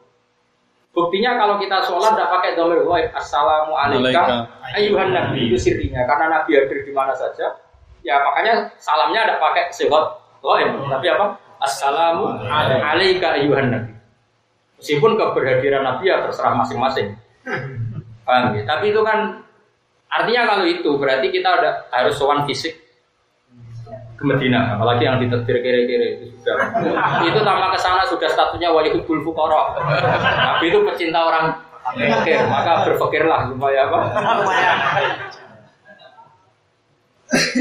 Buktinya 0.95 1.39
kalau 1.39 1.63
kita 1.63 1.85
sholat 1.87 2.17
tidak 2.17 2.31
pakai 2.33 2.51
domir 2.59 2.83
wahid 2.83 3.13
assalamu 3.15 3.77
alaikum 3.77 4.51
ayuhan 4.75 5.15
nabi 5.15 5.47
itu 5.47 5.55
sirinya 5.55 6.03
karena 6.09 6.27
nabi 6.27 6.59
hadir 6.59 6.81
di 6.83 6.91
mana 6.91 7.15
saja 7.15 7.55
ya 8.03 8.19
makanya 8.19 8.73
salamnya 8.81 9.29
tidak 9.29 9.39
pakai 9.39 9.65
sehot 9.71 10.19
wahid 10.43 10.75
tapi 10.75 11.07
apa 11.13 11.39
assalamu 11.61 12.41
alaika 12.51 13.37
ayuhan 13.37 13.69
nabi 13.69 13.93
meskipun 14.79 15.19
keberhadiran 15.19 15.83
nabi 15.83 16.11
ya 16.11 16.23
terserah 16.25 16.55
masing-masing 16.55 17.19
ya? 18.25 18.63
tapi 18.65 18.95
itu 18.95 19.01
kan 19.03 19.43
artinya 20.09 20.43
kalau 20.55 20.65
itu 20.65 20.91
berarti 20.97 21.29
kita 21.29 21.49
udah 21.59 21.73
harus 21.93 22.15
sowan 22.17 22.47
fisik 22.49 22.89
ke 24.19 24.27
Medina, 24.27 24.75
apalagi 24.75 25.07
yang 25.07 25.23
ditetir 25.23 25.63
kiri-kiri 25.63 26.19
itu 26.19 26.35
sudah 26.43 26.59
itu 27.23 27.39
tambah 27.39 27.71
ke 27.71 27.79
sana 27.79 28.03
sudah 28.11 28.27
statusnya 28.27 28.75
wali 28.75 28.91
hubul 28.91 29.23
fukoro. 29.23 29.79
Nabi 29.79 30.75
itu 30.75 30.83
pecinta 30.83 31.23
orang 31.23 31.55
fakir, 31.95 32.43
maka 32.51 32.83
berpikirlah 32.83 33.47
supaya 33.47 33.87
apa? 33.87 33.99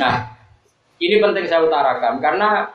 Nah, 0.01 0.13
ini 0.97 1.15
penting 1.21 1.45
saya 1.45 1.61
utarakan 1.61 2.17
karena 2.17 2.73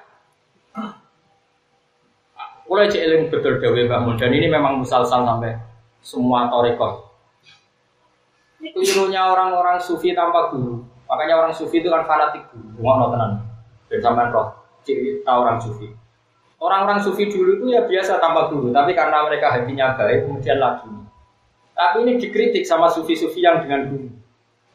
mulai 2.73 2.89
eling 2.89 3.29
betul 3.29 3.61
Dewi 3.61 3.85
Bangun 3.85 4.17
dan 4.17 4.33
ini 4.33 4.49
memang 4.49 4.81
musalsal 4.81 5.29
sampai 5.29 5.53
semua 6.01 6.49
toriko. 6.49 7.13
Kelirunya 8.57 9.29
orang-orang 9.29 9.77
sufi 9.77 10.17
tanpa 10.17 10.49
guru. 10.49 10.81
Makanya 11.05 11.45
orang 11.45 11.53
sufi 11.53 11.85
itu 11.85 11.93
kan 11.93 12.09
fanatik 12.09 12.49
guru. 12.49 12.81
Ngono 12.81 13.13
tenan. 13.13 13.45
Dan 13.93 14.01
sampean 14.01 14.33
roh 14.33 14.57
ciri 14.89 15.21
tahu 15.21 15.39
orang 15.45 15.61
sufi. 15.61 15.93
Orang-orang 16.57 17.05
sufi 17.05 17.29
dulu 17.29 17.61
itu 17.61 17.67
ya 17.77 17.85
biasa 17.85 18.23
tanpa 18.23 18.49
guru, 18.49 18.71
tapi 18.71 18.95
karena 18.95 19.27
mereka 19.27 19.51
hatinya 19.51 19.99
baik, 19.99 20.31
kemudian 20.31 20.63
lagi. 20.63 20.89
Tapi 21.75 22.07
ini 22.07 22.23
dikritik 22.23 22.63
sama 22.63 22.87
sufi-sufi 22.87 23.43
yang 23.43 23.67
dengan 23.67 23.91
guru. 23.91 24.09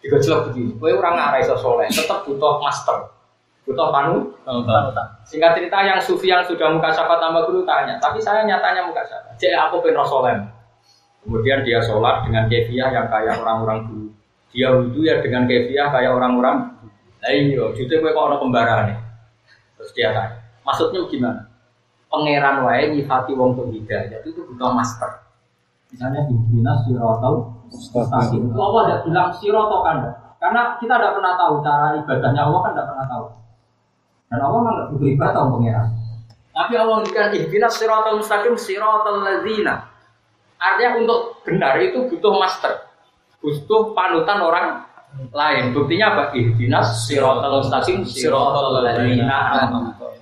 Digojlok 0.04 0.52
begini, 0.52 0.76
kowe 0.78 0.92
orang 0.94 1.16
ngarah 1.16 1.40
iso 1.42 1.56
tetap 1.90 2.28
butuh 2.28 2.60
master, 2.62 3.17
butuh 3.68 3.92
panu. 3.92 4.32
Singkat 5.28 5.52
cerita 5.60 5.78
yang 5.84 6.00
sufi 6.00 6.32
yang 6.32 6.42
sudah 6.48 6.72
muka 6.72 6.88
syafa 6.96 7.20
tanpa 7.20 7.44
guru 7.44 7.68
tanya, 7.68 8.00
tapi 8.00 8.24
saya 8.24 8.48
nyatanya 8.48 8.88
muka 8.88 9.04
syafa. 9.04 9.36
Jadi 9.36 9.54
aku 9.60 9.84
pengen 9.84 10.08
soleh. 10.08 10.36
Kemudian 11.28 11.60
dia 11.68 11.84
sholat 11.84 12.24
dengan 12.24 12.48
kefiah 12.48 12.88
yang 12.88 13.12
kayak 13.12 13.44
orang-orang 13.44 13.84
dulu. 13.92 14.08
Dia 14.56 14.72
wudhu 14.72 15.04
ya 15.04 15.20
dengan 15.20 15.44
kefiah 15.44 15.92
kayak 15.92 16.16
orang-orang. 16.16 16.72
Nah 17.20 17.32
iya, 17.36 17.68
jadi 17.76 18.00
kowe 18.00 18.16
kok 18.16 18.26
orang 18.32 18.40
kembaran 18.40 18.80
nih. 18.88 18.98
Terus 19.76 19.92
dia 19.92 20.10
tanya, 20.16 20.40
maksudnya 20.64 21.04
gimana? 21.12 21.42
pangeran 22.08 22.64
wae 22.64 22.84
nyifati 22.96 23.32
wong 23.36 23.56
tuh 23.56 23.68
hidayah 23.72 24.24
itu 24.24 24.42
butuh 24.48 24.72
master. 24.72 25.28
Misalnya 25.92 26.28
di 26.28 26.36
dinas 26.52 26.84
sirotol 26.84 27.36
mustaqim. 27.72 28.52
Itu 28.52 28.60
Allah 28.60 28.82
tidak 28.88 29.00
bilang 29.08 29.30
sirotol 29.40 29.80
kan? 29.84 29.98
Karena 30.38 30.62
kita 30.80 30.94
tidak 31.00 31.14
pernah 31.16 31.34
tahu 31.40 31.54
cara 31.64 31.86
ibadahnya 31.96 32.42
Allah 32.44 32.60
kan 32.64 32.72
tidak 32.76 32.88
pernah 32.92 33.08
tahu. 33.08 33.26
Dan 34.28 34.40
Allah 34.44 34.60
kan 34.60 34.72
nggak 34.76 34.88
butuh 34.92 35.08
ibadah 35.16 35.40
om 35.48 35.50
pangeran. 35.60 35.88
Tapi 36.58 36.74
Allah 36.74 36.96
memberikan 37.00 37.30
ihdinas 37.38 37.74
sirotol 37.78 38.16
mustaqim 38.20 38.56
sirotol 38.58 39.22
lazina. 39.22 39.88
Artinya 40.58 40.90
untuk 41.06 41.20
benar 41.46 41.78
itu 41.78 42.10
butuh 42.10 42.34
master, 42.34 42.90
butuh 43.40 43.94
panutan 43.94 44.42
orang 44.42 44.68
lain. 45.30 45.72
Buktinya 45.72 46.18
apa? 46.18 46.24
Ihdinas 46.34 47.06
sirotol 47.08 47.62
mustaqim 47.64 48.04
sirotol 48.04 48.84
lazina. 48.84 49.64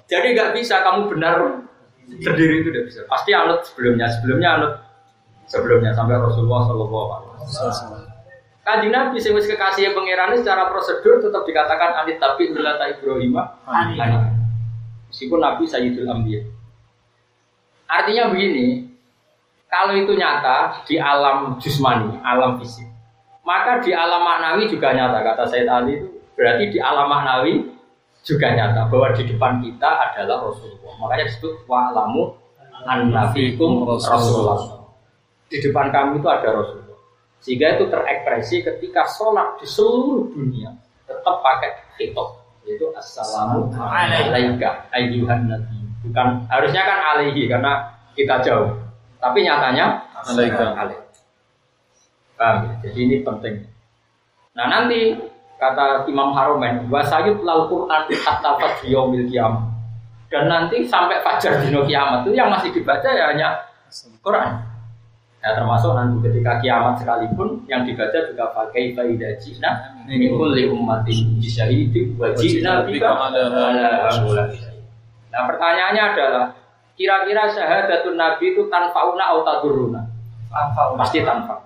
Jadi 0.05 0.27
nggak 0.37 0.51
bisa 0.53 0.85
kamu 0.85 1.09
benar 1.09 1.65
sendiri 2.05 2.61
itu 2.61 2.69
tidak 2.69 2.85
bisa. 2.93 2.99
Pasti 3.09 3.31
anut 3.33 3.65
sebelumnya, 3.65 4.05
sebelumnya 4.11 4.49
anut 4.59 4.73
sebelumnya 5.49 5.91
sampai 5.97 6.19
Rasulullah 6.21 6.61
Shallallahu 6.69 7.09
Alaihi 7.09 7.31
Wasallam. 7.41 8.14
Kanjeng 8.65 8.89
Nabi 8.89 9.21
sing 9.21 9.37
wis 9.37 9.45
kekasih 9.45 9.93
pangeran 9.93 10.41
secara 10.41 10.65
prosedur 10.73 11.21
tetap 11.21 11.45
dikatakan 11.45 12.01
anit 12.01 12.17
tapi 12.17 12.49
millata 12.49 12.89
Ibrahim. 12.89 13.37
Meskipun 15.13 15.37
Nabi 15.37 15.69
Sayyidul 15.69 16.09
Anbiya. 16.09 16.41
Artinya 17.85 18.33
begini, 18.33 18.89
kalau 19.69 19.93
itu 19.93 20.17
nyata 20.17 20.81
di 20.89 20.97
alam 20.97 21.61
jusmani, 21.61 22.17
alam 22.25 22.57
fisik, 22.57 22.89
maka 23.45 23.85
di 23.85 23.93
alam 23.93 24.25
maknawi 24.25 24.65
juga 24.65 24.97
nyata 24.97 25.21
kata 25.21 25.45
Sayyid 25.45 25.69
Ali 25.69 26.01
itu 26.01 26.09
berarti 26.33 26.73
di 26.73 26.81
alam 26.81 27.05
maknawi 27.05 27.69
juga 28.25 28.49
nyata 28.49 28.89
bahwa 28.89 29.13
di 29.13 29.23
depan 29.29 29.61
kita 29.61 29.89
adalah 30.09 30.49
Rasulullah. 30.49 30.93
Makanya 31.05 31.29
disebut 31.29 31.53
wa'lamu 31.69 32.33
annafikum 32.89 33.85
Rasulullah. 33.85 34.89
Di 35.45 35.61
depan 35.61 35.93
kami 35.93 36.17
itu 36.17 36.25
ada 36.25 36.49
Rasulullah. 36.49 36.84
Sehingga 37.45 37.77
itu 37.77 37.85
terekspresi 37.93 38.65
ketika 38.65 39.05
sholat 39.05 39.61
di 39.61 39.69
seluruh 39.69 40.33
dunia 40.33 40.73
tetap 41.05 41.45
pakai 41.45 41.77
hitop 42.01 42.41
yaitu 42.65 42.89
assalamu 42.97 43.69
alaika 43.77 44.89
ayyuhan 44.89 45.45
nabi. 45.45 45.77
Bukan 46.01 46.49
harusnya 46.49 46.81
kan 46.81 46.99
alaihi 47.13 47.45
karena 47.45 47.93
kita 48.17 48.41
jauh. 48.41 48.73
Tapi 49.21 49.45
nyatanya 49.45 50.01
alaika. 50.25 50.73
Paham 52.33 52.55
ya? 52.65 52.71
Jadi 52.89 52.97
ini 53.05 53.15
penting. 53.21 53.69
Nah 54.57 54.65
nanti 54.65 55.13
kata 55.61 56.09
Imam 56.09 56.33
Haromen 56.33 56.89
wasayut 56.89 57.45
lal 57.45 57.69
Quran 57.69 58.09
hatta 58.11 58.51
fajr 58.59 58.89
yaumil 58.91 59.29
kiamat 59.29 59.71
dan 60.27 60.51
nanti 60.51 60.83
sampai 60.83 61.23
fajar 61.23 61.63
dino 61.63 61.87
kiamat 61.87 62.27
itu 62.27 62.35
yang 62.35 62.51
masih 62.51 62.75
dibaca 62.75 63.07
ya 63.07 63.31
hanya 63.31 63.55
Quran 64.19 64.59
ya 65.45 65.53
termasuk 65.53 65.93
nanti 65.93 66.25
ketika 66.25 66.57
kiamat 66.57 66.97
sekalipun 66.97 67.61
yang 67.69 67.85
dibaca 67.85 68.17
juga 68.25 68.49
pakai 68.49 68.97
faidah 68.97 69.37
jina 69.37 69.93
ini 70.09 70.33
kulli 70.33 70.65
ummatin 70.73 71.37
bisyahidi 71.37 72.17
wa 72.17 72.33
jina 72.33 72.81
bika 72.81 73.13
nah 75.29 75.41
pertanyaannya 75.45 76.03
adalah 76.17 76.45
kira-kira 76.97 77.53
syahadatun 77.53 78.17
nabi 78.17 78.57
itu 78.57 78.65
tanfauna 78.73 79.29
atau 79.29 79.45
taduruna 79.45 80.01
pasti 80.97 81.21
tanpa 81.21 81.61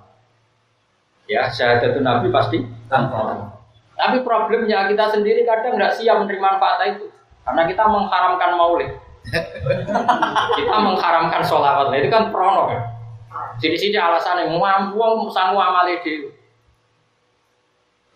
ya 1.31 1.47
syahadatun 1.47 2.03
nabi 2.03 2.27
pasti 2.27 2.59
tanpa 2.91 3.55
tapi 3.99 4.23
problemnya 4.23 4.87
kita 4.87 5.11
sendiri 5.11 5.43
kadang 5.43 5.75
nggak 5.75 5.99
siap 5.99 6.23
menerima 6.23 6.39
manfaat 6.39 6.95
itu. 6.95 7.11
Karena 7.43 7.67
kita 7.67 7.83
mengharamkan 7.83 8.55
maulid. 8.55 8.95
kita 10.57 10.75
mengharamkan 10.79 11.43
sholawat. 11.43 11.91
Itu 11.99 12.07
kan 12.07 12.31
prono 12.31 12.71
kan. 12.71 12.98
Sini-sini 13.61 13.97
alasannya 13.97 14.49
mampu 14.49 15.29
sanggup 15.29 15.61
amali 15.61 16.01
dewi. 16.01 16.33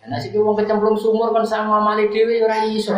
Ya, 0.01 0.09
nasi 0.09 0.33
wong 0.33 0.57
kecemplung 0.57 0.97
sumur 0.97 1.29
kan 1.31 1.45
sanggup 1.45 1.79
amali 1.79 2.09
dewi 2.09 2.41
ora 2.41 2.65
iso. 2.65 2.97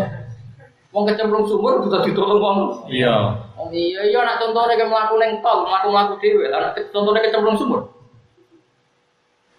Wong 0.95 1.03
kecemplung 1.11 1.43
sumur 1.43 1.83
butuh 1.83 2.01
ditolong 2.07 2.39
wong. 2.39 2.57
Iya. 2.87 3.43
Oh 3.55 3.67
iya 3.71 4.03
iya 4.03 4.19
nak 4.23 4.39
contohnya 4.39 4.75
kayak 4.75 4.91
melaku 4.91 5.15
neng 5.19 5.39
tol, 5.43 5.67
melaku 5.67 5.87
melaku 5.91 6.13
dewi. 6.23 6.47
Lah 6.47 6.71
contohnya 6.91 7.21
kecemplung 7.27 7.59
sumur. 7.59 7.81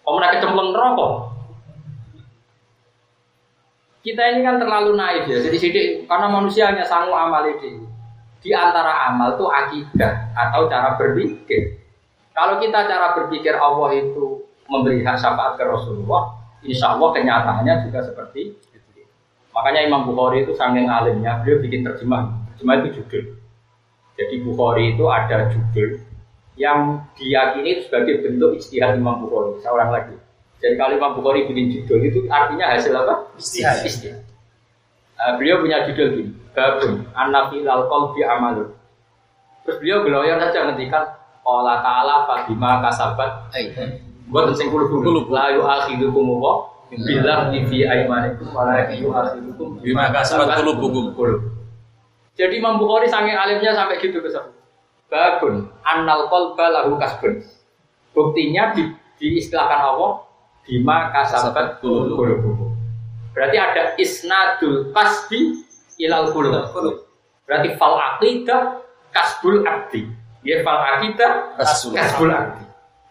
Kamu 0.07 0.17
nak 0.23 0.33
kecemplung 0.39 0.71
rokok, 0.71 1.13
kita 4.07 4.23
ini 4.31 4.39
kan 4.39 4.55
terlalu 4.55 4.95
naif 4.95 5.27
ya. 5.27 5.43
Jadi 5.43 5.57
sidik 5.59 5.87
karena 6.07 6.31
manusia 6.31 6.71
hanya 6.71 6.87
sanggup 6.87 7.11
amal 7.11 7.43
ini. 7.43 7.83
Di 8.39 8.55
antara 8.55 9.11
amal 9.11 9.35
itu 9.35 9.43
akidah 9.51 10.31
atau 10.31 10.71
cara 10.71 10.95
berpikir. 10.95 11.86
Kalau 12.37 12.61
kita 12.61 12.85
cara 12.85 13.17
berpikir 13.17 13.57
Allah 13.57 13.97
itu 13.97 14.45
memberi 14.69 15.01
hak 15.01 15.17
syafaat 15.17 15.57
ke 15.57 15.65
Rasulullah, 15.65 16.37
insya 16.61 16.93
Allah 16.93 17.09
kenyataannya 17.09 17.89
juga 17.89 18.05
seperti 18.05 18.53
itu. 18.53 19.01
Makanya 19.57 19.89
Imam 19.89 20.05
Bukhari 20.05 20.45
itu 20.45 20.53
saking 20.53 20.85
alimnya, 20.85 21.41
beliau 21.41 21.57
bikin 21.65 21.81
terjemah. 21.81 22.29
Terjemah 22.53 22.85
itu 22.85 23.01
judul. 23.01 23.23
Jadi 24.21 24.35
Bukhari 24.45 24.93
itu 24.93 25.09
ada 25.09 25.49
judul 25.49 25.97
yang 26.61 27.09
diyakini 27.17 27.81
sebagai 27.81 28.21
bentuk 28.21 28.53
istihad 28.53 29.01
Imam 29.01 29.25
Bukhari. 29.25 29.57
Seorang 29.65 29.89
lagi. 29.89 30.13
Jadi 30.61 30.77
kalau 30.77 30.93
Imam 30.93 31.17
Bukhari 31.17 31.49
bikin 31.49 31.73
judul 31.73 32.05
itu 32.05 32.19
artinya 32.29 32.69
hasil 32.69 32.93
apa? 32.93 33.33
Istihad. 33.33 33.81
Istihad. 33.81 34.21
Uh, 35.17 35.41
beliau 35.41 35.65
punya 35.65 35.89
judul 35.89 36.07
gini, 36.13 36.31
Babun, 36.53 37.09
Anafi 37.17 37.65
lal 37.65 37.89
qalbi 37.89 38.21
amalun. 38.21 38.77
Terus 39.65 39.81
beliau 39.81 40.05
geloyor 40.05 40.37
saja 40.37 40.69
ngendikan 40.69 41.16
Allah 41.47 41.79
Ta'ala 41.79 42.15
Fadima 42.27 42.83
kasabat 42.83 43.47
Buat 44.27 44.51
sing 44.59 44.67
kulu 44.67 44.91
kulu 44.91 45.31
La 45.31 45.55
yu'akhidukum 45.55 46.43
wa 46.43 46.67
Bilah 46.91 47.47
fi 47.51 47.77
aimanikum 47.87 48.51
Wa 48.51 48.67
la 48.67 48.91
yu'akhidukum 48.91 49.79
Bima 49.79 50.11
kasabat 50.11 50.59
kulubukum 50.59 51.15
Jadi 52.35 52.59
Imam 52.59 52.75
Bukhari 52.75 53.07
sange 53.07 53.31
alimnya 53.31 53.71
sampai 53.71 53.97
gitu 54.03 54.19
ke 54.19 54.29
Babun, 55.07 55.71
annal 55.87 56.27
qalba 56.27 56.67
lahu 56.67 56.99
kasbun. 56.99 57.39
Buktinya 58.11 58.75
di, 58.75 58.91
diistilahkan 59.15 59.95
Allah 59.95 60.27
bima 60.67 61.15
kasabat 61.15 61.79
kulubukum. 61.79 62.75
Berarti 63.31 63.55
ada 63.55 63.83
isnadul 63.95 64.91
kasbi 64.91 65.63
ilal 66.01 66.35
kulub. 66.35 67.07
Berarti 67.47 67.79
fal 67.79 67.95
aqidah 67.95 68.83
kasbul 69.15 69.63
abdi. 69.63 70.11
Ya 70.47 70.63
fal 70.63 70.79
aqidah 70.79 71.59
kasbul 71.59 72.31
abdi. 72.31 72.63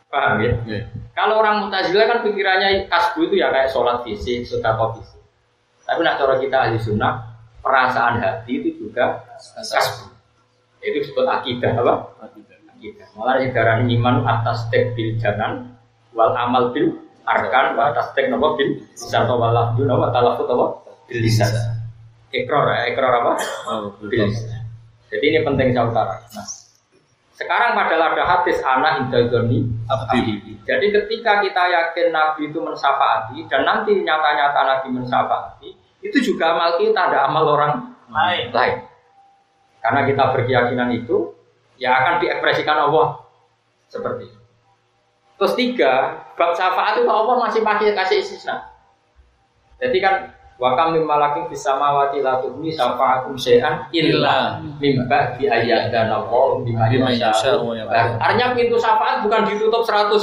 Paham 0.09 0.41
ya? 0.41 0.53
Yeah. 0.65 0.85
Kalau 1.13 1.45
orang 1.45 1.69
mutazilah 1.69 2.09
kan 2.09 2.19
pikirannya 2.25 2.89
kasbu 2.89 3.29
itu 3.29 3.45
ya 3.45 3.53
kayak 3.53 3.69
sholat 3.69 4.01
fisik, 4.09 4.49
sedekah 4.49 4.97
fisik. 4.97 5.21
Tapi 5.85 6.01
nak 6.01 6.17
cara 6.17 6.35
kita 6.41 6.57
ahli 6.57 6.79
sunnah, 6.81 7.37
perasaan 7.61 8.25
hati 8.25 8.65
itu 8.65 8.89
juga 8.89 9.21
kasbu. 9.37 10.09
Itu 10.81 10.97
disebut 11.05 11.27
akidah 11.29 11.77
apa? 11.77 11.95
Akidah. 12.25 12.57
Malah 13.17 13.41
yang 13.41 13.53
darah 13.53 13.77
iman 13.85 14.17
atas 14.25 14.69
tek 14.73 14.97
bil 14.97 15.17
janan, 15.21 15.77
wal 16.17 16.33
amal 16.33 16.73
bil 16.73 16.97
arkan 17.27 17.75
wa 17.75 17.91
tasdik 17.91 18.31
nopo 18.31 18.55
bil 18.55 18.81
lisan 18.95 19.27
wa 19.27 19.51
lafdu 19.51 19.83
nopo 19.83 20.09
talafut 20.15 20.47
apa 20.47 20.67
bil 21.11 21.21
lisan 21.21 21.51
ikrar 22.31 22.65
ya 22.71 22.83
ikrar 22.95 23.13
apa 23.21 23.33
oh, 23.69 23.91
bil 23.99 24.31
jadi 25.11 25.25
ini 25.27 25.39
penting 25.43 25.75
saya 25.75 25.91
nah 26.35 26.47
sekarang 27.37 27.77
padahal 27.77 28.17
ada 28.17 28.25
hadis 28.25 28.65
anak 28.65 29.05
indalgoni 29.05 29.69
abdi. 29.85 30.57
Jadi 30.65 30.87
ketika 30.89 31.45
kita 31.45 31.63
yakin 31.69 32.09
Nabi 32.09 32.49
itu 32.49 32.59
mensafaati 32.65 33.45
dan 33.45 33.69
nanti 33.69 33.93
nyata-nyata 34.01 34.61
Nabi 34.65 34.89
mensafaati, 34.97 35.69
itu 36.01 36.19
juga 36.33 36.57
amal 36.57 36.81
kita, 36.81 37.13
ada 37.13 37.29
amal 37.29 37.45
orang 37.45 37.93
lain. 38.09 38.49
lain. 38.57 38.77
Karena 39.85 40.09
kita 40.09 40.33
berkeyakinan 40.33 40.91
itu, 40.97 41.37
ya 41.77 41.93
akan 42.01 42.25
diekspresikan 42.25 42.89
Allah 42.89 43.21
seperti 43.93 44.33
itu. 44.33 44.41
Terus 45.37 45.53
tiga, 45.53 45.93
bab 46.41 46.57
syafaat 46.57 47.05
itu 47.05 47.11
Allah 47.13 47.37
masih 47.37 47.61
pakai 47.61 47.93
kasih 47.93 48.25
istisna. 48.25 48.73
Jadi 49.77 50.01
kan 50.01 50.33
Wa 50.57 50.73
kam 50.73 50.97
mim 50.97 51.05
malakin 51.05 51.53
fis 51.53 51.61
samawati 51.61 52.25
la 52.25 52.41
tughni 52.41 52.73
syafa'atum 52.73 53.37
syai'an 53.37 53.93
illa 53.93 54.57
mimba 54.81 55.37
di 55.37 55.45
ayat 55.45 55.93
dan 55.93 56.09
Allah 56.09 56.65
bima 56.65 57.13
yasha. 57.13 57.61
Artinya 58.17 58.57
pintu 58.57 58.81
syafaat 58.81 59.21
bukan 59.21 59.53
ditutup 59.53 59.85
100% 59.85 60.17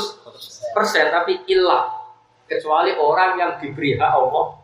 tapi 1.14 1.38
illa 1.46 1.86
kecuali 2.50 2.98
orang 2.98 3.38
yang 3.38 3.52
diberi 3.62 3.94
hak 3.94 4.10
Allah 4.10 4.58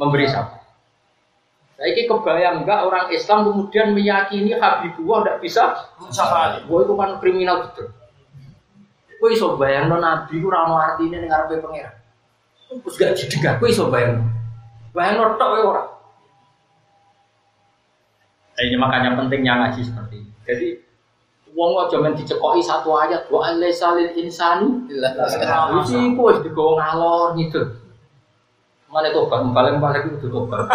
memberi 0.00 0.24
syafaat. 0.24 0.64
Nah, 1.76 1.86
ini 1.90 2.08
kebayang 2.08 2.64
enggak 2.64 2.80
orang 2.88 3.10
Islam 3.12 3.52
kemudian 3.52 3.92
meyakini 3.92 4.56
Habibullah 4.56 5.28
tidak 5.28 5.38
bisa 5.44 5.64
syafaat. 6.08 6.64
Wah 6.72 6.80
itu 6.88 6.94
kan 6.96 7.20
kriminal 7.20 7.68
betul. 7.68 7.92
Kowe 9.20 9.28
iso 9.28 9.60
bayangno 9.60 10.00
nabi 10.00 10.40
ora 10.40 10.66
ono 10.66 10.80
artine 10.80 11.20
ning 11.20 11.28
ngarepe 11.28 11.60
pangeran. 11.60 11.94
Terus 12.72 12.96
gak 12.96 13.12
didegah, 13.20 13.54
kowe 13.60 13.68
iso 13.68 13.92
bayangno. 13.92 14.41
Bayangno 14.92 15.40
tok 15.40 15.48
kowe 15.56 15.60
ora. 15.72 15.82
Nah, 18.52 18.62
ini 18.68 18.76
makanya 18.76 19.16
pentingnya 19.16 19.52
ngaji 19.56 19.80
seperti 19.80 20.14
ini. 20.20 20.30
Jadi 20.44 20.68
wong 21.56 21.72
aja 21.80 21.96
men 22.00 22.12
dicekoki 22.16 22.60
satu 22.60 22.92
ayat 22.96 23.24
wa 23.32 23.44
alaysa 23.48 23.96
lil 23.96 24.12
insani 24.20 24.88
illa 24.92 25.12
Iki 25.80 26.16
ku 26.16 26.22
wis 26.28 26.38
digawa 26.44 26.76
ngalor 26.80 27.32
gitu. 27.40 27.62
Balik-balik 29.56 30.04
itu 30.20 30.28
tobat. 30.28 30.68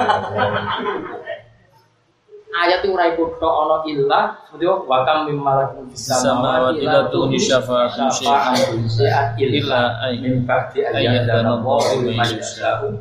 Ayat 2.57 2.81
itu 2.81 2.89
ora 2.97 3.05
ikut 3.13 3.37
tok 3.37 3.53
ana 3.53 3.77
illa 3.85 4.21
seperti 4.49 4.65
wa 4.65 5.05
kam 5.05 5.29
mim 5.29 5.37
malakum 5.37 5.85
fis 5.93 6.09
Samawati 6.09 6.81
la 6.89 7.05
tughni 7.13 7.37
syafa'atum 7.37 8.09
syai'an 8.09 8.57
syai'an 8.89 9.37
illa 9.37 9.61
illa 9.61 9.81
ay- 10.01 10.17
min 10.17 10.41
ba'di 10.41 10.81
ayat 10.81 10.97
ayat 10.97 11.23
dan 11.29 11.45
Allah 11.45 11.77
liman 12.01 12.25
yasha'u 12.25 12.97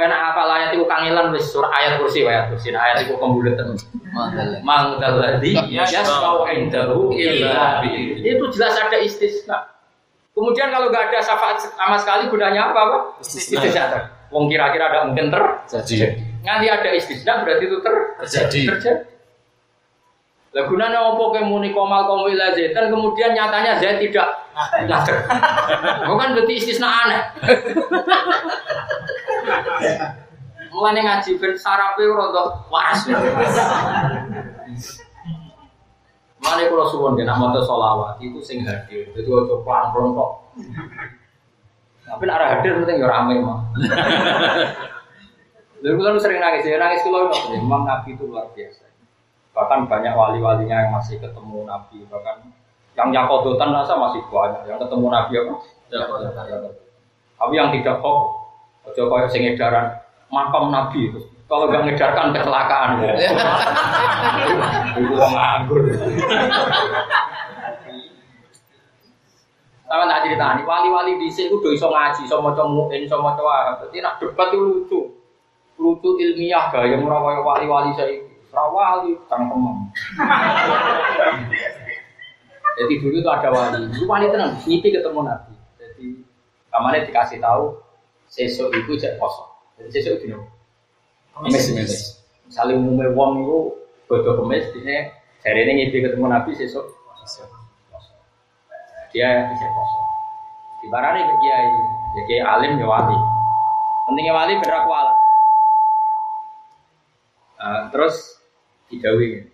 Karena 0.00 0.32
apa 0.32 0.48
ayat 0.48 0.72
itu 0.72 0.88
kangelan 0.88 1.28
wis 1.28 1.52
surah 1.52 1.68
ayat 1.76 2.00
kursi 2.00 2.24
ayat 2.24 2.48
kursi 2.48 2.72
Nah, 2.72 2.80
ayat 2.80 3.04
itu 3.04 3.20
kembulet 3.20 3.52
Mang 4.64 4.96
dalladzi 4.96 5.52
yasau 5.68 6.48
indahu 6.48 7.12
illa 7.12 7.84
bi'idznih. 7.84 8.40
Itu 8.40 8.48
jelas 8.48 8.80
ada 8.80 8.96
istisna. 8.96 9.68
Kemudian 10.32 10.72
kalau 10.72 10.88
nggak 10.88 11.12
ada 11.12 11.20
syafaat 11.20 11.60
sama 11.76 12.00
sekali 12.00 12.32
gunanya 12.32 12.72
apa, 12.72 12.80
Pak? 12.80 13.02
Istisna. 13.28 14.08
Wong 14.32 14.48
kira-kira 14.48 14.88
ada 14.88 15.04
mungkin 15.04 15.28
ter 15.28 15.44
Jadi 15.68 16.16
Nanti 16.48 16.66
ada 16.72 16.90
istisna 16.96 17.44
berarti 17.44 17.64
itu 17.68 17.76
ter 17.84 17.94
Terjadi. 18.24 18.60
terjadi. 18.72 19.04
Lah 20.50 20.64
gunanya 20.64 21.12
apa 21.12 21.22
kayak 21.36 21.44
muni 21.44 21.76
komal 21.76 22.08
komal 22.08 22.26
ila 22.26 22.56
zaitan 22.56 22.88
kemudian 22.88 23.36
nyatanya 23.36 23.76
zaid 23.76 24.00
tidak 24.00 24.48
ngajar. 24.88 25.28
Bukan 26.08 26.28
berarti 26.40 26.52
istisna 26.56 26.88
aneh. 26.88 27.20
Mulane 30.70 31.00
ngaji 31.02 31.30
ben 31.42 31.54
sarape 31.58 32.02
rada 32.06 32.42
waras. 32.70 33.04
Mulane 36.40 36.62
kula 36.70 36.84
suwun 36.88 37.18
nek 37.18 37.36
maca 37.36 37.60
selawat 37.60 38.16
itu 38.22 38.40
sing 38.40 38.62
hadir. 38.64 39.10
Jadi 39.12 39.28
ojo 39.28 39.60
pelan-pelan 39.66 40.14
kok. 40.14 40.30
Tapi 42.06 42.22
nek 42.26 42.38
hadir 42.38 42.72
penting 42.80 43.02
ya 43.02 43.08
rame 43.10 43.34
mah. 43.42 43.60
Lalu 45.80 45.96
kan 45.96 46.20
sering 46.20 46.44
nangis, 46.44 46.68
ya 46.68 46.76
nangis 46.76 47.00
kalau 47.00 47.32
memang 47.48 47.88
Nabi 47.88 48.12
itu 48.12 48.28
luar 48.28 48.52
biasa. 48.52 48.84
Bahkan 49.56 49.88
banyak 49.88 50.12
wali-walinya 50.12 50.76
yang 50.84 50.92
masih 50.92 51.16
ketemu 51.16 51.64
Nabi, 51.64 52.04
bahkan 52.04 52.52
yang 52.92 53.08
yakodotan 53.08 53.72
rasa 53.72 53.96
masih 53.96 54.20
banyak 54.28 54.68
yang 54.68 54.76
ketemu 54.76 55.06
Nabi 55.08 55.32
apa? 55.40 55.54
Tapi 57.40 57.52
yang 57.56 57.72
tidak 57.72 57.96
kok, 58.04 58.39
ojo 58.90 59.02
koyo 59.06 59.26
sing 59.30 59.46
edaran 59.46 59.94
makam 60.30 60.74
Nabi 60.74 61.10
itu. 61.10 61.20
Kalau 61.50 61.66
nggak 61.66 61.82
ngedarkan 61.82 62.30
kecelakaan, 62.30 62.90
itu 65.02 65.14
wong 65.18 65.34
nganggur. 65.34 65.82
Sama 69.90 70.06
tak 70.06 70.22
cerita 70.22 70.54
nih, 70.54 70.62
wali-wali 70.62 71.18
di 71.18 71.26
sini 71.26 71.50
udah 71.50 71.74
iso 71.74 71.90
ngaji, 71.90 72.22
iso 72.22 72.38
maca 72.38 72.62
muin, 72.62 73.02
iso 73.02 73.18
maca 73.18 73.42
wahab. 73.42 73.82
Berarti 73.82 73.98
nak 73.98 74.22
debat 74.22 74.54
itu 74.54 74.62
lucu, 74.62 75.00
lucu 75.82 76.10
ilmiah 76.22 76.70
gaya 76.70 76.94
ora 76.94 77.18
kaya 77.18 77.40
wali-wali 77.42 77.90
saya. 77.98 78.14
Ora 78.54 78.64
wali, 78.70 79.18
cangkemem. 79.26 79.90
Jadi 82.78 82.94
dulu 83.02 83.16
itu 83.18 83.26
ada 83.26 83.50
wali, 83.50 83.90
itu 83.90 84.06
wali 84.06 84.30
tenang, 84.30 84.54
ngipi 84.62 84.94
ketemu 84.94 85.26
Nabi. 85.26 85.54
Jadi 85.82 86.06
kamarnya 86.70 87.10
dikasih 87.10 87.42
tahu, 87.42 87.74
sesok 88.30 88.70
itu 88.72 88.96
jek 88.96 89.18
kosong. 89.18 89.50
Jadi 89.76 89.90
sesok 89.98 90.14
itu 90.22 90.38
kemis, 91.34 91.64
kemis. 91.68 91.94
Misalnya 92.46 92.78
umumnya 92.78 93.10
wong 93.12 93.44
itu 93.44 93.58
bodoh 94.06 94.34
kemis, 94.42 94.66
ini 94.78 95.10
hari 95.42 95.58
ini 95.66 95.72
ngipi 95.86 96.06
ketemu 96.06 96.26
Nabi 96.30 96.54
sesok 96.54 96.86
dia 99.10 99.50
bisa 99.50 99.66
kosong. 99.66 100.08
Ibaratnya 100.86 101.28
ke 101.28 101.34
kiai, 101.42 101.68
ya 102.16 102.22
kiai 102.30 102.42
alim 102.46 102.72
ya 102.78 102.86
wali. 102.86 103.18
Pentingnya 104.06 104.32
wali 104.32 104.52
berak 104.62 104.86
wala. 104.86 105.12
Uh, 107.60 107.80
terus 107.92 108.40
didawi. 108.88 109.44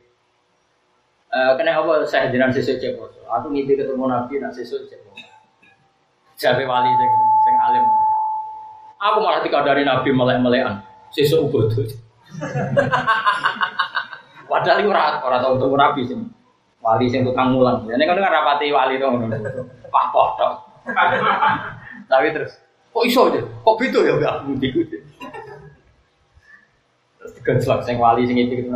Uh, 1.35 1.59
kena 1.59 1.83
apa 1.83 2.07
saya 2.07 2.31
jenengan 2.31 2.55
sesuk 2.55 2.79
cek 2.79 2.95
poso. 2.95 3.19
Aku 3.27 3.51
ngimpi 3.51 3.75
ketemu 3.75 4.07
Nabi 4.07 4.39
nak 4.39 4.55
sesuk 4.55 4.87
cek 4.87 5.03
poso. 5.03 5.27
Jabe 6.39 6.63
wali 6.69 6.93
alim. 6.95 7.26
Aku 8.97 9.21
malah 9.21 9.45
dikadari 9.45 9.85
Nabi 9.85 10.09
melek-melekan. 10.09 10.81
Sesuk 11.13 11.53
bodoh. 11.53 11.85
Padahal 14.47 14.79
iku 14.81 14.91
ora 14.95 15.21
ora 15.21 15.37
tau 15.43 15.59
ketemu 15.59 15.77
Nabi 15.77 16.01
sing 16.07 16.21
wali 16.81 17.07
sing 17.11 17.27
tukang 17.27 17.53
mulang. 17.53 17.85
Ini 17.85 18.05
kan 18.07 18.17
kan 18.17 18.31
rapati 18.31 18.73
wali 18.73 18.97
to 18.97 19.07
ngono. 19.11 19.37
Wah 19.93 20.07
potok. 20.15 20.53
Tapi 22.07 22.31
terus 22.31 22.57
kok 22.95 23.05
iso 23.05 23.29
aja? 23.29 23.43
Kok 23.43 23.77
beda 23.77 24.01
ya 24.07 24.15
mbak 24.17 24.33
aku 24.41 24.51
ndiku. 24.57 24.81
Terus 27.21 27.33
digenslok 27.37 27.85
sing 27.85 28.01
wali 28.01 28.25
sing 28.25 28.39
iki 28.39 28.65
gitu. 28.65 28.71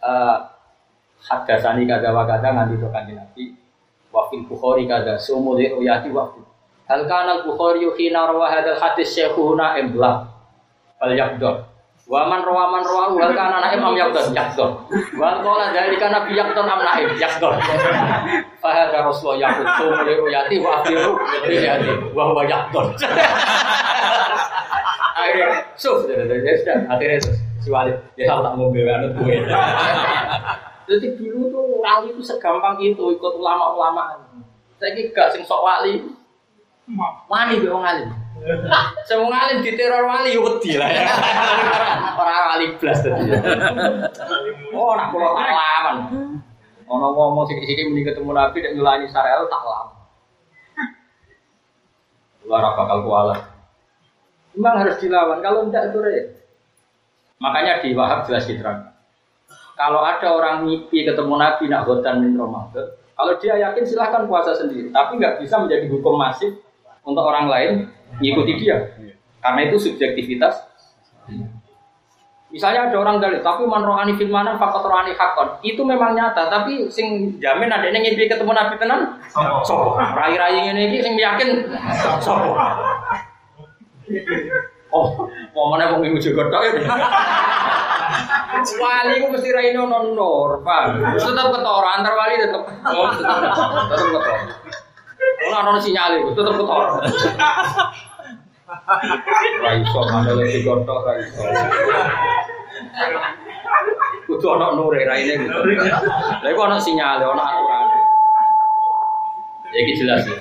Eh 0.00 0.38
hadasani 1.20 1.84
kada 1.84 2.10
wa 2.16 2.24
kada 2.24 2.50
nganti 2.50 2.80
to 2.80 2.88
kanjeng 2.88 3.20
Nabi. 3.20 3.54
Wa 4.10 4.26
Bukhari 4.26 4.90
kada 4.90 5.20
sumul 5.20 5.60
uyati 5.60 6.10
waktu. 6.10 6.42
Hal 6.90 7.06
kana 7.06 7.38
al-Bukhari 7.38 7.86
hina 7.94 8.26
rawa 8.26 8.50
hadzal 8.50 8.74
hadis 8.82 9.14
syekhuna 9.14 9.78
imbla. 9.78 10.26
Fal 10.98 11.14
yaqdur. 11.14 11.62
Wa 12.10 12.26
man 12.26 12.42
rawa 12.42 12.74
man 12.74 12.82
rawa 12.82 13.14
hal 13.14 13.30
kana 13.30 13.62
ana 13.62 13.70
imam 13.70 13.94
yaqdur 13.94 14.34
yaqdur. 14.34 14.74
Wa 15.14 15.38
qala 15.38 15.70
dzalika 15.70 16.10
nabi 16.10 16.34
yaqdur 16.34 16.66
am 16.66 16.82
naib 16.82 17.14
yaqdur. 17.14 17.54
Fa 18.58 18.70
hadza 18.74 19.06
rasulullah 19.06 19.38
yaqdur 19.38 19.66
sumul 19.78 20.26
uyati 20.26 20.58
wa 20.58 20.82
akhiru 20.82 21.14
uyati 21.46 21.94
wa 22.10 22.22
huwa 22.34 22.42
yaqdur. 22.50 22.90
Akhirnya, 25.20 25.62
suf, 25.78 26.10
ya 26.10 26.74
akhirnya 26.90 27.20
si 27.60 27.68
Walid, 27.68 27.92
ya 28.16 28.34
tak 28.34 28.56
mau 28.56 28.72
bela 28.72 28.98
anut 28.98 29.14
gue. 29.20 29.36
Jadi 30.90 31.06
dulu 31.14 31.54
tuh 31.54 31.64
wali 31.78 32.10
itu 32.10 32.18
segampang 32.24 32.80
itu 32.82 33.14
ikut 33.14 33.32
ulama-ulama. 33.38 34.16
Saya 34.80 34.96
gak 35.14 35.30
sing 35.36 35.46
sok 35.46 35.62
wali. 35.62 36.02
Wani 37.30 37.62
be 37.62 37.68
wong 37.70 37.86
alim. 37.86 38.10
Sing 39.06 39.18
wong 39.20 39.30
alim 39.30 39.62
diteror 39.62 40.08
wali 40.08 40.34
wedi 40.34 40.74
lah 40.80 40.90
ya. 40.90 41.06
Ora 42.18 42.34
wali 42.54 42.66
blas 42.80 42.98
tadi. 43.04 43.30
Oh, 44.74 44.92
nak 44.96 45.14
kula 45.14 45.28
tak 45.36 45.50
lawan. 45.54 45.96
Ono 46.90 47.06
ngomong 47.14 47.46
sithik-sithik 47.46 47.86
muni 47.86 48.02
ketemu 48.02 48.30
Nabi 48.34 48.58
nek 48.58 48.74
nyulani 48.74 49.06
Sarel 49.06 49.46
tak 49.46 49.62
lawan. 49.62 49.88
Luar 52.48 52.74
bakal 52.74 52.98
kualat. 53.06 53.40
Memang 54.58 54.82
harus 54.82 54.98
dilawan, 54.98 55.38
kalau 55.38 55.70
tidak 55.70 55.94
itu 55.94 55.98
repot. 56.02 56.42
Makanya 57.38 57.80
di 57.80 57.94
Wahab 57.94 58.26
jelas 58.26 58.44
diterangkan. 58.44 58.92
Kalau 59.78 60.04
ada 60.04 60.28
orang 60.28 60.66
mimpi 60.66 61.06
ketemu 61.06 61.40
Nabi 61.40 61.64
nak 61.70 61.88
hotan 61.88 62.20
min 62.20 62.36
Ramadan, 62.36 62.90
kalau 63.16 63.32
dia 63.40 63.56
yakin 63.56 63.86
silahkan 63.86 64.28
puasa 64.28 64.52
sendiri, 64.52 64.92
tapi 64.92 65.16
nggak 65.16 65.40
bisa 65.40 65.56
menjadi 65.56 65.88
hukum 65.88 66.20
masif 66.20 66.52
untuk 67.04 67.24
orang 67.24 67.46
lain 67.48 67.70
ngikuti 68.18 68.52
dia, 68.60 68.76
karena 69.40 69.60
itu 69.70 69.76
subjektivitas. 69.78 70.68
Misalnya 72.50 72.90
ada 72.90 72.98
orang 72.98 73.22
dari 73.22 73.38
tapi 73.38 73.62
man 73.62 73.86
rohani 73.86 74.18
fil 74.18 74.26
mana 74.26 74.58
fakot 74.58 74.82
rohani 74.82 75.14
hakon 75.14 75.62
itu 75.62 75.78
memang 75.86 76.18
nyata, 76.18 76.50
tapi 76.50 76.90
sing 76.90 77.38
jamin 77.38 77.70
ada 77.70 77.86
yang 77.86 78.02
ngimpi 78.02 78.26
ketemu 78.26 78.50
Nabi 78.50 78.74
tenan, 78.74 79.22
sopo, 79.62 79.94
rai-rai 79.94 80.74
ini 80.74 80.98
sing 80.98 81.14
yakin, 81.14 81.70
sopo. 82.18 82.58
Oh, 84.90 85.30
mau 85.54 85.70
mana 85.70 85.94
mau 85.94 86.02
minggu 86.02 86.18
juga 86.18 86.50
tok 86.50 86.62
ya. 86.66 86.82
Wali 88.60 89.22
ku 89.22 89.30
mesti 89.30 89.54
ra 89.54 89.62
ini 89.62 89.78
ono 89.78 90.10
nur, 90.10 90.66
Pak. 90.66 91.14
Tetap 91.14 91.46
ketara 91.54 91.90
antar 91.94 92.14
wali 92.18 92.34
tetap 92.42 92.66
oh, 92.66 93.06
ketara. 93.14 93.54
Ora 95.40 95.64
ono 95.64 95.80
sinyal 95.80 96.20
iku, 96.20 96.36
tetap 96.36 96.54
ketara. 96.56 96.88
Ora 99.60 99.70
iso 99.76 100.00
mandele 100.12 100.44
digotok 100.52 101.00
ora 101.00 101.12
iso. 101.20 101.40
Kudu 104.28 104.46
ana 104.54 104.76
nure 104.76 105.00
raine 105.04 105.34
gitu. 105.40 105.58
Lha 106.44 106.48
iku 106.48 106.60
ana 106.64 106.78
sinyale, 106.78 107.24
ana 107.24 107.44
aturan. 107.44 107.88
Ya 109.70 109.78
ini 109.86 109.94
jelas 109.94 110.26
ya. 110.26 110.34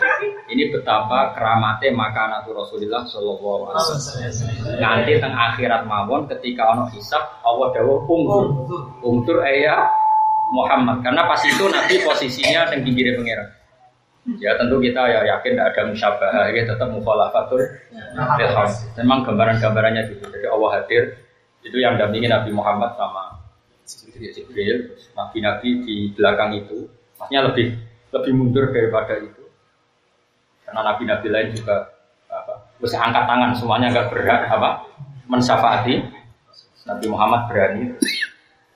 Ini 0.50 0.74
betapa 0.74 1.38
keramatnya 1.38 1.94
makanatu 1.94 2.50
Rasulullah 2.50 3.06
Shallallahu 3.06 3.70
Alaihi 3.70 3.78
Wasallam. 3.78 4.82
Nanti 4.82 5.12
teng 5.22 5.38
akhirat 5.38 5.86
mawon 5.86 6.26
ketika 6.26 6.74
ono 6.74 6.89
hisab 6.89 7.22
Allah 7.46 7.70
dawuh 7.78 8.10
ungdur, 8.10 8.65
ungdur 9.06 9.38
ayah 9.46 9.86
Muhammad. 10.50 11.06
Karena 11.06 11.30
pas 11.30 11.38
itu 11.46 11.62
Nabi 11.70 12.02
posisinya 12.02 12.74
teng 12.74 12.82
pinggirnya 12.82 13.22
pangeran. 13.22 13.48
Ya 14.38 14.54
tentu 14.60 14.78
kita 14.78 15.02
ya 15.10 15.26
yakin 15.26 15.58
tidak 15.58 15.68
ada 15.74 15.82
musyabah, 15.89 16.30
ya 16.54 16.63
tetap 16.70 16.89
mukhalafatul 16.94 17.63
bilham. 18.13 18.70
Memang 19.02 19.26
gambaran-gambarannya 19.26 20.13
gitu. 20.13 20.30
Jadi 20.30 20.46
Allah 20.46 20.70
hadir 20.78 21.04
itu 21.65 21.78
yang 21.82 21.98
dampingi 21.98 22.30
Nabi 22.30 22.54
Muhammad 22.54 22.94
sama 22.94 23.42
Jibril, 24.20 24.94
nabi-nabi 25.18 25.70
di 25.82 25.96
belakang 26.13 26.54
itu. 26.62 26.86
Maksudnya 27.18 27.42
lebih 27.50 27.74
lebih 28.13 28.32
mundur 28.38 28.70
daripada 28.70 29.18
itu. 29.18 29.44
Karena 30.68 30.94
nabi-nabi 30.94 31.28
lain 31.34 31.50
juga 31.58 31.89
apa, 32.30 32.70
bisa 32.78 33.02
angkat 33.02 33.26
tangan 33.26 33.52
semuanya 33.58 33.88
nggak 33.89 34.08
berhak 34.13 34.42
apa 34.46 34.70
mensyafaati. 35.26 36.06
Nabi 36.86 37.06
Muhammad 37.10 37.42
berani. 37.50 37.84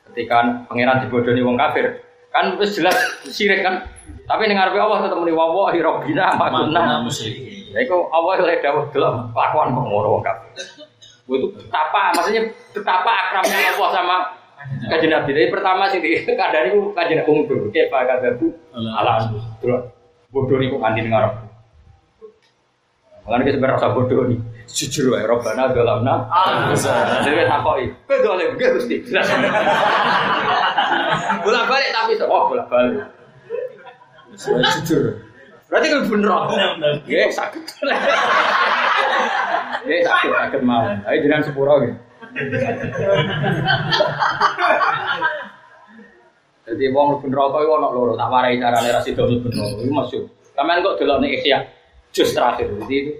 Ketika 0.09 0.69
pangeran 0.69 1.01
dibodohi 1.01 1.41
wong 1.41 1.57
kafir, 1.57 2.05
kan 2.33 2.57
wis 2.57 2.73
jelas 2.73 2.97
syirik 3.29 3.61
kan. 3.61 3.85
Tapi 4.25 4.49
ning 4.49 4.57
ngarepe 4.57 4.79
Allah 4.81 5.05
tetep 5.05 5.19
muni 5.21 5.31
wallahi 5.35 5.79
rabbina 5.79 6.33
ma 6.35 6.49
kunna 6.49 7.05
musyrikin. 7.05 7.69
Ya 7.71 7.85
iku 7.85 8.09
Allah 8.09 8.41
oleh 8.41 8.57
dawuh 8.59 8.89
delok 8.89 9.31
kelakuan 9.31 9.77
kok 9.77 9.85
ngono 9.85 10.07
wong. 10.17 10.23
Itu 11.23 11.47
betapa 11.55 12.11
maksudnya 12.17 12.41
betapa 12.73 13.11
akramnya 13.11 13.77
Allah 13.77 13.89
sama 13.93 14.17
kajian 14.89 15.11
Nabi. 15.13 15.29
Jadi 15.31 15.47
pertama 15.53 15.83
sih 15.93 15.99
di 16.01 16.11
kadang 16.25 16.65
itu 16.73 16.79
kajian 16.97 17.21
undur. 17.29 17.69
Kayak 17.69 17.93
pak 17.93 18.01
kadabu 18.09 18.47
ala 18.73 19.29
terus 19.61 19.93
bodoh 20.33 20.57
niku 20.57 20.81
kantin 20.81 21.13
ngarep. 21.13 21.52
Makanya 23.23 23.43
kita 23.47 23.57
berasa 23.63 23.87
bodoh 23.95 24.27
nih. 24.27 24.39
Jujur 24.67 25.15
wae 25.15 25.23
Robbana 25.23 25.71
dolamna. 25.71 26.27
Jadi 27.23 27.47
takoki. 27.47 27.85
Kowe 28.03 28.17
dolim 28.19 28.49
nggih 28.55 28.69
Gusti. 28.79 28.95
Bolak-balik 31.43 31.89
tapi 31.95 32.13
oh 32.27 32.43
bolak-balik. 32.51 33.07
Jujur. 34.35 35.23
Berarti 35.71 35.87
kan 35.87 35.99
bener. 36.11 36.31
Ya 37.07 37.31
sakit. 37.31 37.63
Ya 39.87 39.95
sakit 40.03 40.31
sakit 40.31 40.61
mau. 40.63 40.83
Ayo 41.07 41.17
jangan 41.23 41.43
sepuro 41.47 41.73
gitu. 41.83 41.95
Jadi 46.63 46.85
wong 46.95 47.19
neraka 47.27 47.57
iku 47.59 47.71
ana 47.75 47.89
loro, 47.91 48.15
tak 48.15 48.31
warai 48.31 48.55
carane 48.55 48.89
ra 48.89 49.03
sida 49.03 49.27
neraka. 49.27 49.83
Iku 49.83 49.91
masyhur. 49.91 50.23
Sampeyan 50.55 50.85
kok 50.85 50.95
delok 51.01 51.19
nek 51.19 51.33
Ihya 51.43 51.59
juz 52.13 52.29
terakhir. 52.31 52.69
Jadi 52.85 52.95
itu 52.95 53.11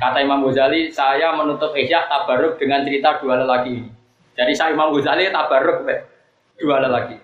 kata 0.00 0.18
Imam 0.24 0.40
Ghazali, 0.48 0.88
saya 0.88 1.36
menutup 1.36 1.76
Ihya 1.76 2.08
tabarruk 2.08 2.56
dengan 2.56 2.82
cerita 2.88 3.20
dua 3.20 3.44
lelaki 3.44 3.84
ini. 3.84 3.90
Jadi 4.34 4.52
saya 4.56 4.72
Imam 4.72 4.90
Ghazali 4.96 5.28
tabarruk 5.28 5.84
be, 5.84 5.96
dua 6.56 6.80
lelaki. 6.80 7.20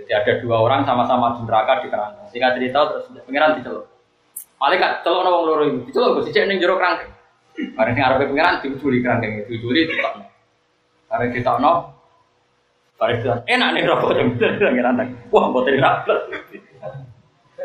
Jadi 0.00 0.10
ada 0.10 0.32
dua 0.40 0.56
orang 0.64 0.88
sama-sama 0.88 1.36
di 1.36 1.44
neraka 1.44 1.84
di 1.84 1.88
kerangkeng. 1.92 2.26
Singkat 2.32 2.52
cerita 2.56 2.78
terus 2.88 3.04
pengiran 3.28 3.60
diceluk. 3.60 3.86
Malaikat 4.58 5.04
celuk 5.04 5.22
wong 5.22 5.44
loro 5.44 5.62
ini. 5.68 5.84
Diceluk 5.86 6.18
Gus 6.18 6.32
sijek 6.32 6.48
ning 6.48 6.58
jero 6.58 6.80
kerangkeng. 6.80 7.12
Bareng 7.74 7.94
sing 7.98 8.04
arepe 8.06 8.24
pengiran 8.30 8.62
diuculi 8.64 8.98
kerangkeng 9.04 9.44
itu. 9.44 9.44
Diuculi 9.52 9.80
ditokno. 9.84 10.24
Bareng 11.10 11.30
ditokno 11.34 11.72
Bareng 12.98 13.22
bilang, 13.22 13.40
enak 13.46 13.68
nih 13.78 13.82
rokok 13.86 14.10
jam 14.10 14.26
itu 14.34 14.46
pengiran 14.74 14.98
tak. 14.98 15.06
Wah, 15.30 15.46
enak 15.54 15.94
plus. 16.02 16.22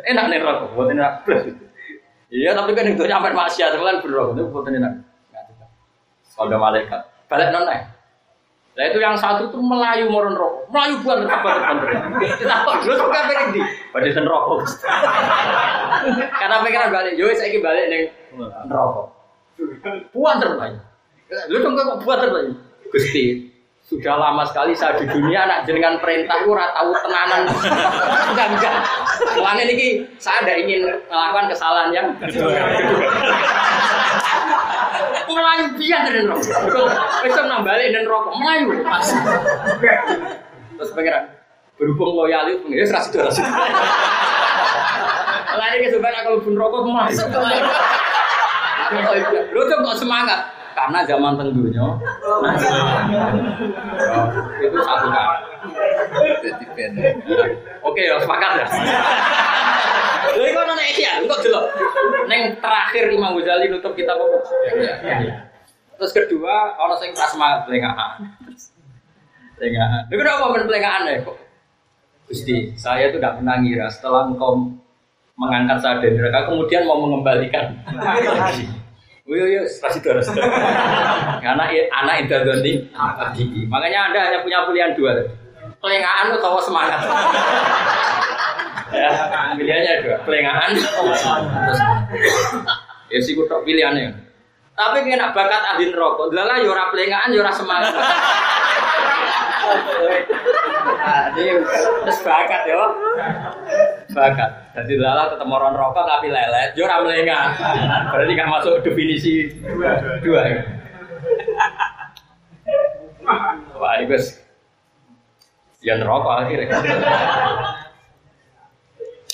Enak 0.06 0.26
nih 0.30 0.38
rokok, 0.46 0.69
boten 0.78 1.02
enak 1.02 1.26
plus. 1.26 1.43
Iya, 2.34 2.58
tapi 2.58 2.74
kan 2.74 2.89
itu 2.89 3.06
nyampe 3.06 3.30
maksiat, 3.30 3.78
kan 3.78 4.02
berrokok 4.02 4.34
itu 4.34 4.50
boten 4.50 4.82
enak. 4.82 4.93
Kalau 6.34 6.58
malaikat, 6.58 7.02
balik 7.30 7.54
nonai. 7.54 7.86
Nah 8.74 8.89
itu 8.89 8.98
yang 8.98 9.13
satu 9.13 9.54
tuh 9.54 9.62
melayu 9.62 10.10
moron 10.10 10.34
rokok, 10.34 10.65
melayu 10.74 10.98
bukan 11.06 11.30
kabar. 11.30 11.62
Kita 12.41 12.65
kok 12.65 12.76
dulu 12.82 12.93
tuh 12.98 13.10
di, 13.54 13.62
pada 13.93 14.10
sen 14.10 14.26
rokok. 14.26 14.65
Karena 16.41 16.65
pengen 16.65 16.89
balik, 16.89 17.13
yo 17.22 17.30
saya 17.38 17.54
balik 17.62 17.86
neng 17.93 18.04
rokok. 18.65 19.06
Buan 20.10 20.41
terlalu. 20.41 20.82
Lu 21.54 21.58
dong 21.62 21.78
kok 21.78 22.02
buat 22.02 22.17
terlalu. 22.17 22.58
Gusti, 22.89 23.53
sudah 23.94 24.18
lama 24.18 24.42
sekali 24.50 24.74
saya 24.74 24.98
di 24.98 25.06
dunia 25.06 25.46
anak 25.46 25.70
jenengan 25.70 26.02
perintah 26.02 26.42
ora 26.50 26.74
tahu 26.74 26.90
tenanan 27.06 27.46
enggak 28.34 28.48
enggak 28.58 28.76
Soalnya 29.38 29.64
ini 29.70 30.02
saya 30.18 30.42
ada 30.42 30.54
ingin 30.58 30.82
melakukan 31.06 31.46
kesalahan 31.54 31.90
yang 31.94 32.08
Melayu 35.34 35.66
biar 35.78 36.06
dan 36.06 36.26
rokok. 36.30 36.54
Besok 37.26 37.46
nambah 37.50 37.74
dan 37.74 38.06
rokok 38.06 38.34
Melayu. 38.38 38.70
Terus 40.78 40.90
pengiran 40.94 41.24
berhubung 41.78 42.14
loyal 42.18 42.50
itu 42.50 42.66
pengiran 42.66 42.88
serasi 42.90 43.08
itu 43.14 43.18
serasi. 43.22 43.42
Lain 45.54 45.78
ke 45.86 45.90
sebenarnya 45.94 46.22
kalau 46.26 46.42
pun 46.42 46.54
rokok 46.58 46.82
Melayu. 46.86 47.14
Lu 49.54 49.62
tuh 49.70 49.78
kok 49.82 49.98
semangat 49.98 50.40
karena 50.74 51.00
zaman 51.06 51.38
tenggunya 51.38 51.86
nah, 52.42 52.56
itu 54.60 54.78
satu. 54.82 55.08
Jadi 56.44 56.66
ben. 56.76 56.92
Oke 57.86 58.02
ya 58.04 58.20
sepakat 58.20 58.52
ya. 58.60 58.68
Lha 60.34 60.46
iku 60.50 60.60
ana 60.66 60.84
ihya, 60.84 61.12
kok 61.30 61.40
delok. 61.46 61.66
Ning 62.28 62.42
terakhir 62.60 63.06
Imam 63.12 63.38
Ghazali 63.38 63.70
nutup 63.70 63.94
kitab 63.94 64.18
apa? 64.18 64.38
Ya. 64.76 64.96
Terus 66.00 66.12
kedua, 66.12 66.76
ana 66.76 66.96
sing 66.98 67.14
pas 67.14 67.30
semangat 67.32 67.70
pelengahan. 67.70 68.12
Pelengahan. 69.60 70.04
Lha 70.10 70.16
kenapa 70.16 70.46
men 70.52 70.64
pelengahan 70.68 71.08
ya 71.08 71.24
kok? 71.24 71.38
Gusti, 72.24 72.72
saya 72.80 73.12
itu 73.12 73.20
tidak 73.20 73.44
pernah 73.44 73.60
ngira 73.60 73.88
setelah 73.92 74.32
engkau 74.32 74.72
mengangkat 75.36 75.78
saya 75.84 76.00
dari 76.00 76.16
neraka, 76.16 76.50
kemudian 76.50 76.88
mau 76.88 76.98
mengembalikan. 77.04 77.78
Oh 79.24 79.32
iya, 79.32 79.46
iya, 79.48 79.62
kasih 79.64 80.04
terus. 80.04 80.28
Karena 81.40 81.64
i- 81.72 81.88
anak 81.88 82.28
itu 82.28 82.36
doni 82.44 82.74
gigi. 83.34 83.62
Makanya 83.72 84.12
anda 84.12 84.20
hanya 84.20 84.40
punya 84.44 84.68
pilihan 84.68 84.92
dua. 85.00 85.16
Pelengahan 85.80 86.36
atau 86.36 86.60
semangat. 86.60 87.00
ya, 88.92 89.10
pilihannya 89.56 89.94
dua. 90.04 90.16
Pelengahan 90.28 90.76
atau 90.76 91.08
semangat. 91.16 91.76
Ya 93.08 93.20
sih 93.24 93.32
kutok 93.34 93.64
pilihannya. 93.64 94.12
Tapi 94.74 95.06
kena 95.08 95.32
bakat 95.32 95.62
ahli 95.72 95.88
neraka, 95.88 96.24
lala 96.34 96.60
yo 96.60 96.74
ora 96.74 96.92
pelengahan 96.92 97.32
yo 97.32 97.40
ora 97.40 97.54
semangat. 97.54 97.94
Nah, 101.04 101.32
ini 101.36 101.52
terus 102.04 102.20
bakat 102.24 102.64
ya. 102.64 102.80
Bakat. 104.13 104.52
Jadi 104.78 104.93
lala 105.02 105.34
tetap 105.34 105.49
orang 105.49 105.73
rokok 105.73 106.06
tapi 106.06 106.30
lelet, 106.30 106.78
yo 106.78 106.86
ora. 106.86 107.02
Berarti 107.02 108.34
kan 108.38 108.47
masuk 108.49 108.86
definisi 108.86 109.49
dua 110.21 110.41
ya. 110.45 110.62
Wah, 113.73 113.97
ini 113.97 114.06
guys. 114.06 114.38
Ya 115.82 115.97
neraka 115.97 116.45
akhirnya. 116.45 116.78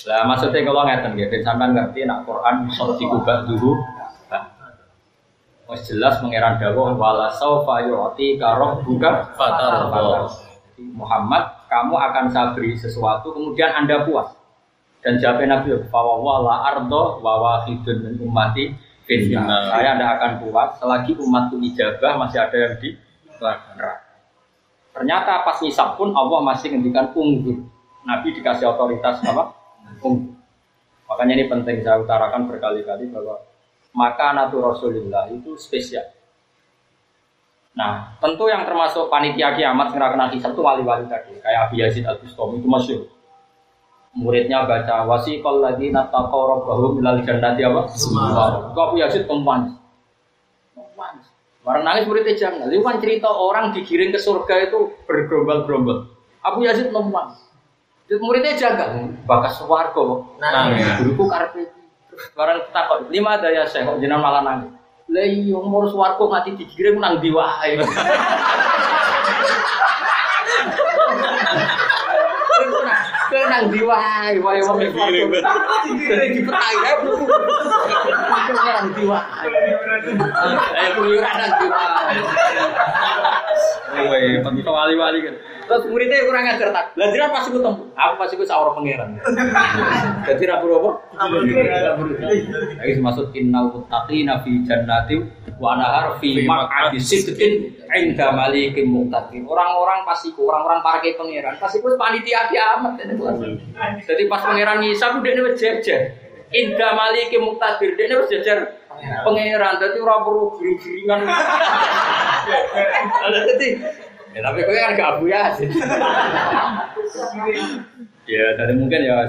Lah 0.08 0.24
maksudnya 0.24 0.64
kalau 0.64 0.88
ngeten 0.88 1.12
gitu, 1.20 1.44
sampean 1.44 1.76
ngerti 1.76 2.08
nak 2.08 2.24
Quran 2.24 2.72
sok 2.72 2.96
dikubah 2.96 3.44
dulu. 3.44 3.76
Wes 5.70 5.86
jelas 5.86 6.18
mengeran 6.18 6.58
dawuh 6.58 6.98
wala 6.98 7.30
saufa 7.30 7.86
yu'ti 7.86 8.34
karoh 8.40 8.82
buka 8.82 9.30
Fatardah. 9.38 10.26
Muhammad, 10.80 11.44
kamu 11.68 11.94
akan 11.94 12.24
saya 12.32 12.56
beri 12.56 12.74
sesuatu, 12.74 13.30
kemudian 13.36 13.70
anda 13.76 14.02
puas. 14.02 14.39
Dan 15.00 15.16
jawabnya 15.16 15.60
Nabi, 15.60 15.80
bahwa 15.88 16.20
wala 16.20 16.54
ardo 16.72 17.24
wa 17.24 17.34
wahidun 17.40 18.04
min 18.04 18.14
ummati 18.20 18.76
finnar. 19.08 19.48
Finnar. 19.48 19.62
Saya 19.72 19.90
tidak 19.96 20.10
akan 20.20 20.32
puas 20.44 20.70
selagi 20.76 21.12
umatku 21.16 21.56
ijabah 21.56 22.12
masih 22.20 22.38
ada 22.44 22.56
yang 22.56 22.74
di 22.78 22.88
neraka. 23.40 23.96
Ternyata 24.92 25.32
pas 25.48 25.56
nisab 25.64 25.96
pun 25.96 26.12
Allah 26.12 26.44
masih 26.44 26.76
ngendikan 26.76 27.08
unggur. 27.16 27.64
Nabi 28.04 28.36
dikasih 28.36 28.68
otoritas 28.68 29.24
apa? 29.24 29.56
Unggur. 30.04 30.36
Makanya 31.08 31.32
ini 31.42 31.44
penting 31.50 31.82
saya 31.82 31.98
utarakan 31.98 32.46
berkali-kali 32.46 33.10
bahwa 33.10 33.40
maka 33.90 34.30
natu 34.30 34.62
Rasulullah 34.62 35.26
itu 35.26 35.58
spesial. 35.58 36.06
Nah, 37.74 38.14
tentu 38.18 38.46
yang 38.50 38.66
termasuk 38.66 39.10
panitia 39.10 39.54
kiamat 39.54 39.94
kena 39.94 40.30
hisab 40.30 40.54
itu 40.54 40.62
wali-wali 40.62 41.06
tadi, 41.06 41.38
kayak 41.38 41.70
Abi 41.70 41.82
Yazid 41.82 42.02
Al 42.06 42.18
Bustami 42.18 42.58
itu 42.58 42.68
masyhur. 42.70 43.06
Muridnya 44.10 44.66
baca 44.66 45.06
wasiqal 45.06 45.62
ladzina 45.62 46.10
taqaw 46.10 46.58
rabbahum 46.58 46.98
ilal 46.98 47.22
jannati 47.22 47.62
apa? 47.62 47.86
Abi 48.74 48.98
Yazid 49.06 49.30
kempan. 49.30 49.78
Orang 51.62 51.84
nangis 51.86 52.08
muridnya 52.10 52.34
jangan. 52.34 52.66
Itu 52.72 52.82
kan 52.82 52.98
cerita 52.98 53.30
orang 53.30 53.70
digiring 53.70 54.10
ke 54.10 54.18
surga 54.18 54.66
itu 54.66 54.90
bergerombol-gerombol. 55.06 56.10
Abu 56.42 56.66
Yazid 56.66 56.90
nomor. 56.90 57.36
Muridnya 58.10 58.58
jaga, 58.58 58.90
bakas 59.22 59.62
warga 59.70 60.26
nangis. 60.42 60.82
Guruku 60.98 61.30
karpe. 61.30 61.62
Terus 62.10 62.26
orang 62.34 62.66
takut, 62.74 63.06
lima 63.14 63.38
ada 63.38 63.54
ya 63.54 63.62
saya 63.70 63.86
kok 63.86 64.02
jenengan 64.02 64.26
malah 64.26 64.42
nangis. 64.42 64.74
Lah 65.06 65.22
iya 65.22 65.54
umur 65.54 65.86
swarga 65.86 66.26
mati 66.26 66.58
digiring 66.58 66.98
nang 66.98 67.22
ndi 67.22 67.30
wae. 67.36 67.78
Kowe 73.30 73.44
nang 73.46 73.70
wae, 73.70 74.34
wong. 74.42 74.78
Kowe 74.82 74.90
nang. 74.90 75.30
Ayo 80.74 80.90
keluyuran 80.98 81.34
nang 81.38 81.54
wae. 84.10 84.42
Wali-wali 84.66 85.18
kan. 85.22 85.34
Terus 85.70 85.86
muridnya 85.86 86.26
kurang 86.26 86.50
ajar 86.50 86.74
tak. 86.74 86.98
Lah 86.98 87.06
jiran 87.14 87.30
pasti 87.30 87.54
ketemu. 87.54 87.94
Aku 87.94 88.14
pasti 88.18 88.34
ku 88.34 88.42
sawur 88.42 88.74
pangeran. 88.74 89.14
Jadi 90.26 90.42
ra 90.50 90.58
apa? 90.58 90.90
Lagi 92.82 92.98
maksud 92.98 93.30
innal 93.38 93.70
muttaqina 93.70 94.42
fi 94.42 94.66
jannati 94.66 95.22
wa 95.62 95.78
nahar 95.78 96.18
fi 96.18 96.42
maq'adi 96.42 96.98
sidqin 96.98 97.70
inda 97.86 98.34
malikin 98.34 98.90
muqtadir. 98.90 99.46
Orang-orang 99.46 100.02
pasti 100.02 100.34
ku, 100.34 100.50
orang-orang 100.50 100.82
para 100.82 100.98
ke 100.98 101.14
pangeran. 101.14 101.54
Pasti 101.62 101.78
ku 101.78 101.86
panitia 101.94 102.50
kiamat. 102.50 102.98
Jadi 104.02 104.26
pas 104.26 104.42
pangeran 104.42 104.82
ngisap 104.82 105.22
dia 105.22 105.38
wis 105.38 105.54
jejer. 105.54 106.18
Inda 106.50 106.98
malikin 106.98 107.46
muqtadir. 107.46 107.94
Dia 107.94 108.18
wis 108.18 108.26
jejer 108.26 108.74
pangeran. 109.22 109.78
Jadi 109.78 110.02
ora 110.02 110.18
perlu 110.18 110.50
giring-giringan. 110.58 111.30
Jadi 113.54 113.68
Ya 114.30 114.40
tapi 114.46 114.62
kau 114.62 114.70
kan 114.70 114.94
gak 114.94 115.10
Abu 115.18 115.26
Yasin. 115.26 115.70
ya, 118.30 118.44
jadi 118.54 118.72
mungkin 118.78 119.02
ya 119.02 119.26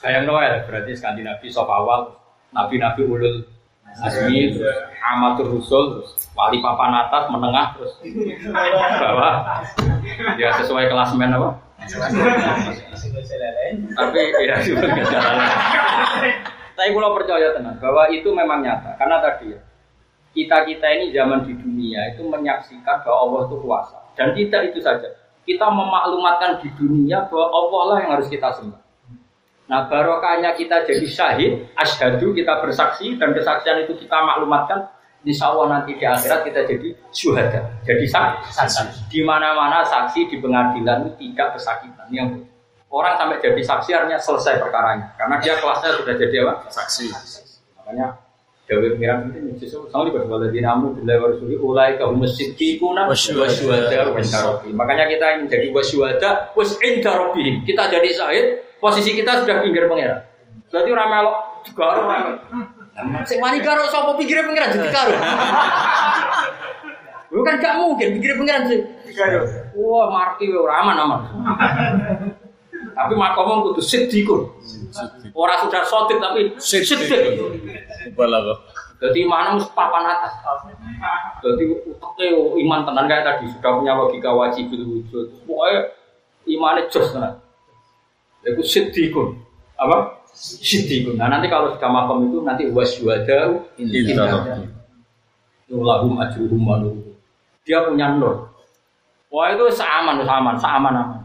kayak 0.00 0.24
Noel 0.24 0.64
berarti 0.64 0.96
Skandinavi 0.96 1.52
sop 1.52 1.68
awal, 1.68 2.16
nabi-nabi 2.56 3.04
ulul 3.04 3.44
asmi, 4.00 4.56
amatur 5.04 5.60
rusul, 5.60 6.00
wali 6.32 6.64
papan 6.64 7.04
atas, 7.04 7.28
menengah, 7.28 7.76
terus 7.76 7.92
bawah. 8.96 9.60
Ya 10.40 10.56
sesuai 10.56 10.88
kelas 10.88 11.12
men 11.20 11.36
apa? 11.36 11.60
Tapi 13.92 14.20
ya 14.48 14.56
nggak 14.56 15.06
salah. 15.08 15.48
Tapi 16.80 16.96
kalau 16.96 17.12
percaya 17.12 17.52
tenang 17.52 17.76
bahwa 17.76 18.08
itu 18.08 18.32
memang 18.32 18.64
nyata 18.64 18.96
karena 18.96 19.20
tadi 19.20 19.52
ya 19.52 19.60
kita 20.32 20.64
kita 20.64 20.86
ini 20.96 21.12
zaman 21.12 21.44
di 21.44 21.52
dunia 21.58 22.14
itu 22.14 22.22
menyaksikan 22.24 23.02
bahwa 23.04 23.18
Allah 23.26 23.40
itu 23.50 23.56
kuasa 23.60 23.98
dan 24.18 24.34
kita 24.34 24.70
itu 24.70 24.78
saja 24.82 25.20
kita 25.44 25.66
memaklumatkan 25.66 26.62
di 26.62 26.68
dunia 26.78 27.26
bahwa 27.26 27.46
Allah 27.50 27.82
lah 27.90 27.96
yang 28.04 28.10
harus 28.14 28.28
kita 28.30 28.54
sembah. 28.54 28.80
Nah 29.66 29.86
barokahnya 29.86 30.54
kita 30.54 30.82
jadi 30.86 31.06
syahid, 31.06 31.52
asyhadu 31.74 32.34
kita 32.34 32.58
bersaksi 32.62 33.18
dan 33.18 33.34
kesaksian 33.34 33.86
itu 33.86 33.98
kita 33.98 34.18
maklumatkan 34.22 34.90
Insya 35.20 35.52
Allah 35.52 35.68
nanti 35.68 36.00
di 36.00 36.04
akhirat 36.08 36.48
kita 36.48 36.64
jadi 36.64 36.96
syuhada, 37.12 37.60
jadi 37.84 38.06
saksi. 38.08 39.12
Di 39.12 39.20
mana-mana 39.20 39.84
saksi 39.84 40.32
di 40.32 40.40
pengadilan 40.40 41.04
itu 41.04 41.12
tidak 41.28 41.60
kesakitan. 41.60 42.08
Yang 42.08 42.48
orang 42.88 43.20
sampai 43.20 43.36
jadi 43.36 43.60
saksi 43.60 43.90
artinya 43.92 44.16
selesai 44.16 44.56
perkaranya, 44.64 45.12
karena 45.20 45.36
dia 45.44 45.60
kelasnya 45.60 45.92
sudah 46.00 46.14
jadi 46.16 46.36
apa? 46.48 46.72
Saksi. 46.72 47.12
Makanya 47.76 48.16
Dewi 48.70 48.94
pengiran 48.94 49.34
itu 49.34 49.66
justru 49.66 49.90
sama 49.90 50.06
di 50.06 50.14
bawah 50.14 50.46
di 50.46 50.62
namu 50.62 50.94
bila 50.94 51.18
warasuli 51.18 51.58
ulai 51.58 51.98
kaum 51.98 52.22
masjid 52.22 52.54
kuna 52.78 53.10
wasyuada 53.10 54.14
wasyarabi. 54.14 54.70
Makanya 54.70 55.10
kita 55.10 55.26
yang 55.26 55.42
jadi 55.50 55.74
wasyuada 55.74 56.54
was 56.54 56.78
indarobi. 56.78 57.66
Kita 57.66 57.90
jadi 57.90 58.08
sahid, 58.14 58.46
posisi 58.78 59.18
kita 59.18 59.42
sudah 59.42 59.66
pinggir 59.66 59.90
pengiran. 59.90 60.22
Berarti 60.70 60.88
orang 60.94 61.08
melok 61.10 61.36
juga 61.66 61.84
orang. 61.98 62.22
Sing 63.26 63.42
wani 63.42 63.58
karo 63.58 63.90
sapa 63.90 64.14
pinggir 64.14 64.38
pengiran 64.46 64.70
jadi 64.70 64.90
karo. 64.94 65.18
Bukan 67.34 67.54
gak 67.58 67.74
mungkin 67.74 68.22
pinggir 68.22 68.38
pengiran 68.38 68.70
sih. 68.70 68.86
Wah, 69.74 70.06
marki 70.14 70.46
ora 70.54 70.78
aman 70.78 70.94
aman. 70.94 71.20
Tapi 72.94 73.14
makomong 73.18 73.66
kudu 73.70 73.82
sidikun. 73.82 74.46
Orang 75.34 75.58
sudah 75.66 75.82
sotik 75.86 76.18
tapi 76.20 76.54
sidik. 76.58 77.38
Balago. 78.16 78.54
Jadi 79.00 79.24
mana 79.24 79.56
mesti 79.56 79.72
papan 79.72 80.04
atas. 80.12 80.36
Jadi 81.40 81.64
utaknya 81.88 82.26
iman 82.36 82.80
tenan 82.84 83.08
kayak 83.08 83.24
tadi 83.24 83.48
sudah 83.48 83.72
punya 83.80 83.92
logika 83.96 84.30
wajib 84.32 84.68
itu 84.68 84.84
wujud. 84.84 85.26
Pokoknya 85.48 85.78
imannya 86.44 86.88
jos 86.92 87.08
tenan. 87.12 87.40
Itu 88.44 88.60
sidikun. 88.60 89.40
Apa? 89.80 90.20
Sidikun. 90.36 91.16
Nah 91.16 91.32
nanti 91.32 91.48
kalau 91.48 91.72
sudah 91.72 91.88
makom 91.88 92.28
itu 92.28 92.44
nanti 92.44 92.68
wasyuada 92.68 93.64
indah. 93.80 94.60
Lahum 95.70 96.20
ajruhum 96.20 96.60
manuh. 96.60 96.92
Dia 97.64 97.88
punya 97.88 98.16
nur. 98.16 98.52
Wah 99.30 99.54
itu 99.54 99.64
seaman, 99.70 100.26
seaman, 100.26 100.56
seaman 100.58 100.94
aman. 100.96 101.19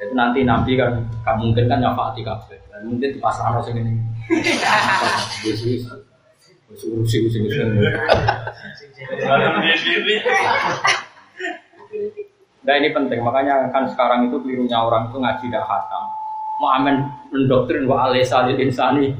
Itu 0.00 0.16
nanti 0.16 0.48
nabi 0.48 0.80
kan 0.80 1.04
gak 1.20 1.36
mungkin 1.36 1.68
kan 1.68 1.78
nyafaati 1.84 2.24
kabeh. 2.24 2.58
Dan 2.72 2.88
mungkin 2.88 3.12
di 3.12 3.20
pasar 3.20 3.60
sing 3.60 3.76
ini. 3.76 3.92
Urusi. 6.70 7.18
Nah 12.60 12.74
ini 12.76 12.88
penting, 12.94 13.20
makanya 13.24 13.72
kan 13.74 13.88
sekarang 13.90 14.30
itu 14.30 14.36
kelirunya 14.44 14.78
orang 14.78 15.10
itu 15.10 15.18
ngaji 15.18 15.44
dah 15.50 15.64
khatam. 15.66 16.04
Mau 16.60 16.70
amen 16.76 16.96
mendoktrin 17.32 17.88
wa 17.88 18.06
alisa 18.08 18.46
lil 18.46 18.60
insani. 18.60 19.16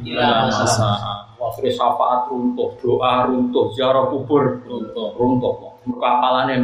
Wah, 1.41 1.49
syafaat 1.57 2.29
runtuh, 2.29 2.77
doa 2.85 3.25
runtuh, 3.25 3.73
ziarah 3.73 4.13
kubur 4.13 4.61
runtuh, 4.69 5.17
runtuh. 5.17 5.73
Mereka 5.89 6.07
apalane 6.07 6.55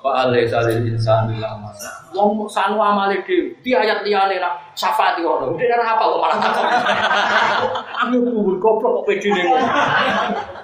mak. 0.00 0.04
Wa 0.04 0.24
alisa 0.24 0.64
lil 0.64 0.96
insani 0.96 1.36
la 1.36 1.52
masa. 1.60 1.92
Wong 2.16 2.48
sanu 2.48 2.80
amale 2.80 3.20
dhewe. 3.28 3.52
Di 3.60 3.76
ayat 3.76 4.00
liyane 4.02 4.40
nak 4.40 4.72
syafaat 4.72 5.20
yo 5.20 5.36
ngono. 5.36 5.60
Dia 5.60 5.76
ora 5.76 5.84
hafal 5.84 6.08
kok 6.16 6.20
malah 6.24 6.38
takon. 6.40 6.64
Aku 8.00 8.16
kubur 8.24 8.56
goblok 8.56 8.92
kok 9.00 9.04
pedine 9.12 9.44
ngono. 9.44 9.68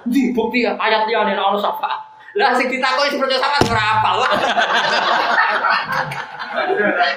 Di 0.09 0.33
bukti 0.33 0.65
ayat 0.65 1.05
liyane 1.05 1.37
nak 1.37 1.53
ono 1.53 1.59
syafaat. 1.61 1.99
Lah 2.35 2.53
sing 2.57 2.67
ditakoni 2.69 3.13
sing 3.13 3.21
percaya 3.21 3.39
syafaat 3.39 3.63
ora 3.69 3.83
hafal. 3.85 4.17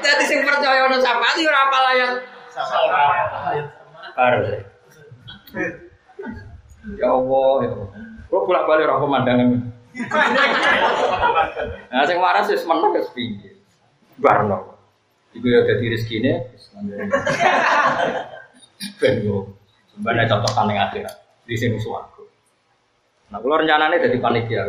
Jadi 0.05 0.25
sing 0.31 0.41
percaya 0.45 0.81
ono 0.85 0.97
syafaat 1.01 1.35
yo 1.41 1.49
ora 1.49 1.61
hafal 1.65 1.85
ayat. 1.97 2.11
Baru. 4.15 4.41
Ya 7.01 7.09
Allah, 7.13 7.53
ya 7.65 7.71
Allah. 7.73 7.89
Kok 8.31 8.43
bolak-balik 8.47 8.87
ora 8.87 9.03
pemandangan. 9.03 9.80
Nah, 11.91 12.07
sing 12.07 12.19
waras 12.23 12.47
wis 12.47 12.63
menang 12.63 12.95
wis 12.95 13.11
piye. 13.11 13.59
Barno. 14.21 14.79
Iku 15.35 15.47
ya 15.47 15.63
dadi 15.63 15.95
rezekine 15.95 16.51
ben 18.97 19.15
yo 19.21 19.47
sebenarnya 19.93 20.27
contoh 20.33 20.51
ning 20.67 20.79
akhirat 20.81 21.15
di 21.47 21.55
sini 21.55 21.79
swarga. 21.79 22.25
Nah, 23.31 23.39
kalau 23.39 23.63
rencananya 23.63 24.01
jadi 24.03 24.19
panitia. 24.19 24.63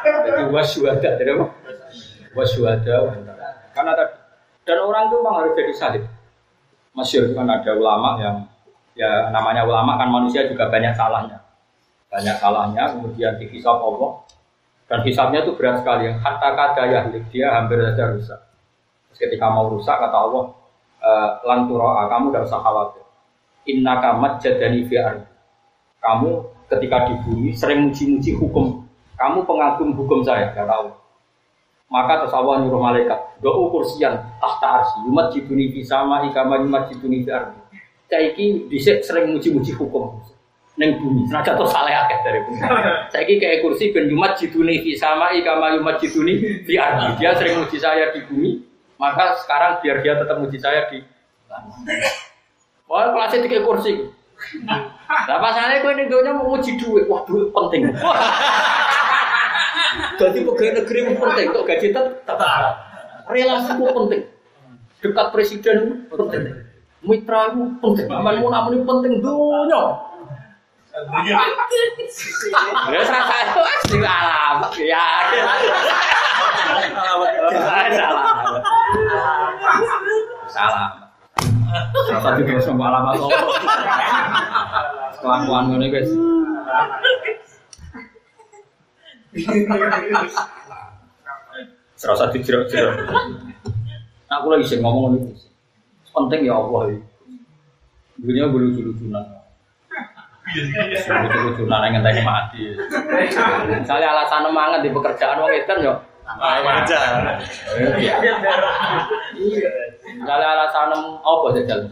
Jadi 0.00 0.42
wasyuada, 0.48 1.20
jadi 1.20 1.36
apa? 1.36 1.46
Wasyuada. 2.32 2.96
Karena 3.76 3.92
tadi 3.96 4.12
dan 4.64 4.78
orang 4.80 5.08
itu 5.08 5.16
memang 5.20 5.34
harus 5.40 5.52
jadi 5.56 5.72
salib. 5.74 6.04
Masyur 6.96 7.32
kan 7.32 7.48
ada 7.48 7.70
ulama 7.76 8.18
yang 8.18 8.36
ya 8.98 9.30
namanya 9.32 9.64
ulama 9.64 9.96
kan 9.96 10.10
manusia 10.10 10.44
juga 10.44 10.68
banyak 10.68 10.92
salahnya 10.92 11.39
banyak 12.10 12.36
salahnya 12.42 12.90
kemudian 12.98 13.38
dihisap 13.38 13.78
Allah. 13.78 14.26
Dan 14.90 15.06
hisapnya 15.06 15.46
itu 15.46 15.54
berat 15.54 15.80
sekali. 15.80 16.10
Yang 16.10 16.18
kata 16.26 16.48
kata 16.58 16.82
ya 16.90 17.00
dia 17.30 17.48
hampir 17.54 17.78
saja 17.78 18.10
rusak. 18.10 18.40
Terus 19.10 19.18
ketika 19.22 19.46
mau 19.46 19.70
rusak 19.70 19.94
kata 19.94 20.18
Allah 20.18 20.44
e, 20.98 21.10
lanturoa 21.46 22.10
kamu 22.10 22.34
tidak 22.34 22.50
usah 22.50 22.60
khawatir. 22.60 23.04
Inna 23.70 24.02
kamat 24.02 24.42
jadani 24.42 24.82
fi'ar 24.90 25.22
kamu 26.02 26.30
ketika 26.66 27.06
di 27.06 27.14
bumi 27.22 27.50
sering 27.54 27.86
muji-muji 27.86 28.34
hukum. 28.34 28.82
Kamu 29.14 29.46
pengagum 29.46 29.94
hukum 29.94 30.26
saya 30.26 30.50
kata 30.50 30.74
Allah. 30.74 30.96
Maka 31.90 32.26
terus 32.26 32.34
Allah 32.34 32.66
nyuruh 32.66 32.82
malaikat 32.82 33.38
doa 33.38 33.70
kursian 33.70 34.14
tahta 34.42 34.82
arsi 34.82 35.06
yumat 35.06 35.30
jiduni 35.30 35.74
fi 35.74 35.82
sama 35.82 36.22
ikama 36.26 36.58
yumat 36.62 36.86
jiduni 36.90 37.26
fi 37.26 37.30
ardi 37.34 38.46
dhisik 38.70 39.02
sering 39.06 39.34
muji-muji 39.34 39.74
hukum 39.74 40.18
neng 40.80 40.96
bumi. 40.96 41.28
Senajan 41.28 41.60
tuh 41.60 41.68
salah 41.68 42.08
akeh 42.08 42.18
dari 42.24 42.40
bumi. 42.48 42.60
Saiki 43.12 43.36
kayak 43.36 43.60
kursi 43.60 43.92
ben 43.92 44.08
yumat 44.08 44.40
jiduni 44.40 44.80
fi 44.80 44.96
sama 44.96 45.36
ikama 45.36 45.76
yumat 45.76 46.00
jiduni 46.00 46.64
fi 46.64 46.80
ardi. 46.80 47.20
Dia 47.20 47.36
sering 47.36 47.60
muji 47.60 47.76
saya 47.76 48.08
di 48.16 48.24
bumi, 48.24 48.64
maka 48.96 49.36
sekarang 49.44 49.84
biar 49.84 50.00
dia 50.00 50.16
tetap 50.16 50.40
muji 50.40 50.56
saya 50.56 50.88
di 50.88 51.04
Wah, 52.90 53.14
kelasnya 53.14 53.46
tiga 53.46 53.62
kursi. 53.62 54.02
Lah 55.06 55.38
pasane 55.38 55.84
kowe 55.84 55.92
ning 55.94 56.08
donya 56.08 56.34
mau 56.34 56.54
nguji 56.54 56.80
duit, 56.80 57.04
wah 57.06 57.22
duit 57.28 57.52
penting. 57.52 57.86
Jadi 60.20 60.38
pegawai 60.46 60.72
negeri 60.80 61.00
penting, 61.18 61.46
kok 61.50 61.66
gaji 61.66 61.86
tetap. 61.94 62.38
Relasi 63.30 63.72
itu 63.78 63.92
penting. 63.94 64.22
Dekat 65.02 65.26
presiden 65.34 65.78
penting. 66.10 66.42
Mitra 67.02 67.54
itu 67.54 67.62
penting. 67.78 68.06
Namun 68.10 68.70
itu 68.74 68.84
penting 68.86 69.12
dunia. 69.22 69.82
Ya 72.90 73.00
serasa 73.06 73.34
itu 73.46 73.60
asli 73.62 73.98
alamat 74.02 74.74
ya. 74.82 75.06
Salah. 77.94 78.26
Salah. 80.50 80.88
Salah 82.10 82.22
satu 82.26 82.42
guys 82.42 82.66
sama 82.66 82.90
alamat 82.90 83.22
apa? 83.22 83.38
Kelakuan 85.22 85.64
ngene 85.70 85.86
guys. 85.94 86.10
Serasa 91.94 92.34
dijerok-jerok. 92.34 93.14
Aku 94.26 94.46
lagi 94.50 94.66
sih 94.66 94.82
ngomong 94.82 95.22
ini. 95.22 95.38
Penting 96.10 96.50
ya 96.50 96.58
Allah 96.58 96.90
ini. 96.90 97.00
Dunia 98.18 98.50
boleh 98.50 98.74
lucu-lucunan. 98.74 99.39
Lucu-lucunan 100.54 101.86
yang 101.86 101.92
ngenteni 102.00 102.22
mati. 102.26 102.62
Misalnya 103.70 104.08
alasan 104.14 104.50
mangan 104.50 104.82
di 104.82 104.90
pekerjaan 104.90 105.38
wong 105.38 105.52
edan 105.54 105.78
yo. 105.86 105.94
Aja. 106.30 106.98
Iya. 109.34 109.70
Misalnya 110.18 110.48
alasan 110.58 110.90
apa 111.22 111.46
sih 111.54 111.62
jalan. 111.66 111.90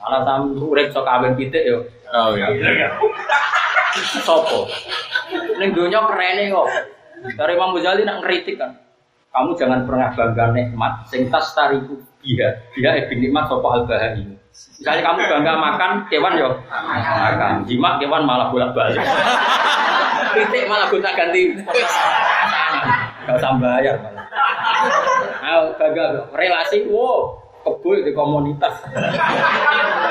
Alasan 0.00 0.54
urip 0.58 0.90
sok 0.94 1.06
kawin 1.06 1.34
pitik 1.38 1.66
yo. 1.66 1.86
Oh 2.10 2.34
ya. 2.34 2.50
Sopo? 4.22 4.70
Ning 5.58 5.74
donya 5.74 6.06
kerene 6.06 6.50
kok. 6.50 6.68
Dari 7.36 7.52
Imam 7.52 7.74
Ghazali 7.76 8.02
nak 8.06 8.24
ngeritik 8.24 8.56
kan. 8.56 8.72
Kamu 9.30 9.54
jangan 9.54 9.86
pernah 9.86 10.10
bangga 10.14 10.50
nikmat 10.50 11.06
sing 11.06 11.30
tas 11.30 11.54
tariku 11.54 11.98
biha. 12.18 12.50
Biha 12.74 13.06
ibn 13.06 13.22
nikmat 13.22 13.46
sopo 13.46 13.70
al 13.70 13.86
bahari. 13.86 14.39
Misalnya 14.50 15.02
kamu 15.04 15.18
bangga 15.28 15.54
makan 15.56 15.90
kewan 16.10 16.34
yo 16.40 16.50
makan. 16.68 17.52
Jimat 17.68 18.00
kewan 18.02 18.22
malah 18.26 18.48
bolak-balik. 18.50 19.00
Titik 20.34 20.64
malah 20.66 20.86
gonta 20.90 21.10
ganti. 21.14 21.54
Gak 23.28 23.36
usah 23.36 23.52
bayar 23.60 23.96
malah. 24.00 24.26
Ayo 25.40 25.60
bangga 25.76 26.04
relasi 26.34 26.88
wow 26.88 27.36
kebo 27.60 27.90
di 28.00 28.12
komunitas. 28.16 28.74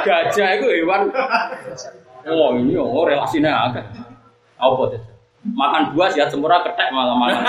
Gajah 0.05 0.49
itu 0.61 0.67
hewan 0.81 1.09
Oh 2.29 2.53
ini 2.53 2.77
oh 2.77 3.07
relasinya 3.07 3.71
agak 3.71 3.89
apa 4.59 4.81
tuh? 4.91 5.01
Makan 5.55 5.95
buah 5.95 6.11
sehat 6.11 6.29
sempurna 6.29 6.61
ketek 6.67 6.91
malah 6.91 7.15
makan. 7.15 7.43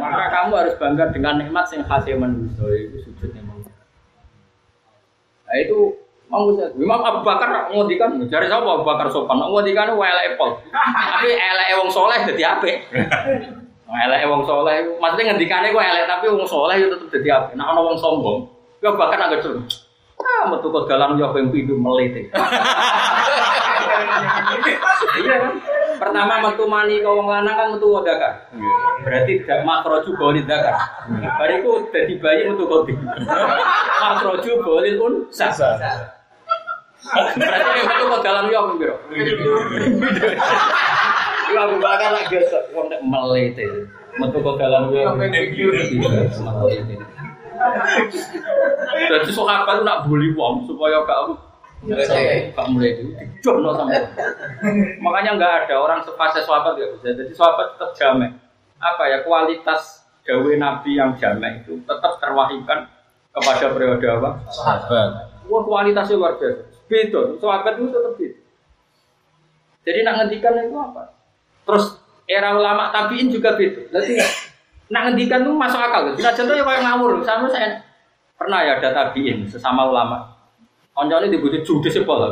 Maka 0.00 0.24
kamu 0.30 0.52
harus 0.54 0.74
bangga 0.80 1.10
dengan 1.10 1.34
nikmat 1.42 1.66
yang 1.74 1.82
khasnya 1.84 2.14
manusia 2.14 2.64
itu 2.72 3.04
sujud 3.04 3.30
memang. 3.34 3.43
Nah 5.54 5.62
itu 5.62 5.94
mau 6.26 6.50
saya, 6.50 6.66
Imam 6.74 6.98
Abu 6.98 7.22
Bakar 7.22 7.70
ngodikan, 7.70 8.18
cari 8.26 8.50
siapa 8.50 8.66
Abu 8.66 8.82
Bakar 8.82 9.06
sopan, 9.06 9.38
ngodikan 9.38 9.94
elek 9.94 10.34
Apple, 10.34 10.50
tapi 10.74 11.30
elek 11.30 11.78
wong 11.78 11.94
soleh 11.94 12.18
jadi 12.26 12.58
apa? 12.58 12.66
Elek 13.86 14.26
wong 14.26 14.42
soleh, 14.42 14.98
maksudnya 14.98 15.30
ngendikannya 15.30 15.70
gue 15.70 15.78
elek 15.78 16.10
tapi 16.10 16.26
wong 16.26 16.42
soleh 16.42 16.74
itu 16.82 16.90
tetap 16.90 17.06
jadi 17.06 17.28
apa? 17.38 17.54
Nah 17.54 17.70
ono 17.70 17.86
wong 17.86 17.96
sombong, 18.02 18.50
gue 18.82 18.90
bahkan 18.98 19.30
agak 19.30 19.46
dulu. 19.46 19.62
Ah, 20.18 20.50
metu 20.50 20.74
kok 20.74 20.90
dalam 20.90 21.14
yo 21.14 21.30
ping 21.30 21.54
pindho 21.54 21.78
melete. 21.78 22.26
Iya 25.14 25.34
kan? 25.40 25.54
Pertama 25.94 26.34
metu 26.42 26.64
mani 26.66 26.98
ke 26.98 27.08
wong 27.08 27.30
lanang 27.30 27.54
kan 27.54 27.68
metu 27.76 27.86
wadaka. 27.94 28.50
Berarti 29.06 29.46
dak 29.46 29.62
makroju 29.62 30.10
bolil 30.18 30.44
dakar. 30.44 30.74
Bariku 31.38 31.86
dadi 31.94 32.18
bayi 32.18 32.50
metu 32.50 32.66
kodi. 32.66 32.94
Makroju 34.02 34.50
bolil 34.62 34.94
pun 34.98 35.12
sah. 35.30 35.52
Berarti 37.38 37.80
metu 37.86 38.02
kok 38.10 38.22
dalam 38.26 38.50
yo 38.50 38.74
piro? 38.74 38.96
Iya 41.44 41.60
aku 41.70 41.76
bakal 41.78 42.10
lak 42.16 42.26
gesek 42.32 42.74
wong 42.74 42.90
nek 42.90 43.00
melete. 43.06 43.66
Metu 44.18 44.38
kok 44.42 44.58
dalam 44.58 44.90
yo 44.90 45.14
ping 45.14 45.30
melete. 46.42 46.96
Jadi 49.04 49.30
itu 49.30 49.42
nak 49.86 49.98
bully 50.04 50.34
wong 50.34 50.66
supaya 50.66 51.00
gak 51.06 51.38
gak 51.84 52.66
mulai 52.72 52.96
itu 52.96 53.12
dijono 53.12 53.76
sama. 53.76 53.92
Makanya 55.00 55.36
nggak 55.36 55.52
ada 55.64 55.74
orang 55.76 56.00
sepasang 56.00 56.44
sahabat 56.44 56.80
gak 56.80 56.90
bisa. 56.96 57.12
Jadi 57.12 57.32
sahabat 57.36 57.76
tetap 57.76 57.90
jamek. 57.96 58.32
Apa 58.80 59.02
ya 59.08 59.18
kualitas 59.24 60.04
gawe 60.24 60.52
nabi 60.56 60.96
yang 60.96 61.12
jamek 61.20 61.64
itu 61.64 61.80
tetap 61.84 62.16
terwahyukan 62.20 62.88
kepada 63.32 63.66
periode 63.72 64.06
apa? 64.08 64.30
Sahabat. 64.48 65.08
Wah 65.44 65.62
kualitasnya 65.64 66.16
luar 66.16 66.40
biasa. 66.40 66.64
Beda. 66.88 67.20
Sahabat 67.36 67.72
itu 67.76 67.86
tetap 67.92 68.12
beda. 68.16 68.40
Jadi 69.84 69.98
nak 70.00 70.14
ngendikan 70.20 70.52
itu 70.64 70.76
apa? 70.80 71.02
Terus 71.64 71.84
era 72.24 72.56
ulama 72.56 72.88
tabiin 72.88 73.28
juga 73.28 73.52
beda. 73.56 73.92
Jadi 73.92 74.16
nak 74.88 75.02
ngendikan 75.12 75.44
itu 75.44 75.52
masuk 75.52 75.80
akal. 75.80 76.12
Bisa 76.16 76.32
contoh 76.32 76.56
ya 76.56 76.64
kayak 76.64 76.82
ngawur. 76.84 77.20
Sama 77.24 77.46
saya 77.52 77.84
pernah 78.34 78.60
ya 78.64 78.80
ada 78.80 78.90
tabiin 78.92 79.44
sesama 79.48 79.88
ulama. 79.88 80.33
Koncone 80.94 81.26
dibutuh 81.26 81.60
judes 81.66 81.90
sepol. 81.90 82.22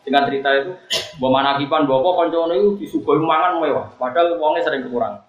Dengan 0.00 0.24
cerita 0.28 0.48
itu, 0.56 0.72
bawa 1.20 1.40
manakipan, 1.44 1.84
bawa 1.84 2.00
apa 2.16 2.32
itu 2.32 2.80
disuguhi 2.80 3.20
mangan 3.20 3.60
mewah. 3.60 3.88
Padahal 4.00 4.36
uangnya 4.40 4.64
sering 4.64 4.84
kekurangan. 4.88 5.20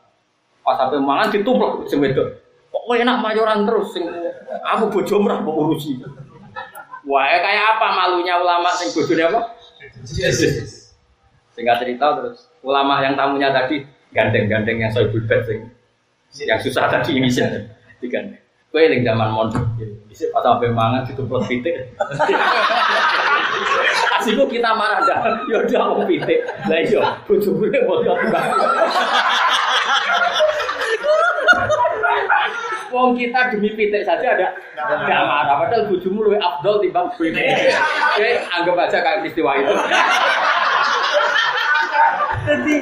Pas 0.63 0.75
sampai 0.79 1.01
mangan 1.01 1.27
ditumplek 1.31 1.89
sing 1.91 1.99
wedok. 1.99 2.27
Kok 2.71 2.87
enak 2.87 3.17
mayoran 3.19 3.67
terus 3.67 3.91
sing 3.91 4.07
aku 4.63 4.83
bojo 4.89 5.15
merah 5.19 5.43
mbok 5.43 5.55
urusi. 5.59 5.99
Wah, 7.03 7.25
kayak 7.27 7.77
apa 7.77 7.87
malunya 7.97 8.39
ulama 8.39 8.71
sing 8.77 8.93
bojone 8.95 9.23
apa? 9.27 9.41
Singkat 11.51 11.77
cerita 11.83 12.05
terus 12.17 12.47
ulama 12.63 13.03
yang 13.03 13.13
tamunya 13.19 13.51
tadi 13.51 13.83
gandeng-gandeng 14.15 14.81
yang 14.81 14.91
soal 14.91 15.07
bed 15.11 15.29
sing 15.45 15.59
yang 16.47 16.59
susah 16.59 16.87
tadi 16.87 17.19
ini 17.19 17.27
sih 17.27 17.43
digandeng. 17.99 18.40
Kue 18.71 18.87
yang 18.87 19.03
zaman 19.03 19.35
mondok, 19.35 19.67
bisa 20.07 20.31
pas 20.31 20.47
sampai 20.47 20.71
mangan 20.71 21.03
ditumplek 21.03 21.43
pitik. 21.43 21.91
Asiku 24.15 24.47
kita 24.47 24.71
marah 24.71 25.03
dah, 25.03 25.43
ya 25.51 25.59
udah 25.59 25.91
mau 25.91 26.07
pitik. 26.07 26.39
Lah 26.71 26.79
iya, 26.79 27.19
bojoku 27.27 27.67
nek 27.67 27.83
bodoh 27.83 28.15
Wong 32.95 33.19
kita 33.19 33.51
demi 33.51 33.75
pitik 33.75 34.07
saja 34.07 34.39
ada 34.39 34.55
nggak 34.79 35.23
marah, 35.27 35.67
padahal 35.67 35.91
bojomu 35.91 36.31
lebih 36.31 36.39
afdol 36.39 36.79
timbang 36.79 37.11
pitik. 37.19 37.43
Oke, 38.15 38.39
anggap 38.55 38.87
aja 38.87 39.03
kayak 39.03 39.19
peristiwa 39.19 39.51
itu. 39.59 39.75
Jadi 42.41 42.75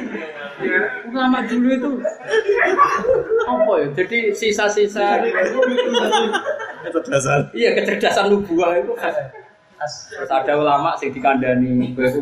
ulama 1.10 1.38
dulu 1.44 1.68
itu 1.72 1.90
apa 3.48 3.72
ya? 3.80 3.88
Jadi 3.96 4.18
sisa-sisa 4.36 5.20
Kecerdasan. 6.80 7.52
iya 7.52 7.76
kecerdasan 7.76 8.32
nubuah 8.32 8.80
itu 8.80 8.92
khas. 8.96 9.16
Terus 10.12 10.30
ada 10.32 10.52
ulama 10.56 10.96
sing 10.96 11.12
dikandani 11.12 11.92
kowe 11.92 12.04
itu 12.08 12.20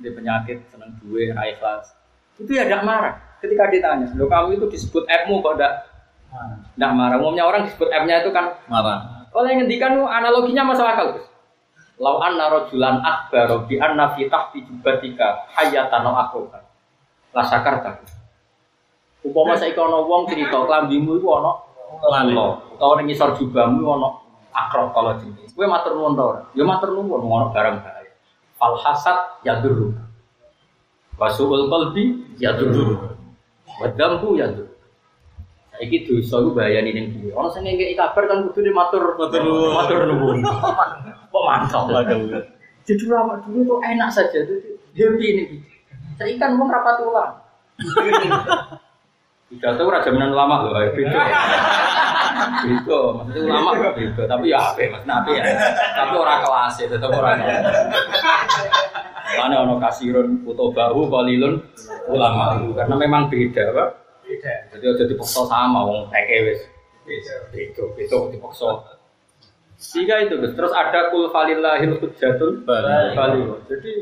di 0.00 0.08
penyakit 0.12 0.64
seneng 0.72 0.96
duwe 1.00 1.32
ra 1.32 1.44
ikhlas. 1.44 1.92
Itu 2.40 2.52
ya 2.56 2.64
tidak 2.64 2.84
marah 2.88 3.14
ketika 3.42 3.68
ditanya, 3.68 4.08
"Loh 4.16 4.30
kamu 4.30 4.56
itu 4.60 4.66
disebut 4.72 5.04
F-mu 5.08 5.44
kok 5.44 5.60
enggak 5.60 5.72
enggak 6.76 6.92
marah?" 6.96 7.16
Umumnya 7.20 7.44
orang 7.44 7.68
disebut 7.68 7.88
F-nya 7.92 8.24
itu 8.24 8.30
kan 8.32 8.52
Marah. 8.70 9.28
kalau 9.28 9.44
yang 9.44 9.60
ngendikan 9.64 9.96
tuh 10.00 10.08
analoginya 10.08 10.72
masuk 10.72 10.88
akal. 10.88 11.08
Lau 11.98 12.16
anna 12.22 12.48
rajulan 12.48 13.02
akbar 13.02 13.66
bi 13.66 13.76
anna 13.76 14.14
fi 14.14 14.30
tahti 14.30 14.62
jubatika 14.64 15.44
hayatan 15.52 16.06
au 16.06 16.48
akroban. 17.32 17.36
La 17.36 17.42
sakarta. 17.44 17.90
Umpama 19.24 19.58
saiki 19.58 19.76
ana 19.80 19.98
wong 20.06 20.30
cerita 20.30 20.62
klambimu 20.64 21.18
iku 21.18 21.28
ana 21.42 21.52
lalo, 22.06 22.62
utawa 22.72 23.02
ning 23.02 23.10
ngisor 23.10 23.34
jubahmu 23.34 23.82
ana 23.82 24.08
akrab 24.54 24.94
kalau 24.94 25.18
jenis. 25.18 25.50
Kowe 25.52 25.66
matur 25.66 25.98
nuwun 25.98 26.14
ta 26.14 26.22
ora? 26.22 26.40
Ya 26.54 26.62
matur 26.62 26.94
nuwun 26.94 27.26
ana 27.26 27.50
barang 27.50 27.76
bahaya. 27.82 28.12
Al 28.62 28.74
hasad 28.78 29.18
yadurru. 29.42 29.94
Wasuul 31.18 31.66
qalbi 31.66 32.38
yadurru. 32.38 33.18
Wa 33.66 33.86
dzambu 33.90 34.38
yadurru. 34.38 34.70
Saiki 35.74 36.06
dosa 36.06 36.38
iku 36.38 36.50
bahayane 36.54 36.90
ning 36.94 37.06
dhewe. 37.18 37.34
Ana 37.34 37.48
sing 37.50 37.66
ngekeki 37.66 37.98
kabar 37.98 38.24
kan 38.30 38.38
kudune 38.46 38.70
matur 38.70 39.18
Matur 39.18 39.42
nuwun. 39.42 39.74
Matur 39.74 40.00
nuwun. 40.06 40.38
Kok 41.34 41.42
mantap. 41.44 41.90
Waduh. 41.90 42.42
Jadi 42.88 43.04
lama 43.04 43.36
dulu 43.44 43.68
tuh 43.68 43.78
enak 43.84 44.08
saja, 44.08 44.48
tuh 44.48 44.56
happy 44.96 45.26
ini. 45.28 45.44
Saya 46.18 46.34
kan 46.34 46.50
mau 46.58 46.66
rapat 46.66 46.98
ulang. 47.06 47.32
Tidak 49.48 49.80
tahu 49.80 49.88
raja 49.88 50.12
jaminan 50.12 50.36
lama 50.36 50.68
loh, 50.68 50.76
ayo 50.76 50.92
beda. 50.92 51.20
Beda, 52.68 53.00
maksudnya 53.16 53.40
ulama 53.48 53.70
beda, 53.96 54.22
tapi 54.28 54.52
ya 54.52 54.60
apa, 54.60 54.84
mas 54.92 55.04
nabi 55.08 55.40
ya. 55.40 55.42
Tapi 55.96 56.14
orang 56.20 56.40
kelas 56.44 56.74
ya, 56.76 56.86
tetap 56.92 57.10
orang 57.16 57.40
kelas. 57.40 57.64
Mana 59.40 59.64
ono 59.64 59.80
kasirun 59.80 60.44
foto 60.44 60.68
bahu 60.68 61.08
kalilun 61.08 61.64
ulama 62.12 62.60
karena 62.76 62.94
memang 63.00 63.32
beda 63.32 63.72
pak. 63.72 63.88
Beda. 64.20 64.52
Jadi 64.76 64.84
aja 64.84 65.04
dipaksa 65.08 65.40
sama 65.48 65.80
wong 65.80 66.12
teke 66.12 66.36
wis. 66.44 66.60
Beda. 67.08 67.34
Beda. 67.48 67.82
Beda 67.96 68.16
dipaksa. 68.28 68.68
Tiga 69.78 70.28
itu 70.28 70.36
terus 70.36 70.72
ada 70.76 71.08
kul 71.08 71.32
falillahil 71.32 71.96
hujjatul 71.96 72.68
bali. 72.68 73.40
Jadi 73.64 73.92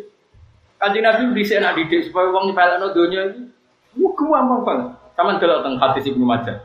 kanjeng 0.87 1.03
Nabi 1.03 1.22
bisa 1.34 1.59
nak 1.59 1.74
didik 1.74 2.07
supaya 2.07 2.30
wong 2.30 2.55
nyepelekno 2.55 2.95
donya 2.95 3.20
iki. 3.34 3.43
Wah, 3.99 4.12
gampang 4.14 4.62
banget. 4.62 4.89
Sama 5.18 5.41
delok 5.43 5.61
teng 5.66 5.74
hadis 5.82 6.07
Ibnu 6.07 6.22
Majah. 6.22 6.62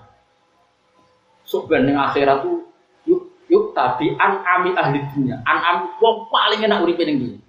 Sok 1.47 1.73
ning 1.73 1.97
akhirat 1.97 2.45
tuh 2.45 2.69
yuk 3.09 3.33
yuk 3.49 3.73
tapi 3.73 4.13
an 4.21 4.45
ami 4.45 4.77
ahli 4.77 5.01
dunia. 5.17 5.41
An 5.49 5.57
ami 5.57 5.89
wong 5.97 6.29
paling 6.29 6.61
enak 6.61 6.85
uripe 6.85 7.01
ning 7.01 7.17
dunia. 7.17 7.41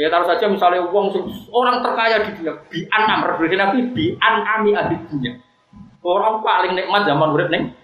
Ya 0.00 0.08
taruh 0.08 0.24
saja 0.24 0.48
misalnya 0.48 0.88
wong 0.88 1.12
orang 1.52 1.84
terkaya 1.84 2.24
di 2.24 2.40
dunia, 2.40 2.56
bi 2.72 2.88
an 2.88 3.04
am 3.04 3.20
berarti 3.28 3.56
nabi 3.60 3.78
bi 3.92 4.04
an 4.16 4.40
ami 4.48 4.72
ahli 4.72 4.96
dunia. 5.12 5.36
Orang 6.00 6.40
paling 6.40 6.72
nikmat 6.72 7.04
zaman 7.04 7.36
urip 7.36 7.52
ning 7.52 7.74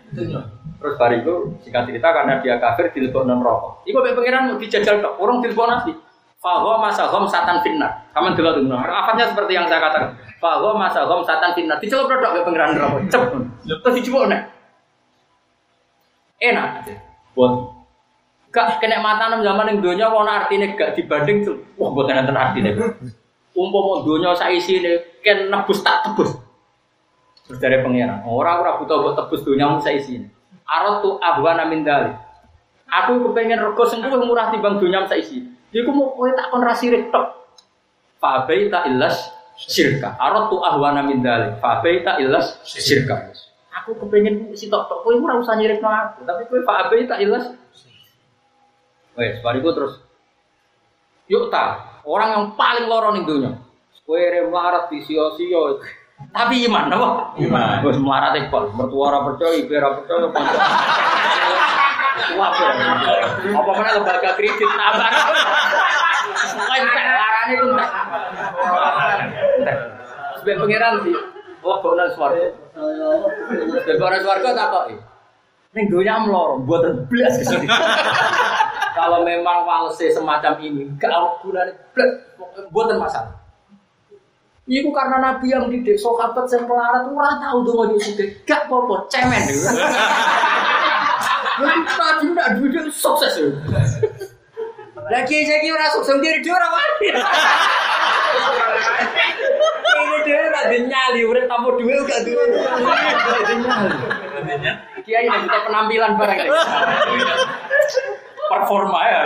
Terus 0.80 0.96
hari 0.96 1.20
itu 1.20 1.60
singkat 1.60 1.92
cerita 1.92 2.08
karena 2.08 2.40
dia 2.40 2.56
kafir 2.56 2.88
dilebok 2.96 3.28
non 3.28 3.44
rokok. 3.44 3.84
Iku 3.84 4.00
pengiran 4.00 4.48
mau 4.48 4.56
dijajal 4.56 5.04
tok, 5.04 5.20
orang 5.20 5.44
dilebok 5.44 5.68
nasi. 5.68 5.92
Fahuwa 6.40 6.88
masahom 6.88 7.28
satan 7.28 7.60
finnar. 7.60 8.08
Kamu 8.16 8.32
dulu 8.32 8.64
tuh, 8.64 8.72
afatnya 8.72 9.28
seperti 9.28 9.52
yang 9.60 9.68
saya 9.68 9.76
katakan. 9.76 10.16
Fahuwa 10.40 10.88
masahom 10.88 11.20
satan 11.20 11.52
finnar. 11.52 11.76
Dicelup 11.76 12.08
produk 12.08 12.40
ke 12.40 12.48
pengiran 12.48 12.80
rokok. 12.80 13.00
Cep. 13.12 13.22
Terus 13.68 13.94
dicoba 14.00 14.32
nih. 14.32 14.40
Enak. 16.40 16.88
Buat 17.36 17.52
gak 18.50 18.80
kenikmatan 18.80 19.44
zaman 19.44 19.68
yang 19.68 19.78
dunia 19.84 20.06
warna 20.08 20.42
artinya 20.42 20.72
gak 20.72 20.96
dibanding 20.96 21.44
tuh. 21.44 21.60
Wah 21.76 21.92
buat 21.92 22.08
nanti 22.08 22.32
artinya. 22.32 22.88
Umpama 23.52 24.00
dunia 24.08 24.32
saya 24.32 24.56
isi 24.56 24.80
nih, 24.80 25.20
kan 25.20 25.52
nebus 25.52 25.84
tak 25.84 26.08
tebus. 26.08 26.40
Terus 27.44 27.58
dari 27.60 27.84
pengiran, 27.84 28.24
orang-orang 28.24 28.80
butuh 28.80 28.96
buat 29.04 29.14
tebus 29.20 29.44
dunia 29.44 29.76
saya 29.84 30.00
isi 30.00 30.24
nih. 30.24 30.30
Arot 30.64 31.04
tuh 31.04 31.14
ahwana 31.20 31.68
min 31.68 31.84
dalik. 31.84 32.16
Aku 32.88 33.28
kepengen 33.28 33.60
rego 33.60 33.84
sing 33.84 34.00
murah 34.00 34.48
timbang 34.48 34.80
dunia 34.80 35.04
saisi. 35.04 35.59
Iku 35.70 35.90
mau 35.94 36.14
kowe 36.18 36.30
tak 36.34 36.50
kon 36.50 36.66
rasirik 36.66 37.14
tok. 37.14 37.26
Fa 38.18 38.44
baita 38.44 38.90
illas 38.90 39.30
syirka. 39.54 40.18
Arot 40.18 40.50
tuh 40.50 40.60
ahwana 40.66 41.06
min 41.06 41.22
dalik. 41.22 41.62
Fa 41.62 41.78
baita 41.78 42.18
illas 42.18 42.58
syirka. 42.66 43.30
Aku 43.82 43.94
kepengen 44.02 44.50
si 44.58 44.66
tok 44.66 44.90
tok 44.90 45.06
kowe 45.06 45.14
ora 45.14 45.38
usah 45.38 45.54
nyirikno 45.54 45.86
aku, 45.86 46.26
tapi 46.26 46.42
kowe 46.50 46.60
fa 46.66 46.90
baita 46.90 47.22
illas 47.22 47.54
Wes, 49.18 49.42
bariku 49.42 49.74
terus 49.74 49.98
yuk 51.26 51.50
ta, 51.50 51.98
orang 52.06 52.30
yang 52.30 52.44
paling 52.54 52.86
loro 52.86 53.10
ning 53.14 53.26
dunia. 53.26 53.52
Kowe 54.06 54.18
melarat 54.18 54.90
di 54.90 55.02
sio-sio. 55.06 55.78
Tapi 56.34 56.66
iman, 56.66 56.90
apa? 56.90 57.08
Iman. 57.38 57.84
Wes 57.86 57.98
melarat 57.98 58.38
e 58.38 58.50
pol, 58.50 58.74
mertua 58.74 59.14
ora 59.14 59.18
percaya, 59.28 59.54
ibu 59.54 59.70
ora 59.76 59.90
percaya. 59.98 60.26
Wabe. 62.36 62.66
Apa 63.50 63.70
mana 63.74 63.90
lembaga 63.96 64.30
kredit 64.36 64.70
nambah. 64.70 65.10
Pokoke 66.30 66.76
entek 66.78 67.06
larane 67.10 67.54
ku 67.56 67.66
entek. 67.72 67.90
Sebab 70.40 70.56
pangeran 70.64 71.04
di 71.04 71.12
Wah, 71.60 71.76
kok 71.84 71.92
nang 71.92 72.08
swarga. 72.16 72.48
Sebab 73.84 74.08
nang 74.08 74.22
swarga 74.24 74.48
tak 74.56 74.66
kok. 74.72 74.84
Ning 75.76 75.86
donya 75.92 76.16
mloro, 76.24 76.56
mboten 76.64 77.04
blas 77.06 77.36
ke 77.36 77.44
sini. 77.46 77.68
Kalau 78.96 79.22
memang 79.22 79.68
walse 79.68 80.10
semacam 80.10 80.58
ini, 80.58 80.88
gak 80.98 81.14
gunane 81.44 81.70
blas, 81.94 82.10
mboten 82.72 82.98
masalah. 82.98 83.36
Iku 84.70 84.90
karena 84.90 85.18
Nabi 85.18 85.46
yang 85.50 85.66
didik 85.70 85.98
sahabat 85.98 86.46
yang 86.50 86.66
melarat 86.66 87.06
ora 87.10 87.30
tahu 87.42 87.58
tuh 87.66 87.74
mau 87.74 87.98
sugih. 87.98 88.28
Gak 88.46 88.66
apa-apa, 88.66 88.96
cemen. 89.10 89.42
Nabi 91.60 92.24
ndak 92.32 92.48
duwe 92.56 92.80
sukses. 92.88 93.36
Lagi 95.10 95.36
saya 95.44 95.58
kira 95.60 95.86
sukses 95.96 96.16
dia 96.22 96.38
dia 96.40 96.54
orang 96.54 96.72
mati. 96.72 97.08
Ini 99.90 100.16
dia 100.24 100.38
ora 100.48 100.62
nyali, 100.70 101.20
urip 101.26 101.44
tanpa 101.50 101.68
duwe 101.76 101.94
gak 102.08 102.20
duwe. 102.24 102.44
Kiai 105.04 105.26
ini 105.26 105.38
kita 105.44 105.58
penampilan 105.66 106.16
barang. 106.16 106.38
Performa 108.50 109.00
ya. 109.06 109.20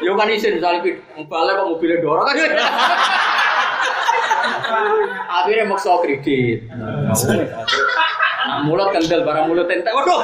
Yo 0.00 0.16
kan 0.16 0.32
isin 0.32 0.56
misalnya 0.56 0.96
balik 1.28 1.52
kok 1.60 1.68
mobilnya 1.68 2.00
dorong 2.00 2.24
kan. 2.24 2.50
Akhirnya 5.28 5.68
maksa 5.68 5.92
kredit. 6.00 6.64
Mulut 8.64 8.88
kendel 8.94 9.22
barang 9.22 9.44
mulut 9.46 9.68
entek. 9.70 9.92
Waduh. 9.92 10.20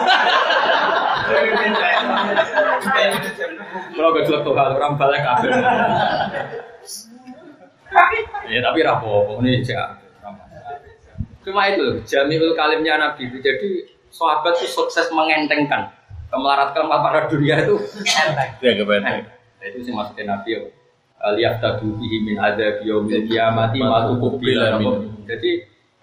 Kalau 3.95 4.11
gak 4.11 4.26
tuh 4.26 4.55
hal 4.59 4.74
orang 4.74 4.95
balik 4.99 5.22
kabel. 5.22 5.51
Ya 8.51 8.59
tapi 8.61 8.78
rapo, 8.82 9.39
ini 9.41 9.62
aja. 9.62 9.97
Cuma 11.45 11.68
itu 11.70 12.03
Jamiul 12.09 12.57
Kalimnya 12.57 12.99
Nabi 12.99 13.28
itu. 13.30 13.39
Jadi 13.39 13.87
sahabat 14.11 14.59
itu 14.59 14.66
sukses 14.66 15.12
mengentengkan 15.12 15.93
kemelaratkan 16.32 16.89
para 16.89 17.28
dunia 17.28 17.62
itu. 17.62 17.78
Ya 18.64 18.74
kebetulan. 18.74 19.28
Nah, 19.30 19.66
itu 19.68 19.78
sih 19.87 19.93
maksudnya 19.95 20.35
Nabi 20.35 20.49
ya. 20.57 20.61
Lihat 21.24 21.64
tadu 21.64 21.97
bihi 21.97 22.20
min 22.20 22.37
ada 22.37 22.85
biomil 22.85 23.24
kiamati 23.24 23.80
matu 23.80 24.20
kubila 24.20 24.76
Jadi 25.24 25.51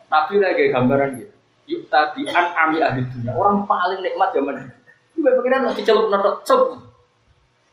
Nabi 0.09 0.33
lagi 0.41 0.63
gambaran 0.73 1.09
gitu. 1.19 1.30
Yuk 1.71 1.87
tadi 1.87 2.27
an 2.27 2.51
ami 2.51 2.83
ahli 2.83 3.07
dunia 3.07 3.31
orang 3.31 3.63
paling 3.63 4.03
nikmat 4.03 4.35
zaman 4.35 4.59
itu. 4.59 4.75
Itu 5.15 5.23
pengiran 5.23 5.59
nggak 5.63 5.75
dicelup 5.79 6.05
notok 6.11 6.35
cep. 6.43 6.61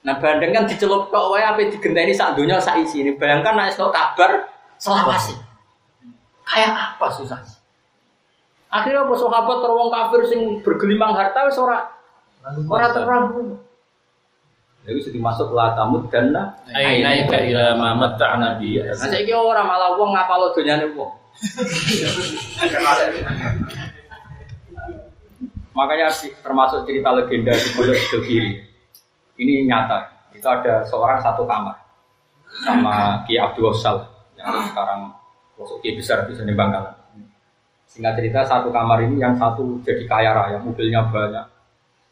Nah 0.06 0.14
bandeng 0.22 0.54
kan 0.54 0.70
dicelup 0.70 1.10
kok 1.10 1.34
wae 1.34 1.42
apa 1.42 1.66
digenteni 1.66 2.14
sak 2.14 2.38
dunia 2.38 2.62
sak 2.62 2.78
isi 2.78 3.02
ini. 3.02 3.18
Bayangkan 3.18 3.58
nek 3.58 3.74
kok 3.74 3.90
kabar 3.90 4.46
selawasi. 4.78 5.34
Kayak 6.46 6.70
apa 6.94 7.06
susah? 7.10 7.42
Akhirnya 8.70 9.02
apa 9.02 9.14
sahabat 9.18 9.58
terwong 9.64 9.90
kafir 9.90 10.20
sing 10.30 10.40
bergelimang 10.62 11.16
harta 11.18 11.50
wis 11.50 11.58
ora 11.58 11.90
ora 12.70 12.86
terang. 12.94 13.24
Jadi 14.86 14.98
sudah 15.04 15.20
masuk 15.20 15.52
lah 15.52 15.76
tamu 15.76 16.00
dan 16.08 16.32
Aina 16.72 17.12
ika 17.20 17.36
ila 17.36 17.76
ma 17.76 17.92
matta'na 17.98 18.56
bi. 18.56 18.80
Nah 18.80 18.94
saiki 18.94 19.34
ora 19.34 19.60
malah 19.66 19.98
wong 19.98 20.14
ngapal 20.14 20.54
donyane 20.54 20.88
wong. 20.94 21.12
Makanya 25.74 26.10
termasuk 26.42 26.82
cerita 26.90 27.14
legenda 27.14 27.54
di 27.54 27.68
Pondok 27.78 28.26
Kiri. 28.26 28.58
Ini 29.38 29.66
nyata. 29.70 30.30
Itu 30.34 30.46
ada 30.46 30.82
seorang 30.86 31.22
satu 31.22 31.46
kamar 31.46 31.78
sama 32.66 33.22
Ki 33.26 33.38
Abdul 33.38 33.70
Wasal 33.70 34.06
yang 34.34 34.54
sekarang 34.70 35.14
masuk 35.54 35.78
Ki 35.82 35.94
besar 35.98 36.26
di 36.26 36.34
Bangkalan. 36.54 36.94
Singkat 37.88 38.20
cerita 38.20 38.44
satu 38.44 38.68
kamar 38.68 39.02
ini 39.06 39.18
yang 39.18 39.34
satu 39.34 39.80
jadi 39.82 40.04
kaya 40.04 40.30
raya, 40.36 40.60
mobilnya 40.60 41.08
banyak, 41.08 41.46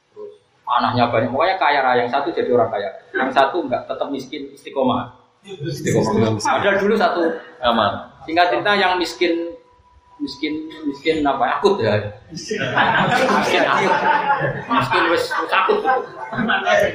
terus 0.09 0.41
anaknya 0.65 1.05
banyak, 1.13 1.29
pokoknya 1.29 1.57
kaya 1.61 1.81
raya. 1.85 2.01
Yang 2.09 2.17
satu 2.17 2.29
jadi 2.33 2.51
orang 2.57 2.71
kaya, 2.73 2.89
yang 3.13 3.29
satu 3.29 3.61
enggak 3.61 3.85
tetap 3.85 4.09
miskin 4.09 4.49
istiqomah. 4.57 5.13
Istiqomah. 5.45 6.41
Ada 6.43 6.81
dulu 6.81 6.97
satu 6.97 7.29
Aman. 7.61 7.93
Singkat 8.27 8.47
cerita 8.51 8.73
yang 8.75 8.99
miskin 8.99 9.55
miskin 10.19 10.67
miskin 10.89 11.23
apa 11.23 11.61
akut 11.61 11.79
ya. 11.79 11.95
Miskin 12.35 12.59
akut. 13.63 13.93
Miskin 14.67 15.03
wes 15.15 15.25
wes 15.31 15.53
akut. 15.55 15.81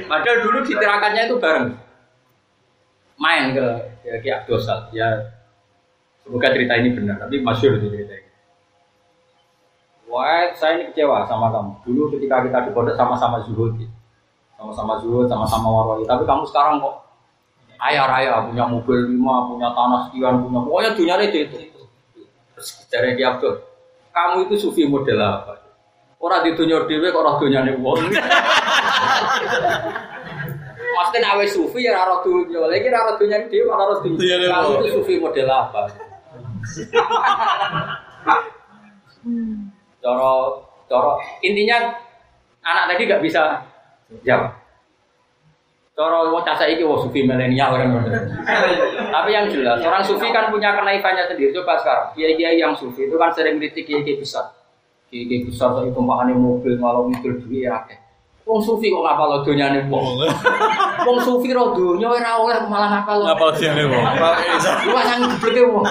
Padahal 0.06 0.36
dulu 0.44 0.58
di 0.62 0.72
tirakannya 0.76 1.22
itu 1.26 1.36
bareng. 1.40 1.68
Main 3.16 3.56
ke 3.56 3.66
ya 4.02 4.16
Ki 4.20 4.28
Abdosal 4.28 4.90
ya 4.92 5.06
semoga 6.26 6.50
cerita 6.50 6.74
ini 6.74 6.90
benar 6.94 7.22
tapi 7.22 7.40
masyur 7.40 7.78
itu 7.78 7.88
cerita 7.88 8.14
ini. 8.18 8.30
Wah, 10.12 10.52
saya 10.52 10.76
ini 10.76 10.92
kecewa 10.92 11.24
sama 11.24 11.48
kamu. 11.48 11.72
Dulu 11.88 12.02
ketika 12.12 12.44
kita 12.44 12.68
di 12.68 12.70
pondok 12.76 12.92
sama-sama 13.00 13.40
zuhud, 13.48 13.80
sama-sama 14.60 15.00
zuhud, 15.00 15.24
sama-sama 15.24 15.72
waroi. 15.72 16.04
Tapi 16.04 16.28
kamu 16.28 16.44
sekarang 16.52 16.84
kok 16.84 17.01
kaya 17.82 18.06
raya, 18.06 18.46
punya 18.46 18.70
mobil 18.70 19.10
lima, 19.10 19.50
punya 19.50 19.74
tanah 19.74 20.06
sekian, 20.06 20.38
punya 20.38 20.62
pokoknya 20.62 20.94
dunia 20.94 21.18
itu 21.26 21.50
itu. 21.50 21.58
Terus 22.54 22.86
dari 22.86 23.18
Ki 23.18 23.26
Abdul, 23.26 23.58
kamu 24.14 24.46
itu 24.46 24.54
sufi 24.62 24.86
model 24.86 25.18
apa? 25.18 25.58
Orang 26.22 26.46
di 26.46 26.54
dunia 26.54 26.86
kok 26.86 27.18
orang 27.18 27.42
dunia 27.42 27.66
nih 27.66 27.74
wong. 27.82 27.98
Maksudnya 30.92 31.34
awe 31.34 31.42
sufi 31.50 31.82
ya 31.82 31.98
raro 31.98 32.22
dunia, 32.22 32.62
lagi 32.70 32.86
raro 32.86 33.18
dunia 33.18 33.42
dewe, 33.50 33.74
raro 33.74 33.98
dunia. 33.98 34.38
Kamu 34.46 34.86
itu 34.86 35.02
sufi 35.02 35.18
model 35.18 35.50
apa? 35.50 35.90
Coro, 40.02 40.34
coro. 40.90 41.12
Intinya 41.46 41.94
anak 42.62 42.94
tadi 42.94 43.02
nggak 43.06 43.22
bisa 43.22 43.62
jawab. 44.22 44.61
Cara 45.92 46.24
mau 46.24 46.40
casa 46.40 46.64
iki 46.64 46.88
wah 46.88 46.96
sufi 47.04 47.20
milenial 47.20 47.76
kan. 47.76 47.92
Tapi 49.12 49.28
yang 49.28 49.44
jelas 49.52 49.76
orang 49.84 50.00
sufi 50.00 50.32
kan 50.32 50.48
punya 50.48 50.72
kenaifannya 50.72 51.28
sendiri. 51.28 51.52
Coba 51.52 51.76
sekarang 51.76 52.16
kiai-kiai 52.16 52.56
yang 52.56 52.72
sufi 52.72 53.04
itu 53.04 53.20
kan 53.20 53.28
sering 53.36 53.60
kritik 53.60 53.84
kiai-kiai 53.84 54.16
besar. 54.16 54.56
Kiai-kiai 55.12 55.44
besar 55.44 55.84
itu 55.84 55.92
tumpahannya 55.92 56.32
mobil 56.32 56.80
malah 56.80 57.04
mikir 57.04 57.36
duit 57.44 57.68
ya. 57.68 57.84
Wong 58.42 58.58
sufi 58.58 58.88
kok 58.88 59.04
ngapal 59.04 59.26
lo 59.30 59.38
donyane 59.44 59.86
wong. 59.86 60.18
Wong 61.04 61.18
sufi 61.20 61.52
ro 61.52 61.76
donya 61.76 62.08
ora 62.08 62.40
oleh 62.40 62.58
malah 62.72 62.88
ngapal 62.98 63.22
lo. 63.22 63.24
Ngapal 63.28 63.50
sih 63.60 63.68
nih 63.68 63.84
wong. 63.84 64.04
Lu 64.88 64.96
sang 64.96 65.20
gebleke 65.28 65.62
wong. 65.68 65.84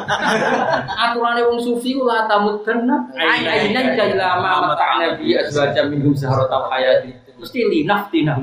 Aturane 0.97 1.45
wong 1.45 1.61
sufi 1.61 1.93
ku 1.93 2.09
la 2.09 2.25
tamuddanna 2.25 3.05
ayyinan 3.15 3.95
ila 3.95 4.41
ma 4.41 4.65
mata'na 4.65 5.13
bi 5.15 5.37
azwaja 5.37 5.85
minhum 5.87 6.17
saharatal 6.17 6.73
hayati. 6.73 7.13
Mesti 7.37 7.69
linaf 7.69 8.09
tinam. 8.09 8.41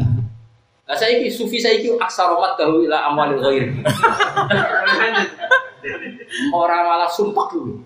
Lah 0.88 0.96
saiki 0.96 1.28
sufi 1.28 1.60
saiki 1.60 1.92
aksaromat 2.00 2.56
dahu 2.56 2.88
ila 2.88 3.12
amwalil 3.12 3.44
ghair. 3.44 3.68
Orang 6.48 6.82
malah 6.88 7.10
sumpah 7.12 7.46
dulu. 7.52 7.84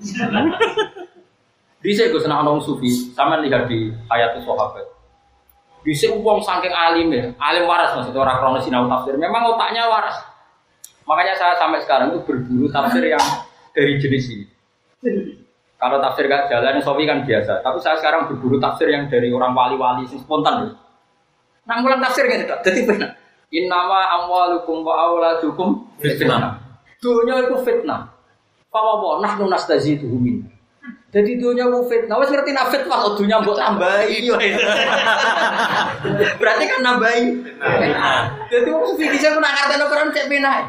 Bisa 1.82 2.06
gue 2.06 2.22
senang 2.22 2.46
orang 2.46 2.62
sufi, 2.62 3.10
sama 3.10 3.42
lihat 3.42 3.66
di 3.66 3.90
ayat 4.06 4.38
sahabat. 4.38 4.86
Bisa 5.82 6.14
uang 6.14 6.38
saking 6.46 6.70
alim 6.70 7.10
ya, 7.10 7.34
alim 7.42 7.66
waras 7.66 7.90
maksudnya 7.98 8.22
orang 8.22 8.38
krono 8.38 8.58
sinau 8.62 8.86
tafsir. 8.86 9.18
Memang 9.18 9.50
otaknya 9.50 9.90
waras. 9.90 10.14
Makanya 11.02 11.34
saya 11.34 11.58
sampai 11.58 11.82
sekarang 11.82 12.14
itu 12.14 12.22
berburu 12.22 12.70
tafsir 12.70 13.02
yang 13.02 13.24
dari 13.74 13.98
jenis 13.98 14.30
ini. 14.30 14.46
Kalau 15.74 15.98
tafsir 15.98 16.30
gak 16.30 16.46
jalan, 16.46 16.78
Sofi 16.78 17.02
kan 17.02 17.26
biasa. 17.26 17.58
Tapi 17.66 17.82
saya 17.82 17.98
sekarang 17.98 18.30
berburu 18.30 18.62
tafsir 18.62 18.86
yang 18.86 19.10
dari 19.10 19.34
orang 19.34 19.50
wali-wali, 19.50 20.06
spontan. 20.06 20.70
Loh. 20.70 20.78
Nang 21.62 21.86
ulang 21.86 22.02
tafsir 22.02 22.26
gitu, 22.26 22.42
jadi 22.66 22.80
benar. 22.82 23.10
Innama 23.54 24.18
amwalukum 24.18 24.82
wa 24.82 24.98
auladukum 25.06 25.86
fitnah. 26.02 26.58
Dunia 26.98 27.46
itu 27.46 27.54
fitnah. 27.62 28.10
Fawawa 28.72 29.22
nahnu 29.22 29.46
nastaziduhu 29.46 30.16
min. 30.18 30.42
Jadi 31.12 31.36
dunia 31.36 31.68
mau 31.68 31.84
fitnah, 31.84 32.16
wes 32.18 32.32
ngerti 32.32 32.56
nak 32.56 32.72
fitnah 32.72 32.98
kalau 32.98 33.14
dunia 33.14 33.38
mau 33.38 33.54
tambahi. 33.54 34.26
Berarti 36.40 36.64
kan 36.66 36.80
nambahi. 36.80 37.24
Jadi 38.48 38.68
mau 38.72 38.88
sufi 38.88 39.06
bisa 39.12 39.36
pun 39.36 39.44
akar 39.44 39.70
tanah 39.70 39.86
Quran 39.86 40.08
cek 40.10 40.26
penai. 40.32 40.64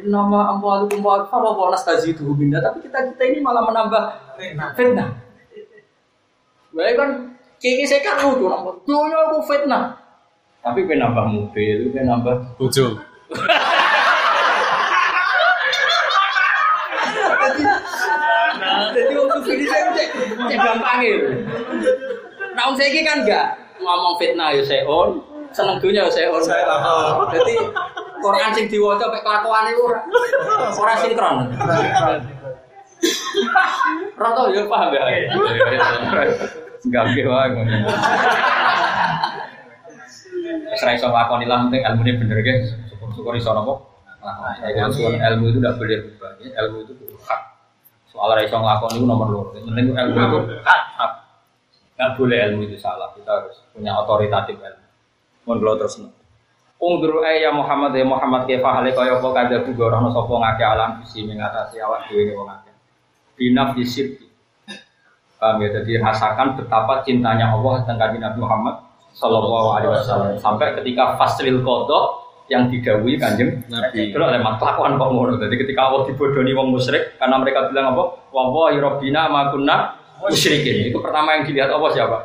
Nama 0.00 0.40
amwalukum 0.54 1.00
wa 1.02 1.24
fawawa 1.26 1.72
nastaziduhu 1.72 2.36
min. 2.36 2.52
Tapi 2.52 2.84
kita 2.84 3.02
kita 3.16 3.22
ini 3.24 3.40
malah 3.40 3.64
menambah 3.66 4.02
fitnah. 4.76 5.10
Baik 6.70 6.94
kan, 6.94 7.10
kiki 7.60 7.84
saya 7.84 8.00
kan 8.00 8.24
lucu, 8.24 8.48
dunia 8.88 9.20
mau 9.28 9.44
fitnah. 9.44 9.92
Tapi 10.64 10.88
penambah 10.88 11.24
mobil, 11.28 11.92
penambah 11.92 12.56
Bojo. 12.56 12.96
Jadi 18.90 19.12
waktu 19.16 19.50
ini 19.56 19.64
saya 19.68 19.84
cek 19.92 20.08
cek 20.48 20.58
gampang 20.60 21.00
ya. 21.04 21.16
Nah, 22.56 22.62
om 22.68 22.74
saya 22.76 22.92
kan 23.04 23.24
enggak 23.24 23.46
ngomong 23.80 24.16
fitnah 24.16 24.52
ya 24.56 24.64
saya 24.64 24.84
on, 24.88 25.20
seneng 25.52 25.76
dunia 25.84 26.08
ya 26.08 26.12
saya 26.12 26.28
on. 26.32 26.44
Jadi 27.28 27.56
Quran 28.20 28.50
sing 28.56 28.66
diwaca 28.68 29.08
mek 29.08 29.24
kelakuan 29.24 29.68
itu 29.68 29.80
ora 29.84 30.00
ora 30.76 30.94
sinkron. 31.00 31.36
Rata 34.20 34.42
ya 34.52 34.64
paham 34.68 34.92
ya. 34.92 35.00
Enggak 36.86 37.04
ge 37.12 37.22
wae 37.28 37.48
ngono. 37.52 37.72
Wis 40.70 40.82
ra 40.86 40.92
iso 40.96 41.08
lakoni 41.12 41.44
lah 41.44 41.68
penting 41.68 41.82
ilmune 41.84 42.12
bener 42.16 42.38
ge. 42.40 42.54
Syukur-syukur 42.88 43.34
iso 43.36 43.50
napa? 43.52 43.74
Lakoni. 44.24 45.20
Ilmu 45.20 45.44
itu 45.50 45.58
tidak 45.60 45.74
boleh 45.76 45.96
berubah. 46.00 46.30
Ilmu 46.40 46.78
itu 46.88 46.92
hak. 47.26 47.40
Soal 48.08 48.32
ra 48.32 48.42
iso 48.42 48.56
nglakoni 48.56 48.96
itu 48.96 49.06
nomor 49.06 49.28
loro. 49.28 49.50
Penting 49.52 49.92
ilmu 49.92 50.16
itu 50.16 50.38
hak. 50.64 50.82
hak. 50.96 51.12
Nggak 52.00 52.10
boleh 52.16 52.38
ilmu 52.48 52.60
itu 52.64 52.76
salah. 52.80 53.12
Kita 53.12 53.30
harus 53.30 53.60
punya 53.76 53.92
otoritatif 54.00 54.56
ilmu. 54.56 54.86
Mohon 55.44 55.58
kalau 55.60 55.76
terus. 55.84 55.94
Ungdur 56.80 57.20
ya 57.28 57.52
Muhammad 57.52 57.92
ya 57.92 58.08
Muhammad 58.08 58.48
kefa 58.48 58.80
hale 58.80 58.96
kaya 58.96 59.20
apa 59.20 59.28
kada 59.36 59.68
bugorono 59.68 60.16
sapa 60.16 60.32
ngake 60.32 60.64
alam 60.64 60.90
bisi 61.04 61.28
mengatasi 61.28 61.76
awak 61.84 62.08
dhewe 62.08 62.32
wong 62.32 62.48
akeh. 62.48 62.72
Binaf 63.36 63.76
disirki. 63.76 64.29
Paham 65.40 65.56
ya? 65.64 65.68
Jadi 65.80 65.96
rasakan 65.96 66.60
betapa 66.60 67.00
cintanya 67.00 67.48
Allah 67.56 67.80
tentang 67.88 68.12
Nabi 68.12 68.38
Muhammad 68.38 68.76
Sallallahu 69.16 69.68
Alaihi 69.74 69.90
Wasallam 69.90 70.36
sampai 70.36 70.76
ketika 70.78 71.16
faslil 71.16 71.64
kodok 71.64 72.20
yang 72.50 72.66
didawui 72.66 73.14
kanjeng 73.16 73.62
Nabi. 73.70 74.10
itu 74.10 74.18
oleh 74.18 74.42
kelakuan 74.42 74.98
kok 75.00 75.10
ngono. 75.10 75.38
Jadi 75.38 75.54
ketika 75.54 75.88
Allah 75.88 76.02
dibodoni 76.04 76.52
wong 76.52 76.76
musyrik 76.76 77.16
karena 77.16 77.40
mereka 77.40 77.70
bilang 77.72 77.96
apa? 77.96 78.04
Wallahi 78.34 78.76
rabbina 78.82 79.30
ma 79.32 79.48
kunna 79.48 79.96
musyrikin. 80.20 80.92
Itu 80.92 80.98
pertama 81.00 81.40
yang 81.40 81.48
dilihat 81.48 81.70
Allah 81.72 81.90
siapa? 81.94 82.16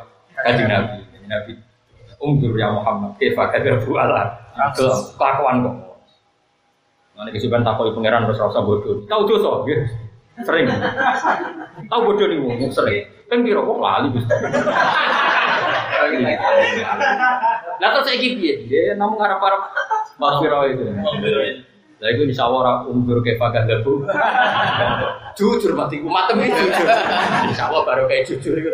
Kanjeng 0.44 0.68
Nabi. 0.68 0.98
Kanjeng 1.08 1.30
Nabi. 1.30 1.52
Ungdur 2.20 2.52
ya 2.58 2.68
Muhammad. 2.74 3.16
Kefa 3.16 3.48
kadabu 3.54 3.96
Allah. 3.96 4.36
Kelakuan 4.76 5.64
kok. 5.64 5.74
Nanti 7.16 7.30
kesukaan 7.32 7.64
takoi 7.64 7.96
pangeran 7.96 8.28
rasa 8.28 8.60
bodoh. 8.60 9.00
Tahu 9.08 9.22
dosa, 9.24 9.64
nggih. 9.64 10.05
Sering. 10.44 10.66
Tahu 11.88 12.00
bodoh 12.04 12.26
nih 12.28 12.38
wong 12.42 12.68
sering. 12.68 13.08
Kan 13.32 13.40
kira 13.46 13.64
kok 13.64 13.78
lali 13.80 14.08
Gus. 14.12 14.26
Lah 17.80 17.88
terus 17.92 18.04
saiki 18.04 18.36
piye? 18.36 18.54
Ya 18.68 18.94
namung 18.94 19.20
harap-harap 19.20 19.72
maghfirah 20.20 20.68
itu. 20.70 20.84
Lah 21.96 22.08
iku 22.12 22.22
insyaallah 22.28 22.58
ora 22.60 22.72
umur 22.84 23.24
ke 23.24 23.40
pagan 23.40 23.64
debu. 23.64 24.04
Jujur 25.36 25.72
mati 25.72 26.04
ku 26.04 26.08
matem 26.12 26.44
iki 26.44 26.52
jujur. 26.52 26.86
Insyaallah 27.52 27.82
baru 27.88 28.04
kayak 28.04 28.28
jujur 28.28 28.54
iku. 28.60 28.68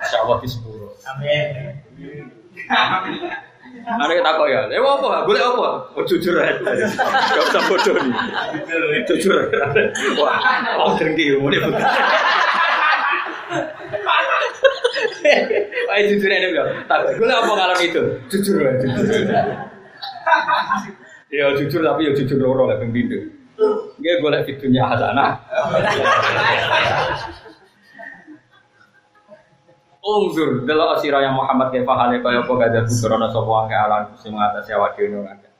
Insyaallah 0.00 0.36
di 0.40 0.48
sepuro. 0.48 0.96
Amin. 1.04 1.76
Ada 3.86 4.12
kita 4.18 4.30
kok 4.34 4.48
ya, 4.50 4.60
eh 4.66 4.82
apa? 4.82 5.22
Boleh 5.22 5.42
apa? 5.46 5.66
Oh 5.94 6.02
jujur 6.02 6.34
aja, 6.42 6.58
gak 7.38 7.44
usah 7.54 7.62
bodoh 7.70 7.94
nih. 7.94 8.14
Jujur, 9.06 9.46
wah, 10.18 10.42
oh 10.82 10.98
dengki, 10.98 11.38
mau 11.38 11.46
dia 11.54 11.62
Wah 15.86 15.96
jujur 16.02 16.26
aja 16.34 16.46
bilang, 16.50 16.70
tak 16.90 17.14
gue 17.14 17.30
apa 17.30 17.46
ngalami 17.46 17.84
itu? 17.86 18.02
Jujur 18.26 18.58
aja. 18.66 18.86
Ya 21.30 21.54
jujur 21.54 21.80
tapi 21.86 22.10
ya 22.10 22.12
jujur 22.18 22.38
loro 22.42 22.66
lah 22.66 22.82
pembindo. 22.82 23.22
Gue 24.02 24.14
boleh 24.18 24.42
videonya 24.50 24.82
Hasanah. 24.82 25.30
Ungzur 30.06 30.62
delok 30.62 31.02
sira 31.02 31.18
yang 31.18 31.34
Muhammad 31.34 31.74
kefa 31.74 31.90
hale 31.98 32.22
kaya 32.22 32.46
apa 32.46 32.52
gada 32.62 32.86
bukrona 32.86 33.26
sapa 33.26 33.50
wae 33.50 33.74
alam 33.74 34.14
sing 34.14 34.38
ngatasi 34.38 34.70
awak 34.78 34.94
dhewe 34.94 35.18
ngake. 35.18 35.50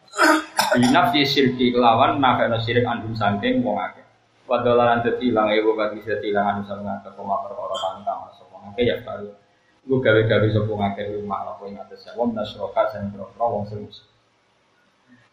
Binaf 0.79 1.11
di 1.11 1.27
syirki 1.27 1.75
kelawan 1.75 2.23
nafana 2.23 2.63
syirik 2.63 2.87
andum 2.87 3.11
saking 3.19 3.67
wong 3.67 3.75
akeh. 3.75 4.07
Wa 4.47 4.63
dolalan 4.63 5.03
dadi 5.03 5.35
ilang 5.35 5.51
ewo 5.51 5.75
bagi 5.75 5.99
dadi 5.99 6.31
ilang 6.31 6.47
anu 6.47 6.63
sang 6.63 6.79
ngake 6.79 7.11
koma 7.19 7.43
perkara 7.43 7.75
kang 8.07 8.31
sapa 8.39 8.55
ngake 8.71 8.83
ya 8.87 8.97
baru. 9.03 9.35
Gue 9.83 9.99
gawe-gawe 9.99 10.47
sapa 10.55 10.73
ngake 10.79 11.03
rumah 11.19 11.41
apa 11.43 11.63
ing 11.67 11.75
atas 11.83 12.07
wong 12.15 12.31
nasroka 12.39 12.87
sing 12.95 13.11
pro 13.11 13.47
wong 13.51 13.67
sing 13.67 13.83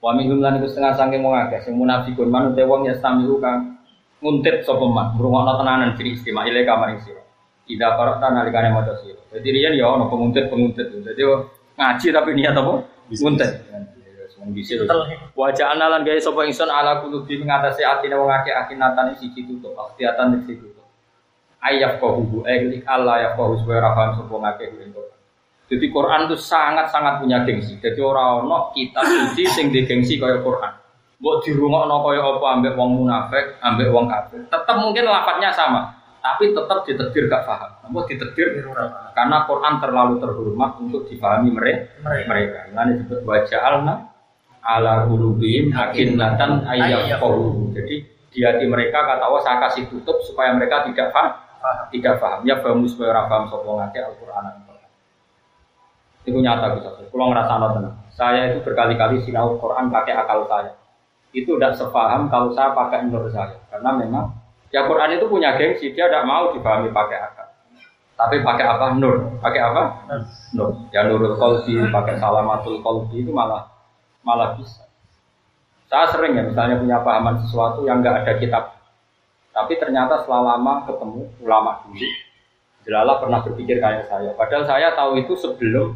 Wa 0.01 0.17
minhum 0.17 0.41
lan 0.41 0.57
iku 0.57 0.65
setengah 0.73 0.97
saking 0.97 1.21
wong 1.21 1.37
akeh 1.37 1.61
sing 1.61 1.77
munafikun 1.77 2.33
manut 2.33 2.57
wong 2.57 2.89
ya 2.89 2.97
stamiu 2.97 3.37
kang 3.37 3.77
nguntit 4.25 4.65
sapa 4.65 4.89
man 4.89 5.13
ngrungokno 5.13 5.53
tenanan 5.61 5.93
diri 5.93 6.17
istimewa 6.17 6.49
ile 6.49 6.65
kamar 6.65 6.97
sira. 7.05 7.22
Tidak 7.63 7.91
korok 7.95 8.19
tanah 8.19 8.43
alikane 8.43 8.69
maca 8.75 8.93
sira. 8.99 9.23
Jadi 9.31 9.47
riyen 9.49 9.79
ya 9.79 9.87
ono 9.87 10.11
penguntit-penguntit. 10.11 10.91
Jadi 10.91 11.21
ngaji 11.79 12.07
tapi 12.11 12.29
niat 12.35 12.55
apa? 12.59 12.73
Nguntit. 13.07 13.51
Bisa 14.51 14.75
Wajah 15.39 15.71
analan 15.71 16.03
gawe 16.03 16.19
sapa 16.19 16.43
ingsun 16.43 16.67
ala 16.67 16.99
kulubi 16.99 17.39
ngatasi 17.39 17.79
atine 17.79 18.19
wong 18.19 18.27
akeh 18.27 18.51
akinatan 18.51 19.15
siji 19.15 19.47
tutup, 19.47 19.71
akhiatan 19.71 20.43
siji 20.43 20.59
tutup. 20.59 20.83
Ayyak 21.63 22.03
qahu 22.03 22.43
aylik 22.43 22.83
Allah 22.83 23.23
ya 23.23 23.29
qahu 23.39 23.55
supaya 23.63 23.79
ora 23.79 23.91
paham 23.95 24.11
sapa 24.19 24.35
ngakeh 24.35 24.67
ing 24.83 24.91
Quran. 24.91 25.15
Jadi 25.71 25.85
Quran 25.95 26.19
itu 26.27 26.35
sangat-sangat 26.35 27.23
punya 27.23 27.47
gengsi. 27.47 27.79
Jadi 27.79 27.99
ora 28.03 28.43
ono 28.43 28.75
kitab 28.75 29.07
suci 29.07 29.47
sing 29.47 29.71
di 29.71 29.87
gengsi 29.87 30.19
kaya 30.19 30.43
Quran. 30.43 30.75
Mbok 31.23 31.35
dirungokno 31.47 32.03
kaya 32.03 32.19
apa 32.19 32.47
ambek 32.59 32.73
wong 32.75 32.89
munafik, 32.99 33.55
ambek 33.63 33.87
wong 33.95 34.11
kafir. 34.11 34.43
Tetap 34.51 34.75
mungkin 34.75 35.07
lafadznya 35.07 35.55
sama, 35.55 36.02
tapi 36.23 36.55
tetap 36.55 36.87
ditetir 36.87 37.27
gak 37.27 37.43
paham. 37.43 37.91
Mbok 37.91 38.07
ditetir 38.07 38.63
karena 39.11 39.37
Quran 39.43 39.73
terlalu 39.83 40.23
terhormat 40.23 40.79
untuk 40.79 41.03
dipahami 41.11 41.51
mereka. 41.51 41.99
Mereka. 41.99 42.71
Ini 42.71 42.91
disebut 43.03 43.27
baca 43.27 43.57
alna 43.59 43.95
ala 44.63 45.03
qulubihim 45.03 45.75
akinnatan 45.75 46.63
ayyafqahu. 46.63 47.75
Jadi 47.75 47.95
di 48.31 48.39
hati 48.39 48.65
mereka 48.71 49.03
kata 49.03 49.27
Allah 49.27 49.43
saya 49.43 49.57
kasih 49.67 49.91
tutup 49.91 50.23
supaya 50.23 50.55
mereka 50.55 50.87
tidak 50.87 51.11
paham. 51.11 51.35
Tidak 51.91 52.15
paham. 52.15 52.39
Ya 52.47 52.55
bamu 52.63 52.87
supaya 52.87 53.19
ora 53.19 53.23
paham 53.27 53.51
sapa 53.51 53.67
ngake 53.67 53.99
Al-Qur'an. 53.99 54.45
Itu 56.23 56.39
nyata 56.39 56.79
bisa. 56.79 56.89
Kalau 57.03 57.35
ngerasa 57.35 57.51
tenang. 57.51 57.95
Saya 58.15 58.41
itu 58.55 58.63
berkali-kali 58.63 59.19
sinau 59.27 59.59
Quran 59.59 59.91
pakai 59.91 60.15
akal 60.15 60.47
saya. 60.47 60.71
Itu 61.35 61.59
tidak 61.59 61.75
sepaham 61.75 62.31
kalau 62.31 62.55
saya 62.55 62.71
pakai 62.71 63.11
nur 63.11 63.27
saya. 63.27 63.59
Karena 63.67 63.91
memang 63.99 64.42
ya 64.73 64.89
Quran 64.89 65.15
itu 65.15 65.25
punya 65.29 65.53
gengsi. 65.55 65.93
Dia 65.93 66.09
tidak 66.09 66.25
mau 66.25 66.51
dipahami 66.51 66.89
pakai 66.89 67.17
akal. 67.21 67.47
Tapi 68.17 68.41
pakai 68.41 68.65
apa? 68.65 68.85
Nur. 68.97 69.37
Pakai 69.39 69.61
apa? 69.61 69.81
Nur. 70.57 70.89
Ya 70.89 71.05
nurul 71.05 71.37
kolbi, 71.37 71.77
pakai 71.93 72.17
salamatul 72.17 72.81
kolbi 72.81 73.21
itu 73.21 73.31
malah 73.31 73.69
malah 74.25 74.57
bisa. 74.57 74.83
Saya 75.87 76.09
sering 76.09 76.33
ya 76.33 76.43
misalnya 76.43 76.81
punya 76.81 76.97
pahaman 77.05 77.37
sesuatu 77.45 77.85
yang 77.85 78.01
nggak 78.01 78.25
ada 78.25 78.33
kitab. 78.41 78.63
Tapi 79.53 79.77
ternyata 79.77 80.25
setelah 80.25 80.57
lama 80.57 80.89
ketemu 80.89 81.29
ulama 81.45 81.85
dulu, 81.85 82.09
Jelala 82.83 83.21
pernah 83.21 83.39
berpikir 83.45 83.77
kayak 83.77 84.09
saya. 84.09 84.33
Padahal 84.33 84.65
saya 84.65 84.97
tahu 84.97 85.21
itu 85.21 85.37
sebelum 85.37 85.93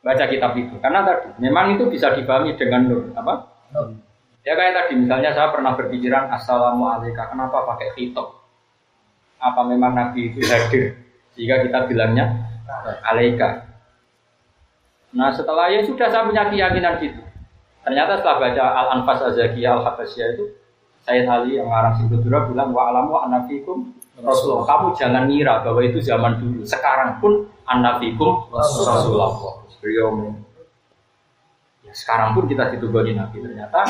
baca 0.00 0.24
kitab 0.30 0.54
itu. 0.54 0.78
Karena 0.78 1.02
tadi 1.02 1.34
memang 1.42 1.74
itu 1.74 1.90
bisa 1.90 2.14
dipahami 2.14 2.54
dengan 2.54 2.86
nur 2.86 3.02
apa? 3.12 3.50
Nur. 3.74 4.07
Ya 4.48 4.56
kayak 4.56 4.72
tadi 4.80 4.96
misalnya 4.96 5.36
saya 5.36 5.52
pernah 5.52 5.76
berpikiran 5.76 6.32
assalamualaikum 6.32 7.20
kenapa 7.20 7.68
pakai 7.68 7.92
khitab? 7.92 8.32
Apa 9.36 9.60
memang 9.68 9.92
Nabi 9.92 10.32
itu 10.32 10.40
hadir? 10.48 10.96
Jika 11.36 11.68
kita 11.68 11.84
bilangnya 11.84 12.48
alaika. 13.04 13.68
Nah 15.12 15.28
setelah 15.36 15.68
ya 15.68 15.84
sudah 15.84 16.08
saya 16.08 16.24
punya 16.24 16.48
keyakinan 16.48 16.96
gitu. 16.96 17.20
Ternyata 17.84 18.24
setelah 18.24 18.48
baca 18.48 18.64
Al-Anfas 18.72 19.20
Azakiyah 19.36 19.84
Al-Habasyah 19.84 20.26
itu 20.32 20.44
saya 21.04 21.28
Ali 21.28 21.60
yang 21.60 21.68
ngarang 21.68 22.00
Singkudura 22.00 22.48
bilang 22.48 22.72
wa 22.72 22.88
alamu 22.88 23.20
anafikum 23.20 23.92
Rasulullah. 24.16 24.64
Kamu 24.64 24.96
jangan 24.96 25.28
ngira 25.28 25.60
bahwa 25.60 25.84
itu 25.84 26.00
zaman 26.00 26.40
dulu. 26.40 26.64
Sekarang 26.64 27.20
pun 27.20 27.52
anafikum 27.68 28.48
Rasulullah. 28.48 29.60
Beliau 29.84 30.40
ya, 31.84 31.92
sekarang 31.92 32.32
pun 32.32 32.48
kita 32.48 32.72
ditunggu 32.72 33.04
di 33.04 33.12
Nabi. 33.12 33.44
Ternyata 33.44 33.84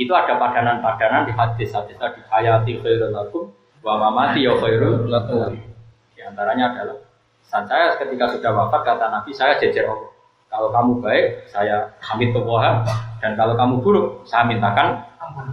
itu 0.00 0.12
ada 0.16 0.40
padanan-padanan 0.40 1.28
di 1.28 1.32
hadis-hadis 1.36 1.92
tadi 2.00 2.24
hayati 2.32 2.80
khairul 2.80 3.12
lakum 3.12 3.52
wa 3.84 4.00
mamati 4.00 4.48
ya 4.48 4.56
khairul 4.56 5.04
lakum. 5.12 5.52
Di 6.16 6.24
antaranya 6.24 6.72
adalah 6.72 6.96
saat 7.44 7.68
saya 7.68 7.92
ketika 8.00 8.32
sudah 8.32 8.50
wafat 8.56 8.80
kata 8.88 9.12
Nabi 9.12 9.36
saya 9.36 9.60
jejer 9.60 9.84
Allah. 9.84 10.08
Kalau 10.50 10.66
kamu 10.74 10.98
baik, 10.98 11.46
saya 11.46 11.86
hamid 12.02 12.34
Allah 12.34 12.82
dan 13.22 13.38
kalau 13.38 13.54
kamu 13.54 13.74
buruk, 13.86 14.26
saya 14.26 14.50
mintakan 14.50 14.98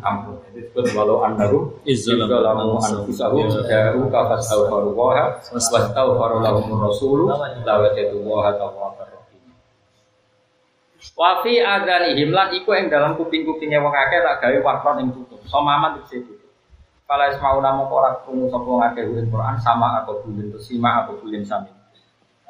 ampun. 0.02 0.42
Itu 0.50 0.74
disebut 0.74 0.98
walau 0.98 1.22
annahu 1.22 1.70
izzalamu 1.86 2.82
anfusahum 2.82 3.46
ja'u 3.70 4.10
ka 4.10 4.20
fastaghfiru 4.26 4.96
wa 4.98 5.38
wastaghfiru 5.54 6.38
lahum 6.42 6.66
rasul 6.82 7.30
la 7.30 7.76
wajadu 7.78 8.26
wa 8.26 8.50
tawwabur 8.56 9.07
rahim. 11.08 11.16
Wa 11.16 11.44
fi 11.46 11.54
adanihim 11.64 12.30
lan 12.36 12.52
iku 12.58 12.76
ing 12.76 12.92
dalam 12.92 13.16
kuping-kupinge 13.16 13.80
wong 13.80 13.94
akeh 13.96 14.20
tak 14.20 14.36
gawe 14.44 14.58
wakron 14.66 14.98
ing 15.06 15.08
tutup. 15.16 15.40
Somaman 15.48 16.02
dikse 16.02 16.26
tutup. 16.26 16.52
Kala 17.08 17.32
ismau 17.32 17.64
namo 17.64 17.88
ora 17.88 18.20
krungu 18.26 18.52
sapa 18.52 18.68
wong 18.68 18.84
akeh 18.84 19.04
Quran 19.08 19.56
sama 19.64 20.04
atau 20.04 20.20
bulin 20.28 20.52
sima 20.60 21.08
atau 21.08 21.16
bulin 21.24 21.48
sami. 21.48 21.72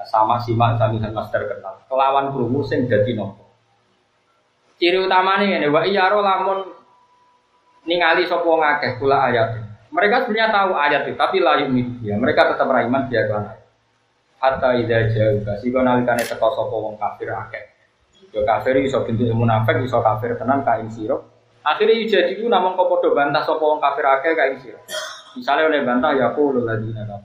Sama 0.07 0.41
sima 0.41 0.73
sami 0.77 0.97
kan 0.97 1.13
master 1.13 1.45
kenal. 1.45 1.77
Kelawan 1.85 2.33
krungu 2.33 2.65
sing 2.65 2.89
dadi 2.89 3.13
nopo. 3.13 3.45
Ciri 4.77 5.01
utamanya 5.01 5.57
ini, 5.57 5.73
wa 5.73 5.81
iyaro 5.81 6.21
lamun 6.21 6.69
ningali 7.89 8.29
sopo 8.29 8.61
ngakeh 8.61 9.01
kula 9.01 9.25
ayat. 9.25 9.57
Mereka 9.89 10.29
sebenarnya 10.29 10.53
tahu 10.53 10.71
ayat 10.77 11.01
itu, 11.09 11.17
tapi 11.17 11.41
layu 11.41 11.65
ya. 12.05 12.13
Mereka 12.13 12.53
tetap 12.53 12.69
beriman 12.69 13.09
dia 13.09 13.25
kan. 13.25 13.57
Hatta 14.37 14.77
ida 14.77 15.09
jauh, 15.09 15.41
kasih 15.41 15.73
kau 15.73 15.81
teko 15.81 16.47
sopo 16.53 16.75
wong 16.77 16.95
kafir 17.01 17.33
akeh. 17.33 17.76
Yo 18.37 18.45
kafir 18.45 18.77
iso 18.85 19.01
bentuk 19.01 19.33
munafik, 19.33 19.81
iso 19.81 19.97
kafir 19.97 20.37
tenan 20.37 20.61
kain 20.61 20.85
siro. 20.93 21.25
Akhirnya 21.65 22.05
jadi 22.05 22.37
itu 22.37 22.45
namun 22.45 22.77
kau 22.77 22.85
podo 22.85 23.17
bantah 23.17 23.41
sopo 23.41 23.73
wong 23.73 23.81
kafir 23.81 24.05
akeh 24.05 24.37
kain 24.37 24.61
siro. 24.61 24.77
Misalnya 25.33 25.73
oleh 25.73 25.81
bantah 25.81 26.13
ya 26.13 26.29
aku 26.29 26.53
lu 26.53 26.61
lagi 26.61 26.93
nana. 26.93 27.17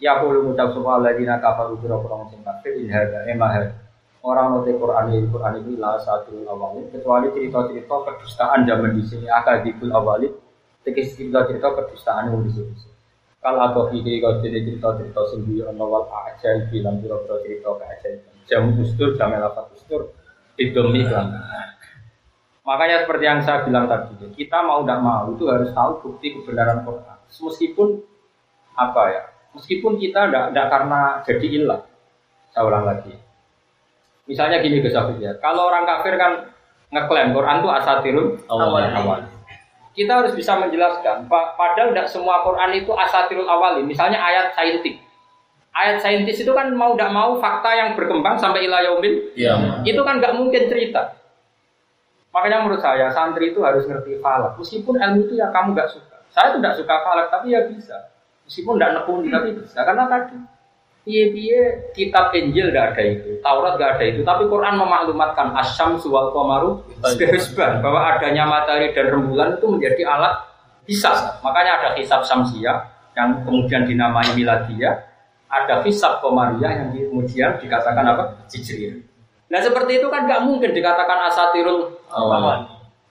Ya 0.00 0.16
aku 0.16 0.32
lu 0.32 0.48
ngucap 0.48 0.72
sopo 0.72 0.88
lagi 1.04 1.28
nana 1.28 1.36
kafir 1.36 1.76
ubiro 1.76 2.00
kurang 2.00 2.32
sing 2.32 2.40
kafir 2.40 2.80
ini 2.80 2.88
harga 2.88 3.28
emah 3.28 3.76
orang 4.22 4.58
nanti 4.58 4.72
Quran 4.78 5.04
ini 5.10 5.26
Quran 5.28 5.54
ini 5.66 5.74
lah 5.82 5.98
satu 5.98 6.46
awalnya 6.46 6.86
kecuali 6.94 7.26
cerita-cerita 7.34 7.94
kedustaan 8.06 8.62
zaman 8.64 8.94
di 8.94 9.02
sini 9.02 9.26
akal 9.26 9.66
dikul 9.66 9.90
awalnya 9.90 10.30
tekis 10.86 11.18
cerita-cerita 11.18 11.74
kedustaan 11.74 12.30
yang 12.30 12.46
di 12.46 12.54
sini 12.54 12.74
kalau 13.42 13.66
atau 13.66 13.90
ide 13.90 14.22
kau 14.22 14.38
cerita-cerita 14.38 15.22
sendiri 15.34 15.66
orang 15.66 15.82
awal 15.82 16.06
aja 16.06 16.54
bilang 16.70 17.02
cerita 17.02 17.34
cerita 17.42 17.70
aja 17.82 18.08
jam 18.46 18.70
ustur 18.78 19.18
jam 19.18 19.34
lapat 19.34 19.66
ustur 19.74 20.14
kan 21.08 21.26
makanya 22.62 23.02
seperti 23.02 23.24
yang 23.26 23.40
saya 23.42 23.66
bilang 23.66 23.90
tadi 23.90 24.14
kita 24.38 24.58
mau 24.62 24.86
tidak 24.86 25.00
mau 25.02 25.32
itu 25.34 25.44
harus 25.50 25.70
tahu 25.74 25.90
bukti 26.04 26.38
kebenaran 26.38 26.86
Quran 26.86 27.18
meskipun 27.26 27.88
apa 28.78 29.02
ya 29.10 29.22
meskipun 29.58 29.98
kita 29.98 30.30
tidak 30.30 30.66
karena 30.70 31.00
jadi 31.26 31.46
ilah 31.60 31.80
saya 32.52 32.62
ulang 32.68 32.86
lagi 32.86 33.12
Misalnya 34.22 34.62
gini 34.62 34.78
Gus 34.78 34.94
ya, 34.94 35.34
kalau 35.42 35.66
orang 35.66 35.82
kafir 35.82 36.14
kan 36.14 36.54
ngeklaim 36.94 37.34
Quran 37.34 37.58
itu 37.58 37.70
asatirul 37.74 38.28
awal. 38.46 38.80
awal. 38.86 39.20
Kita 39.92 40.24
harus 40.24 40.32
bisa 40.32 40.56
menjelaskan, 40.56 41.28
padahal 41.28 41.92
tidak 41.92 42.08
semua 42.08 42.40
Quran 42.46 42.70
itu 42.80 42.94
asatirul 42.94 43.44
awal. 43.50 43.82
Misalnya 43.82 44.22
ayat 44.22 44.54
saintik. 44.54 45.02
Ayat 45.72 46.04
saintis 46.04 46.36
itu 46.44 46.52
kan 46.52 46.68
mau 46.76 46.92
tidak 46.92 47.16
mau 47.16 47.40
fakta 47.40 47.72
yang 47.72 47.96
berkembang 47.96 48.36
sampai 48.36 48.68
ilayaumin. 48.68 49.32
Ya. 49.32 49.80
Itu 49.88 50.04
kan 50.04 50.20
nggak 50.20 50.36
mungkin 50.36 50.68
cerita. 50.68 51.16
Makanya 52.32 52.64
menurut 52.64 52.80
saya 52.80 53.08
santri 53.12 53.52
itu 53.52 53.60
harus 53.64 53.88
ngerti 53.88 54.20
falak. 54.20 54.56
Meskipun 54.60 55.00
ilmu 55.00 55.28
itu 55.28 55.40
yang 55.40 55.52
kamu 55.52 55.72
nggak 55.72 55.88
suka. 55.92 56.16
Saya 56.32 56.56
tidak 56.56 56.76
suka 56.80 56.94
falak, 57.04 57.28
tapi 57.28 57.52
ya 57.52 57.64
bisa. 57.68 58.12
Meskipun 58.48 58.76
tidak 58.76 59.04
nekuni, 59.04 59.28
tapi 59.28 59.52
bisa. 59.56 59.84
Karena 59.84 60.08
tadi 60.08 60.36
Piye-piye 61.02 61.90
kitab 61.98 62.30
Injil 62.30 62.70
tidak 62.70 62.94
ada 62.94 63.02
itu, 63.02 63.34
Taurat 63.42 63.74
tidak 63.74 63.98
ada 63.98 64.04
itu, 64.06 64.20
tapi 64.22 64.46
Quran 64.46 64.78
memaklumatkan 64.78 65.50
asyam 65.58 65.98
suwal 65.98 66.30
komaru 66.30 66.78
kehisban 67.18 67.82
bahwa 67.82 68.06
adanya 68.06 68.46
matahari 68.46 68.94
dan 68.94 69.10
rembulan 69.10 69.58
itu 69.58 69.66
menjadi 69.66 70.06
alat 70.06 70.46
hisab. 70.86 71.42
Makanya 71.42 71.82
ada 71.82 71.88
hisab 71.98 72.22
samsia 72.22 72.86
yang 73.18 73.42
kemudian 73.42 73.82
dinamai 73.82 74.30
miladia, 74.38 75.11
ada 75.52 75.84
hisab 75.84 76.24
komaria 76.24 76.72
yang 76.72 76.88
kemudian 76.96 77.60
dikatakan 77.60 78.04
apa? 78.08 78.48
Hijriyah. 78.48 78.96
Nah 79.52 79.60
seperti 79.60 80.00
itu 80.00 80.08
kan 80.08 80.24
nggak 80.24 80.48
mungkin 80.48 80.72
dikatakan 80.72 81.28
asatirul 81.28 81.92
awal. 82.08 82.64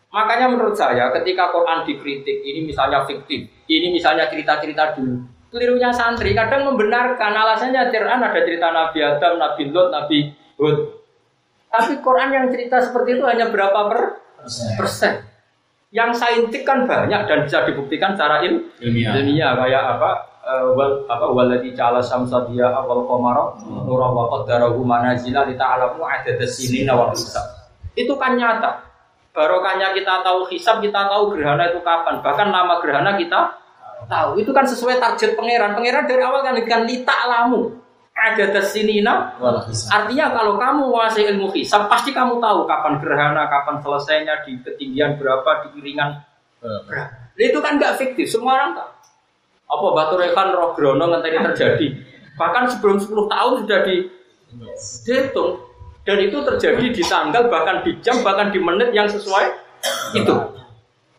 Makanya 0.09 0.49
menurut 0.49 0.73
saya 0.75 1.13
ketika 1.21 1.53
Quran 1.53 1.85
dikritik, 1.87 2.43
ini 2.43 2.67
misalnya 2.67 3.05
fiktif, 3.07 3.47
ini 3.69 3.95
misalnya 3.95 4.27
cerita-cerita 4.27 4.97
dulu, 4.97 5.23
kelirunya 5.53 5.87
santri 5.93 6.35
kadang 6.35 6.67
membenarkan 6.67 7.31
alasannya 7.31 7.87
Quran 7.93 8.19
ada 8.19 8.41
cerita 8.43 8.67
Nabi 8.75 8.99
Adam, 8.99 9.39
Nabi 9.39 9.63
Lot, 9.71 9.87
Nabi 9.93 10.17
Hud. 10.59 10.77
Tapi 11.71 12.03
Quran 12.03 12.29
yang 12.35 12.45
cerita 12.51 12.83
seperti 12.83 13.15
itu 13.15 13.23
hanya 13.23 13.47
berapa 13.47 13.79
per 13.87 14.01
persen? 14.75 15.23
Yang 15.91 16.23
saintik 16.23 16.63
kan 16.67 16.87
banyak 16.87 17.27
dan 17.27 17.39
bisa 17.47 17.63
dibuktikan 17.67 18.15
secara 18.15 18.43
il 18.43 18.71
ilmiah. 18.83 19.15
ilmiah 19.15 19.51
kayak 19.59 19.83
apa? 19.95 20.11
Uh, 20.41 20.73
wal 20.73 21.05
apa 21.05 21.29
waladi 21.29 21.69
cala 21.77 22.01
samsadia 22.01 22.65
awal 22.73 23.05
komaro 23.05 23.61
hmm. 23.61 23.85
nurah 23.85 24.09
wa 24.09 24.25
qaddarahu 24.25 24.81
manazila 24.81 25.45
li 25.45 25.53
ta'lamu 25.53 26.01
adada 26.01 26.49
sinina 26.49 26.97
wal 26.97 27.13
hisab. 27.13 27.45
Itu 27.93 28.17
kan 28.17 28.41
nyata. 28.41 28.81
Barokahnya 29.37 29.93
kita 29.93 30.25
tahu 30.25 30.49
hisab, 30.49 30.81
kita 30.81 31.07
tahu 31.13 31.37
gerhana 31.37 31.69
itu 31.69 31.79
kapan. 31.85 32.25
Bahkan 32.25 32.47
nama 32.49 32.81
gerhana 32.81 33.21
kita 33.21 33.53
tahu. 34.09 34.41
Itu 34.41 34.49
kan 34.49 34.65
sesuai 34.65 34.97
target 34.97 35.37
pangeran. 35.37 35.77
Pangeran 35.77 36.09
dari 36.09 36.25
awal 36.25 36.41
kan 36.41 36.57
kan 36.65 36.89
lita 36.89 37.17
lamu. 37.29 37.77
Ada 38.11 38.49
tesinina. 38.49 39.37
Artinya 39.93 40.25
kalau 40.35 40.57
kamu 40.57 40.89
menguasai 40.89 41.31
ilmu 41.31 41.53
hisab, 41.53 41.85
pasti 41.85 42.11
kamu 42.11 42.41
tahu 42.41 42.65
kapan 42.65 42.97
gerhana, 42.97 43.45
kapan 43.45 43.77
selesainya, 43.79 44.41
di 44.41 44.57
ketinggian 44.57 45.21
berapa, 45.21 45.69
di 45.69 45.85
iringan 45.85 46.17
berapa. 46.59 47.29
Itu 47.37 47.61
kan 47.61 47.77
nggak 47.77 48.01
fiktif, 48.01 48.25
semua 48.25 48.57
orang 48.57 48.71
tahu. 48.73 48.89
Apa 49.71 49.87
batu 49.95 50.19
rekan 50.19 50.51
roh 50.51 50.75
grono 50.75 51.07
ini 51.23 51.39
terjadi. 51.51 51.87
Bahkan 52.35 52.63
sebelum 52.75 52.99
10 52.99 53.31
tahun 53.31 53.51
sudah 53.63 53.79
dihitung. 53.87 55.51
Dan 56.01 56.17
itu 56.17 56.37
terjadi 56.41 56.85
di 56.91 57.03
tanggal, 57.05 57.45
bahkan 57.45 57.85
di 57.85 57.93
jam, 58.01 58.25
bahkan 58.25 58.49
di 58.49 58.57
menit 58.57 58.89
yang 58.89 59.05
sesuai 59.05 59.53
itu. 60.17 60.35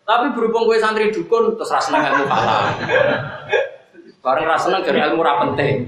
Tapi 0.02 0.34
berhubung 0.34 0.66
gue 0.66 0.82
santri 0.82 1.14
dukun 1.14 1.54
terus 1.54 1.70
rasa 1.70 1.94
ilmu 1.94 2.26
kata. 2.26 2.58
Bareng 4.18 4.46
rasa 4.50 4.74
dari 4.82 4.98
ilmu 4.98 5.22
ra 5.22 5.38
penting. 5.46 5.86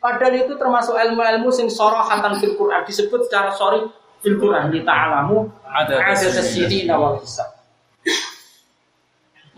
Padahal 0.00 0.34
itu 0.40 0.54
termasuk 0.56 0.94
ilmu-ilmu 0.94 1.52
sing 1.52 1.68
sorohatan 1.68 2.38
fil 2.40 2.56
Quran 2.56 2.86
disebut 2.86 3.28
secara 3.28 3.50
sorry 3.52 3.84
fil 4.24 4.38
Quran 4.38 4.70
di 4.72 4.86
ta'alamu 4.86 5.50
ada 5.66 6.14
ke 6.14 6.16
sini 6.40 6.88
nawal 6.88 7.20
hisab. 7.20 7.50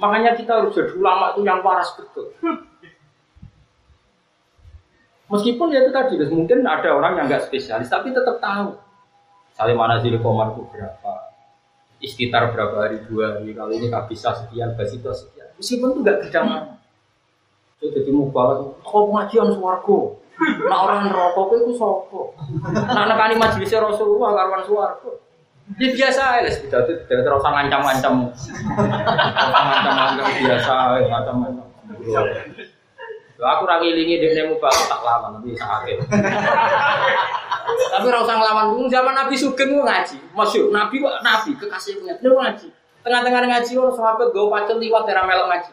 Makanya 0.01 0.33
kita 0.33 0.53
harus 0.57 0.73
jadi 0.73 0.97
ulama 0.97 1.37
itu 1.37 1.45
yang 1.45 1.61
waras 1.61 1.93
betul. 1.93 2.33
Meskipun 5.31 5.71
ya 5.71 5.87
itu 5.87 5.95
tadi, 5.95 6.19
mungkin 6.27 6.67
ada 6.67 6.91
orang 6.91 7.21
yang 7.21 7.31
nggak 7.31 7.47
spesialis, 7.47 7.87
tapi 7.87 8.11
tetap 8.11 8.43
tahu. 8.43 8.75
Saling 9.55 9.79
mana 9.79 10.03
sih 10.03 10.11
komar 10.19 10.57
itu 10.57 10.67
berapa, 10.73 11.13
istitar 12.03 12.51
berapa 12.51 12.89
hari 12.89 12.99
dua 13.07 13.39
hari, 13.39 13.55
kalau 13.55 13.71
ini 13.71 13.87
nggak 13.87 14.11
bisa 14.11 14.35
sekian, 14.35 14.75
basito 14.75 15.15
sekian. 15.15 15.47
Meskipun 15.55 15.95
itu 15.95 16.01
nggak 16.03 16.19
bidang 16.27 16.47
Itu 17.79 17.87
jadi 17.97 18.11
mau 18.13 18.29
banget, 18.29 18.77
kok 18.83 19.03
pengajian 19.09 19.49
suarco. 19.57 20.21
Nah 20.41 20.79
orang 20.85 21.13
rokok 21.13 21.53
itu 21.57 21.77
sopo. 21.77 22.33
Nah 22.73 23.05
nekani 23.09 23.37
majelisnya 23.37 23.85
Rasulullah 23.85 24.37
karuan 24.37 24.65
suarco. 24.65 25.30
Ya 25.79 25.89
biasa 25.95 26.43
ya, 26.43 26.51
itu 26.51 26.67
tidak 27.07 27.23
terus 27.23 27.45
ngancam-ngancam. 27.47 28.15
Ngancam-ngancam 28.75 30.27
biasa, 30.43 30.75
ngancam-ngancam. 31.07 31.67
Lho, 33.41 33.49
aku 33.49 33.65
ra 33.65 33.81
ngilingi 33.81 34.21
dekne 34.21 34.53
mubal 34.53 34.69
tak 34.69 35.01
lawan 35.01 35.41
tapi 35.41 35.57
sakit. 35.57 35.97
tapi 37.89 38.05
ora 38.05 38.21
usah 38.21 38.37
nglawan 38.37 38.77
dulu 38.77 38.85
zaman 38.93 39.17
Nabi 39.17 39.33
Sugeng 39.33 39.81
ngaji. 39.81 40.21
Masyur 40.37 40.69
Nabi 40.69 41.01
kok 41.01 41.25
Nabi 41.25 41.57
kekasih 41.57 42.05
punya 42.05 42.21
dia 42.21 42.29
ngaji. 42.29 42.69
Tengah-tengah 43.01 43.41
ngaji 43.49 43.73
orang 43.81 43.97
sahabat 43.97 44.29
gue 44.37 44.45
pacul 44.45 44.77
liwat 44.77 45.09
era 45.09 45.25
melok 45.25 45.49
ngaji. 45.49 45.73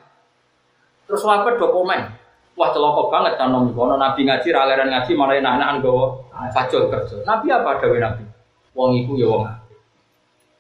Terus 1.12 1.20
sahabat 1.20 1.60
do 1.60 1.68
komen. 1.68 2.02
Wah 2.56 2.72
celoko 2.72 3.12
banget 3.12 3.36
kan 3.36 3.52
nom 3.52 3.68
kono 3.76 4.00
Nabi 4.00 4.24
ngaji 4.24 4.48
ra 4.56 4.64
ngaji 4.64 5.12
malah 5.12 5.36
anak-anak 5.36 5.70
nggawa 5.84 6.06
pacul 6.56 6.88
kerja. 6.88 7.20
Nabi 7.28 7.52
apa 7.52 7.84
dawe 7.84 7.98
Nabi? 8.00 8.24
Wong 8.72 8.96
iku 8.96 9.20
ya 9.20 9.28
wong 9.28 9.44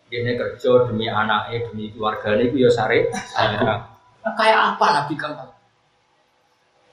Dene 0.07 0.39
kerja 0.39 0.87
demi 0.87 1.11
anaknya, 1.11 1.67
demi 1.67 1.91
keluarganya 1.91 2.47
iku 2.47 2.55
ya 2.63 2.71
sare. 2.71 3.11
Nah, 3.35 3.83
kayak 4.39 4.59
apa 4.75 4.85
Nabi 5.03 5.19
kamu? 5.19 5.43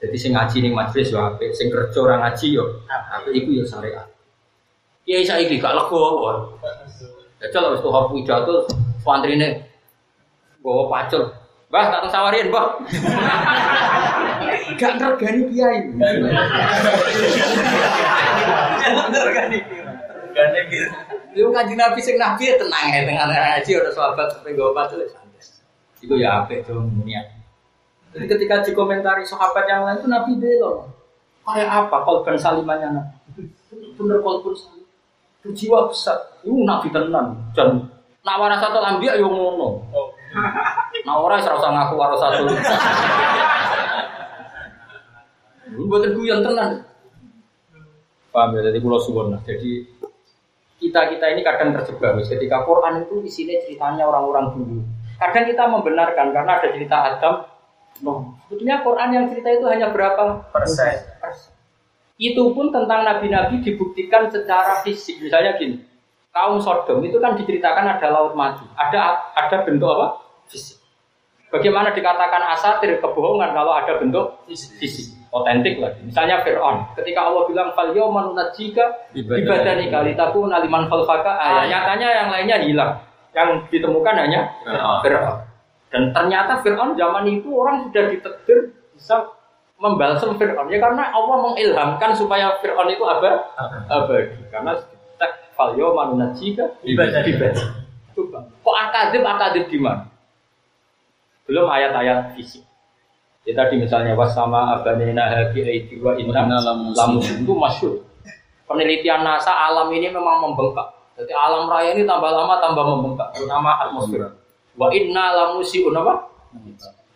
Jadi 0.02 0.16
sing 0.18 0.34
ngaji 0.34 0.56
ning 0.66 0.74
majelis 0.74 1.14
yo 1.14 1.22
apik, 1.22 1.54
sing 1.54 1.70
kerja 1.70 1.98
ora 2.02 2.18
ngaji 2.20 2.58
yo 2.58 2.82
apik 2.90 3.30
iku 3.30 3.62
yo 3.62 3.64
syariat. 3.64 4.10
Kiai 5.06 5.22
saiki 5.22 5.62
gak 5.62 5.78
lego. 5.78 6.58
Jajal 7.38 7.76
wis 7.76 7.80
tuh 7.84 7.94
pidato 8.10 8.66
santrine 9.04 9.62
gowo 10.64 10.90
pacul. 10.90 11.28
Mbah 11.70 11.90
tak 11.90 12.10
sawarin, 12.10 12.50
Mbah. 12.50 12.66
Gak 14.74 14.92
ngergani 14.98 15.42
kiai. 15.54 15.78
Gak 18.82 19.06
ngergani. 19.12 19.58
Gane 20.34 20.60
gitu. 20.66 20.90
Lu 21.38 21.54
kanjeng 21.54 21.78
Nabi 21.78 22.00
sing 22.02 22.18
nabi 22.18 22.50
ya 22.50 22.54
tenang 22.58 22.90
ya 22.90 23.00
dengan 23.06 23.30
ngaji 23.30 23.70
ada 23.78 23.90
sahabat 23.94 24.26
sampai 24.34 24.54
gowo 24.58 24.74
pacul 24.74 25.02
santai. 25.06 25.42
Iku 26.02 26.14
ya 26.18 26.42
apik 26.42 26.66
tuh 26.66 26.82
niat. 27.06 27.26
Jadi 28.14 28.26
ketika 28.30 28.62
dikomentari 28.62 29.26
sahabat 29.26 29.66
yang 29.66 29.86
lain 29.86 29.98
itu 29.98 30.08
Nabi 30.10 30.32
belo. 30.38 30.86
Kayak 31.46 31.86
apa 31.86 31.96
kolban 32.06 32.38
salimannya 32.38 32.88
Nabi? 32.94 33.46
Bener 33.98 34.18
kolban 34.22 34.54
salim. 34.54 34.86
Itu 35.42 35.50
jiwa 35.54 35.90
besar. 35.90 36.18
Itu 36.42 36.54
Nabi 36.62 36.90
tenang. 36.90 37.34
Dan 37.54 37.90
nak 38.22 38.38
waras 38.38 38.62
satu 38.62 38.78
ambil 38.78 39.10
ayo 39.14 39.26
ngono. 39.26 39.82
Nah 41.04 41.14
orang 41.18 41.42
serasa 41.42 41.62
usah 41.62 41.70
ngaku 41.74 41.94
waras 41.98 42.18
satu. 42.22 42.42
Buatan 45.74 46.14
yang 46.22 46.42
tenang. 46.42 46.86
Paham 48.34 48.54
ya? 48.58 48.66
Jadi 48.70 48.78
pulau 48.82 48.98
suwon. 48.98 49.34
Jadi 49.46 49.86
kita 50.84 51.00
kita 51.16 51.26
ini 51.32 51.40
kadang 51.40 51.72
terjebak. 51.72 52.20
Ketika 52.28 52.68
Quran 52.68 53.08
itu 53.08 53.24
di 53.24 53.30
sini 53.32 53.52
ceritanya 53.64 54.04
orang-orang 54.04 54.52
dulu. 54.52 54.78
Kadang 55.16 55.44
kita 55.48 55.64
membenarkan 55.70 56.34
karena 56.34 56.52
ada 56.60 56.68
cerita 56.68 56.96
Adam, 57.00 57.34
No. 58.02 58.34
Sebetulnya 58.46 58.82
Quran 58.82 59.08
yang 59.14 59.24
cerita 59.30 59.54
itu 59.54 59.66
hanya 59.70 59.94
berapa 59.94 60.50
persen? 60.50 61.06
Itu 62.18 62.50
pun 62.50 62.74
tentang 62.74 63.06
nabi-nabi 63.06 63.62
dibuktikan 63.62 64.26
secara 64.30 64.82
fisik. 64.82 65.22
Misalnya 65.22 65.54
gini, 65.54 65.78
kaum 66.34 66.58
Sodom 66.58 67.02
itu 67.06 67.22
kan 67.22 67.38
diceritakan 67.38 67.98
ada 67.98 68.08
laut 68.10 68.34
mati, 68.34 68.66
ada 68.74 69.30
ada 69.34 69.56
bentuk 69.62 69.86
apa? 69.94 70.18
Fisik. 70.50 70.82
Bagaimana 71.54 71.94
dikatakan 71.94 72.42
asatir 72.58 72.98
kebohongan 72.98 73.54
kalau 73.54 73.78
ada 73.78 73.94
bentuk 74.02 74.42
fisik? 74.50 75.14
Otentik 75.34 75.82
lagi. 75.82 75.98
Misalnya 76.06 76.46
Fir'aun, 76.46 76.94
ketika 76.94 77.26
Allah 77.26 77.42
bilang 77.50 77.74
fal 77.74 77.90
yawma 77.90 78.30
nunajjika 78.30 79.10
ibadani 79.18 79.90
kalitaku 79.90 80.46
naliman 80.46 80.86
falfaka 80.86 81.34
ayat. 81.42 81.74
Nyatanya 81.74 82.08
yang 82.14 82.28
lainnya 82.30 82.58
hilang. 82.62 82.92
Yang 83.34 83.66
ditemukan 83.74 84.14
hanya 84.14 84.54
Fir'aun. 85.02 85.42
Dan 85.90 86.14
ternyata 86.14 86.62
Fir'aun 86.62 86.94
zaman 86.94 87.26
itu 87.26 87.50
orang 87.50 87.82
sudah 87.82 88.14
ditegur 88.14 88.78
bisa 88.94 89.26
membalsam 89.82 90.38
Fir'aun. 90.38 90.70
Ya 90.70 90.78
karena 90.78 91.10
Allah 91.10 91.36
mengilhamkan 91.50 92.14
supaya 92.14 92.54
Fir'aun 92.62 92.94
itu 92.94 93.02
abadi. 93.02 93.42
abadi. 93.90 94.38
Karena 94.54 94.78
tek 95.18 95.50
falyo 95.58 95.98
manunajika 95.98 96.78
ibadah 96.86 97.26
ibadah. 97.26 97.66
Coba. 98.14 98.38
Kok 98.62 98.76
akadib 98.86 99.26
akadib 99.26 99.66
di 99.66 99.82
mana? 99.82 100.06
Belum 101.50 101.66
ayat-ayat 101.66 102.38
fisik. 102.38 102.62
Ya 103.44 103.52
tadi 103.52 103.76
misalnya 103.76 104.16
was 104.16 104.32
sama 104.32 104.72
abanina 104.72 105.28
habi 105.28 105.60
aidi 105.68 106.00
wa 106.00 106.16
inna 106.16 106.40
lamus 106.64 107.28
itu 107.28 107.52
masyur. 107.52 108.00
Penelitian 108.64 109.20
NASA 109.20 109.52
alam 109.52 109.92
ini 109.92 110.08
memang 110.08 110.40
membengkak. 110.40 110.88
Jadi 111.20 111.30
alam 111.36 111.68
raya 111.68 111.92
ini 111.92 112.08
tambah 112.08 112.32
lama 112.32 112.56
tambah 112.58 112.80
membengkak, 112.80 113.28
terutama 113.36 113.76
atmosfer. 113.84 114.32
Wa 114.74 114.88
inna 114.96 115.36
lamusiun 115.36 115.92
apa? 115.92 116.32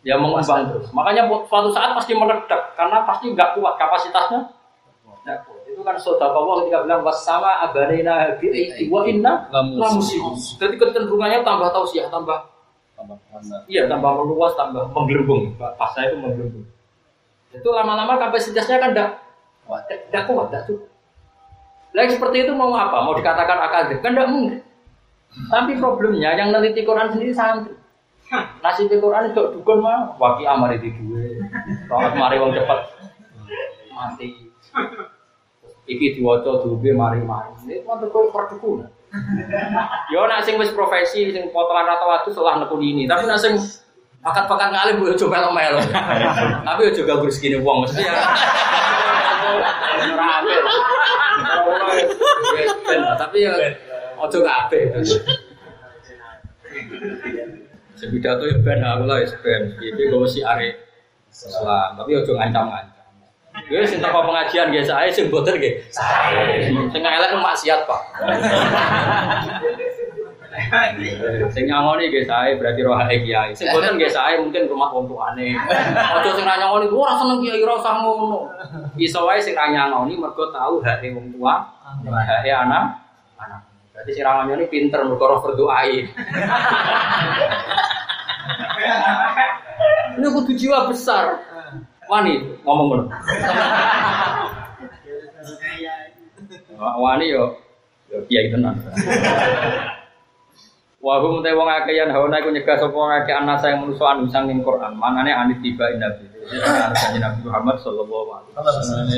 Ya 0.05 0.20
mengembang 0.20 0.68
terus. 0.68 0.93
Makanya 0.93 1.26
suatu 1.49 1.72
saat 1.72 1.97
pasti 1.97 2.12
meledak 2.12 2.76
karena 2.76 3.09
pasti 3.09 3.33
nggak 3.33 3.57
kuat 3.57 3.74
kapasitasnya. 3.81 4.53
Nah, 5.24 5.37
itu 5.64 5.81
kan 5.81 5.97
saudara 5.97 6.37
Allah 6.37 6.64
ketika 6.64 6.85
bilang 6.85 7.01
sama 7.16 7.64
abarina 7.64 8.37
bi 8.37 8.53
wa 8.93 9.03
inna 9.09 9.49
lamusiun. 9.49 10.37
Jadi 10.61 10.76
kecenderungannya 10.76 11.41
tambah 11.41 11.72
tausiah, 11.72 12.12
tambah 12.12 12.37
Iya, 13.70 13.86
tambah 13.86 14.11
meluas, 14.11 14.59
tambah 14.59 14.90
menggelembung. 14.90 15.55
Pasnya 15.57 16.11
itu 16.11 16.16
menggelembung. 16.18 16.66
Itu 17.55 17.68
lama-lama 17.70 18.18
kapasitasnya 18.18 18.82
kan 18.82 18.90
tidak 18.92 19.11
tidak 19.86 20.24
kuat, 20.26 20.49
tidak 20.51 20.64
cukup. 20.66 20.88
Lagi 21.96 22.12
seperti 22.16 22.36
itu 22.44 22.53
mau 22.53 22.72
apa? 22.74 23.05
Mau 23.05 23.16
dikatakan 23.16 23.59
akademik? 23.64 24.01
Kan 24.05 24.12
tidak 24.16 24.28
mungkin. 24.28 24.61
Tapi 25.49 25.76
problemnya 25.76 26.34
yang 26.34 26.51
neliti 26.51 26.82
Quran 26.82 27.12
sendiri 27.12 27.32
santri. 27.32 27.76
Nasib 28.61 28.92
Quran 28.92 29.32
itu 29.32 29.42
dukun 29.57 29.80
mah 29.80 30.12
waki 30.20 30.44
amari 30.44 30.76
di 30.82 30.92
dua. 30.92 31.40
Rohat 31.88 32.12
mari 32.12 32.36
wong 32.36 32.53
cepat 32.53 32.92
mati. 33.92 34.53
Iki 35.88 36.20
diwaca 36.20 36.61
duwe 36.61 36.92
mari-mari. 36.92 37.57
Ini 37.64 37.88
mau 37.88 37.96
kok 37.96 38.28
perdukunan. 38.28 38.92
Yo 40.13 40.29
nak 40.29 40.45
sing 40.45 40.61
wis 40.61 40.69
profesi 40.73 41.33
sing 41.33 41.49
potongan 41.49 41.89
rata 41.89 42.05
waktu 42.05 42.29
setelah 42.33 42.61
nekuni 42.61 42.93
ini, 42.93 43.03
tapi 43.09 43.25
nak 43.25 43.41
sing 43.41 43.57
pakat-pakat 44.21 44.69
ngalim 44.75 45.01
gue 45.01 45.17
coba 45.17 45.49
melo 45.55 45.81
Tapi 46.69 46.81
yo 46.91 46.93
juga 46.93 47.23
gue 47.23 47.33
segini 47.33 47.57
uang 47.57 47.87
mesti 47.87 48.05
ya. 48.05 48.13
Tapi 53.19 53.47
ya 53.47 53.53
Ojo 54.19 54.43
kabeh. 54.43 54.83
Sepidato 57.95 58.47
ya 58.47 58.57
ben 58.63 58.83
aku 58.83 59.05
lah 59.07 59.23
ya 59.23 59.27
ben. 59.43 59.63
Iki 59.79 60.11
gue 60.11 60.27
si 60.27 60.43
are 60.43 60.75
Islam, 61.31 61.95
tapi 61.95 62.19
ojo 62.19 62.35
ngancam-ngancam. 62.35 62.97
Gue 63.67 63.83
sing 63.83 63.99
teko 63.99 64.23
pengajian 64.23 64.71
guys, 64.71 64.87
saya 64.87 65.11
sing 65.11 65.27
boter 65.27 65.59
nggih. 65.59 65.83
Sing 66.95 67.03
elek 67.03 67.35
maksiat, 67.35 67.83
Pak. 67.91 68.01
Sing 71.51 71.65
nyangoni 71.67 72.15
nggih 72.15 72.25
saya 72.31 72.55
berarti 72.55 72.81
roh 72.87 72.95
kiai. 73.03 73.51
Sing 73.59 73.67
boten 73.75 73.99
nggih 73.99 74.13
saya 74.15 74.39
mungkin 74.39 74.71
rumah 74.71 74.95
wong 74.95 75.11
tuane. 75.11 75.59
Ojo 76.23 76.31
sing 76.39 76.47
nyangoni 76.47 76.87
ora 76.87 77.19
seneng 77.19 77.43
kiai 77.43 77.59
ora 77.67 77.75
usah 77.83 77.95
ngono. 77.99 78.41
Iso 78.95 79.27
wae 79.27 79.43
sing 79.43 79.59
nyangoni 79.59 80.15
mergo 80.15 80.55
tahu 80.55 80.79
hak 80.87 81.03
wong 81.11 81.35
tua, 81.35 81.67
hak 82.07 82.47
anak. 82.47 83.09
Jadi 83.99 84.15
si 84.15 84.23
Ramanyo 84.23 84.55
ini 84.63 84.67
pinter 84.71 85.03
berkorok 85.03 85.43
berdoai. 85.43 86.07
ini 90.15 90.27
kudu 90.31 90.53
jiwa 90.55 90.87
besar. 90.87 91.43
Wani 92.09 92.35
ngomong 92.65 92.87
ngono. 92.89 93.05
Wani 96.81 97.25
yo 97.29 97.53
yo 98.09 98.19
kiai 98.27 98.49
tenan. 98.49 98.81
Wahum 100.99 101.45
te 101.45 101.55
wong 101.55 101.69
akeh 101.69 101.95
yang 101.95 102.11
hawana 102.11 102.43
iku 102.43 102.51
nyegah 102.51 102.75
sapa 102.75 102.97
wong 102.97 103.13
akeh 103.23 103.31
ana 103.31 103.55
sayang 103.61 103.87
manusa 103.87 104.17
anu 104.17 104.27
sanging 104.27 104.65
Quran. 104.65 104.97
Mangane 104.97 105.31
anit 105.31 105.61
tiba 105.61 105.87
nabi. 105.95 106.27
Nabi 107.21 107.41
Muhammad 107.45 107.77
sallallahu 107.85 108.29
alaihi 108.35 108.57
wasallam. 108.57 109.09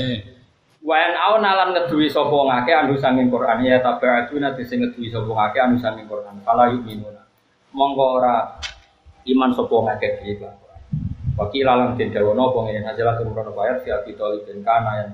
Wayan 0.80 1.12
au 1.12 1.36
nalan 1.44 1.76
ngeduwi 1.76 2.08
sapa 2.08 2.32
ngake 2.32 2.72
anu 2.72 2.96
sanging 2.96 3.28
Quran 3.28 3.60
ya 3.62 3.84
tabi'atu 3.84 4.40
nanti 4.40 4.64
sing 4.64 4.80
ngeduwi 4.80 5.12
sapa 5.12 5.28
ngake 5.28 5.58
anu 5.60 5.76
sanging 5.78 6.08
Quran. 6.10 6.40
Kala 6.42 6.72
yu'minuna. 6.74 7.22
Monggo 7.70 8.18
ora 8.18 8.58
iman 9.28 9.52
sapa 9.54 9.76
ngake 9.76 10.08
iki 10.24 10.40
Quran. 10.40 10.58
Wakil 11.38 11.66
alam 11.66 11.94
den 11.98 12.10
dawono 12.10 12.50
apa 12.50 12.58
ngene 12.66 12.86
hajalah 12.88 13.14
kemudian 13.18 13.52
ayat 13.54 13.78
si 13.84 13.88
abi 13.90 14.12
talib 14.18 14.42
den 14.48 14.64
kana 14.64 14.90
yang 15.02 15.10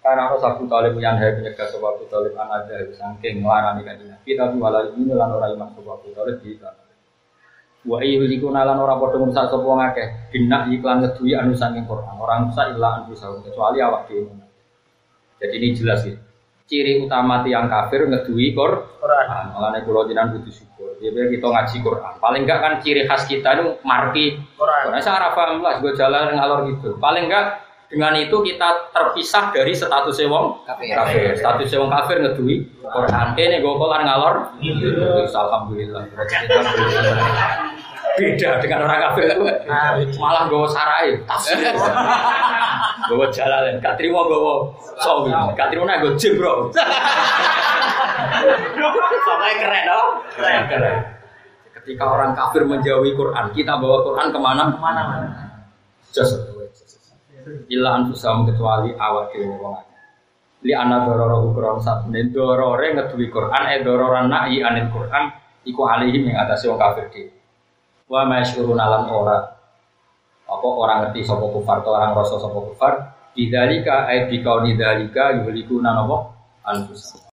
Karena 0.00 0.32
harus 0.32 0.40
Abu 0.40 0.64
Talib 0.64 0.96
yang 0.96 1.20
hari 1.20 1.36
menyegah 1.36 1.68
sebab 1.68 2.00
Abu 2.00 2.08
Talib 2.08 2.32
anak 2.32 2.64
ada 2.64 2.88
saking 2.88 3.44
ngelarani 3.44 3.84
kan 3.84 4.00
Nabi 4.00 4.32
tapi 4.32 4.56
malah 4.56 4.88
ini 4.96 5.12
lan 5.12 5.28
orang 5.28 5.52
iman 5.60 5.68
sebab 5.76 6.00
Abu 6.00 6.08
Talib 6.16 6.40
di 6.40 6.56
sana. 6.56 6.88
Wa 7.84 8.00
iku 8.00 8.48
nalan 8.48 8.80
ora 8.80 8.96
padha 8.96 9.20
ngrusak 9.20 9.52
sapa 9.52 9.60
wong 9.60 9.80
akeh 9.80 10.32
binak 10.32 10.72
iklan 10.72 11.04
ngeduwi 11.04 11.36
anu 11.36 11.52
saking 11.52 11.84
Quran. 11.84 12.16
Orang 12.16 12.48
rusak 12.48 12.72
illa 12.72 13.04
anu 13.04 13.12
sahum 13.12 13.44
kecuali 13.44 13.84
awak 13.84 14.08
dhewe. 14.08 14.32
Jadi 15.36 15.54
ini 15.60 15.68
jelas 15.76 16.00
ya. 16.08 16.16
Ciri 16.64 17.04
utama 17.04 17.44
tiang 17.44 17.68
kafir 17.68 18.08
ngeduwi 18.08 18.56
Quran. 18.56 19.52
Kalau 19.52 20.08
jinan 20.08 20.32
butuh 20.32 20.52
syukur. 20.52 20.69
Ya 21.00 21.08
biar 21.16 21.32
kita 21.32 21.48
ngaji 21.48 21.76
Quran. 21.80 22.12
Paling 22.20 22.42
enggak 22.44 22.60
kan 22.60 22.72
ciri 22.84 23.08
khas 23.08 23.24
kita 23.24 23.56
itu 23.56 23.80
marki 23.80 24.36
Quran. 24.60 24.92
Saya 25.00 25.16
arah 25.16 25.32
paham 25.32 25.64
lah, 25.64 25.80
gue 25.80 25.96
jalan 25.96 26.36
ngalor 26.36 26.68
gitu. 26.68 27.00
Paling 27.00 27.24
enggak 27.32 27.64
dengan 27.88 28.12
itu 28.20 28.36
kita 28.44 28.92
terpisah 28.92 29.48
dari 29.50 29.72
status 29.72 30.20
wong 30.28 30.60
Kafir. 30.68 30.92
kafir. 30.92 31.32
Status 31.40 31.72
wong 31.80 31.88
kafir 31.88 32.20
ngeduwi 32.20 32.68
Quran. 32.84 33.26
Kene 33.32 33.64
gue 33.64 33.74
kolar 33.80 34.04
ngalor. 34.04 34.34
Terus 34.60 35.32
Alhamdulillah. 35.32 36.04
Beda 38.20 38.60
dengan 38.60 38.84
orang 38.84 39.00
kafir 39.10 39.24
itu 39.32 39.44
malah 40.20 40.44
gue 40.52 40.68
sarai 40.68 41.16
tafsir. 41.24 41.56
Gue 43.10 43.26
jalan, 43.34 43.82
gak 43.82 43.98
terima 43.98 44.22
gue 44.22 44.38
sawi, 45.02 45.34
gak 45.58 45.66
terima 45.72 45.98
gue 45.98 46.14
jebro. 46.14 46.70
Sampai 49.26 49.52
keren 49.60 49.82
dong. 49.88 50.08
Keren, 50.36 50.62
keren. 50.68 50.96
Ketika 51.80 52.04
orang 52.04 52.36
kafir 52.36 52.68
menjauhi 52.68 53.16
Quran, 53.16 53.52
kita 53.56 53.80
bawa 53.80 54.04
Quran 54.04 54.28
ke 54.28 54.38
mana? 54.38 54.64
Mana 54.76 55.02
mana. 55.06 55.28
Just 56.10 56.36
Ila 57.70 58.02
anfusam 58.02 58.44
kecuali 58.44 58.92
awak 58.94 59.32
dhewe 59.32 59.56
wong. 59.56 59.78
Li 60.60 60.76
ana 60.76 61.08
dororo 61.08 61.48
ukron 61.48 61.80
sak 61.80 62.04
men 62.12 62.28
dorore 62.36 62.92
ngeduwi 62.92 63.32
Quran 63.32 63.64
e 63.72 63.80
dororan 63.80 64.28
nahi 64.28 64.60
anil 64.60 64.92
Quran 64.92 65.32
iku 65.64 65.88
alihim 65.88 66.28
yang 66.28 66.44
atase 66.44 66.68
wong 66.68 66.76
kafir 66.76 67.08
dhewe. 67.08 67.32
Wa 68.10 68.28
masyurun 68.28 68.76
alam 68.76 69.08
ora 69.08 69.38
apa 70.50 70.66
orang 70.66 70.98
ngerti 71.06 71.24
sapa 71.24 71.46
kufar 71.48 71.80
atau 71.80 71.94
orang 71.94 72.12
rasa 72.12 72.36
sapa 72.42 72.58
kufar 72.58 72.92
bidzalika 73.32 74.10
ay 74.10 74.26
bi 74.28 74.42
kauni 74.42 74.76
dzalika 74.76 75.40
yuhlikuna 75.40 75.94
napa 75.96 76.16
anfusam. 76.66 77.22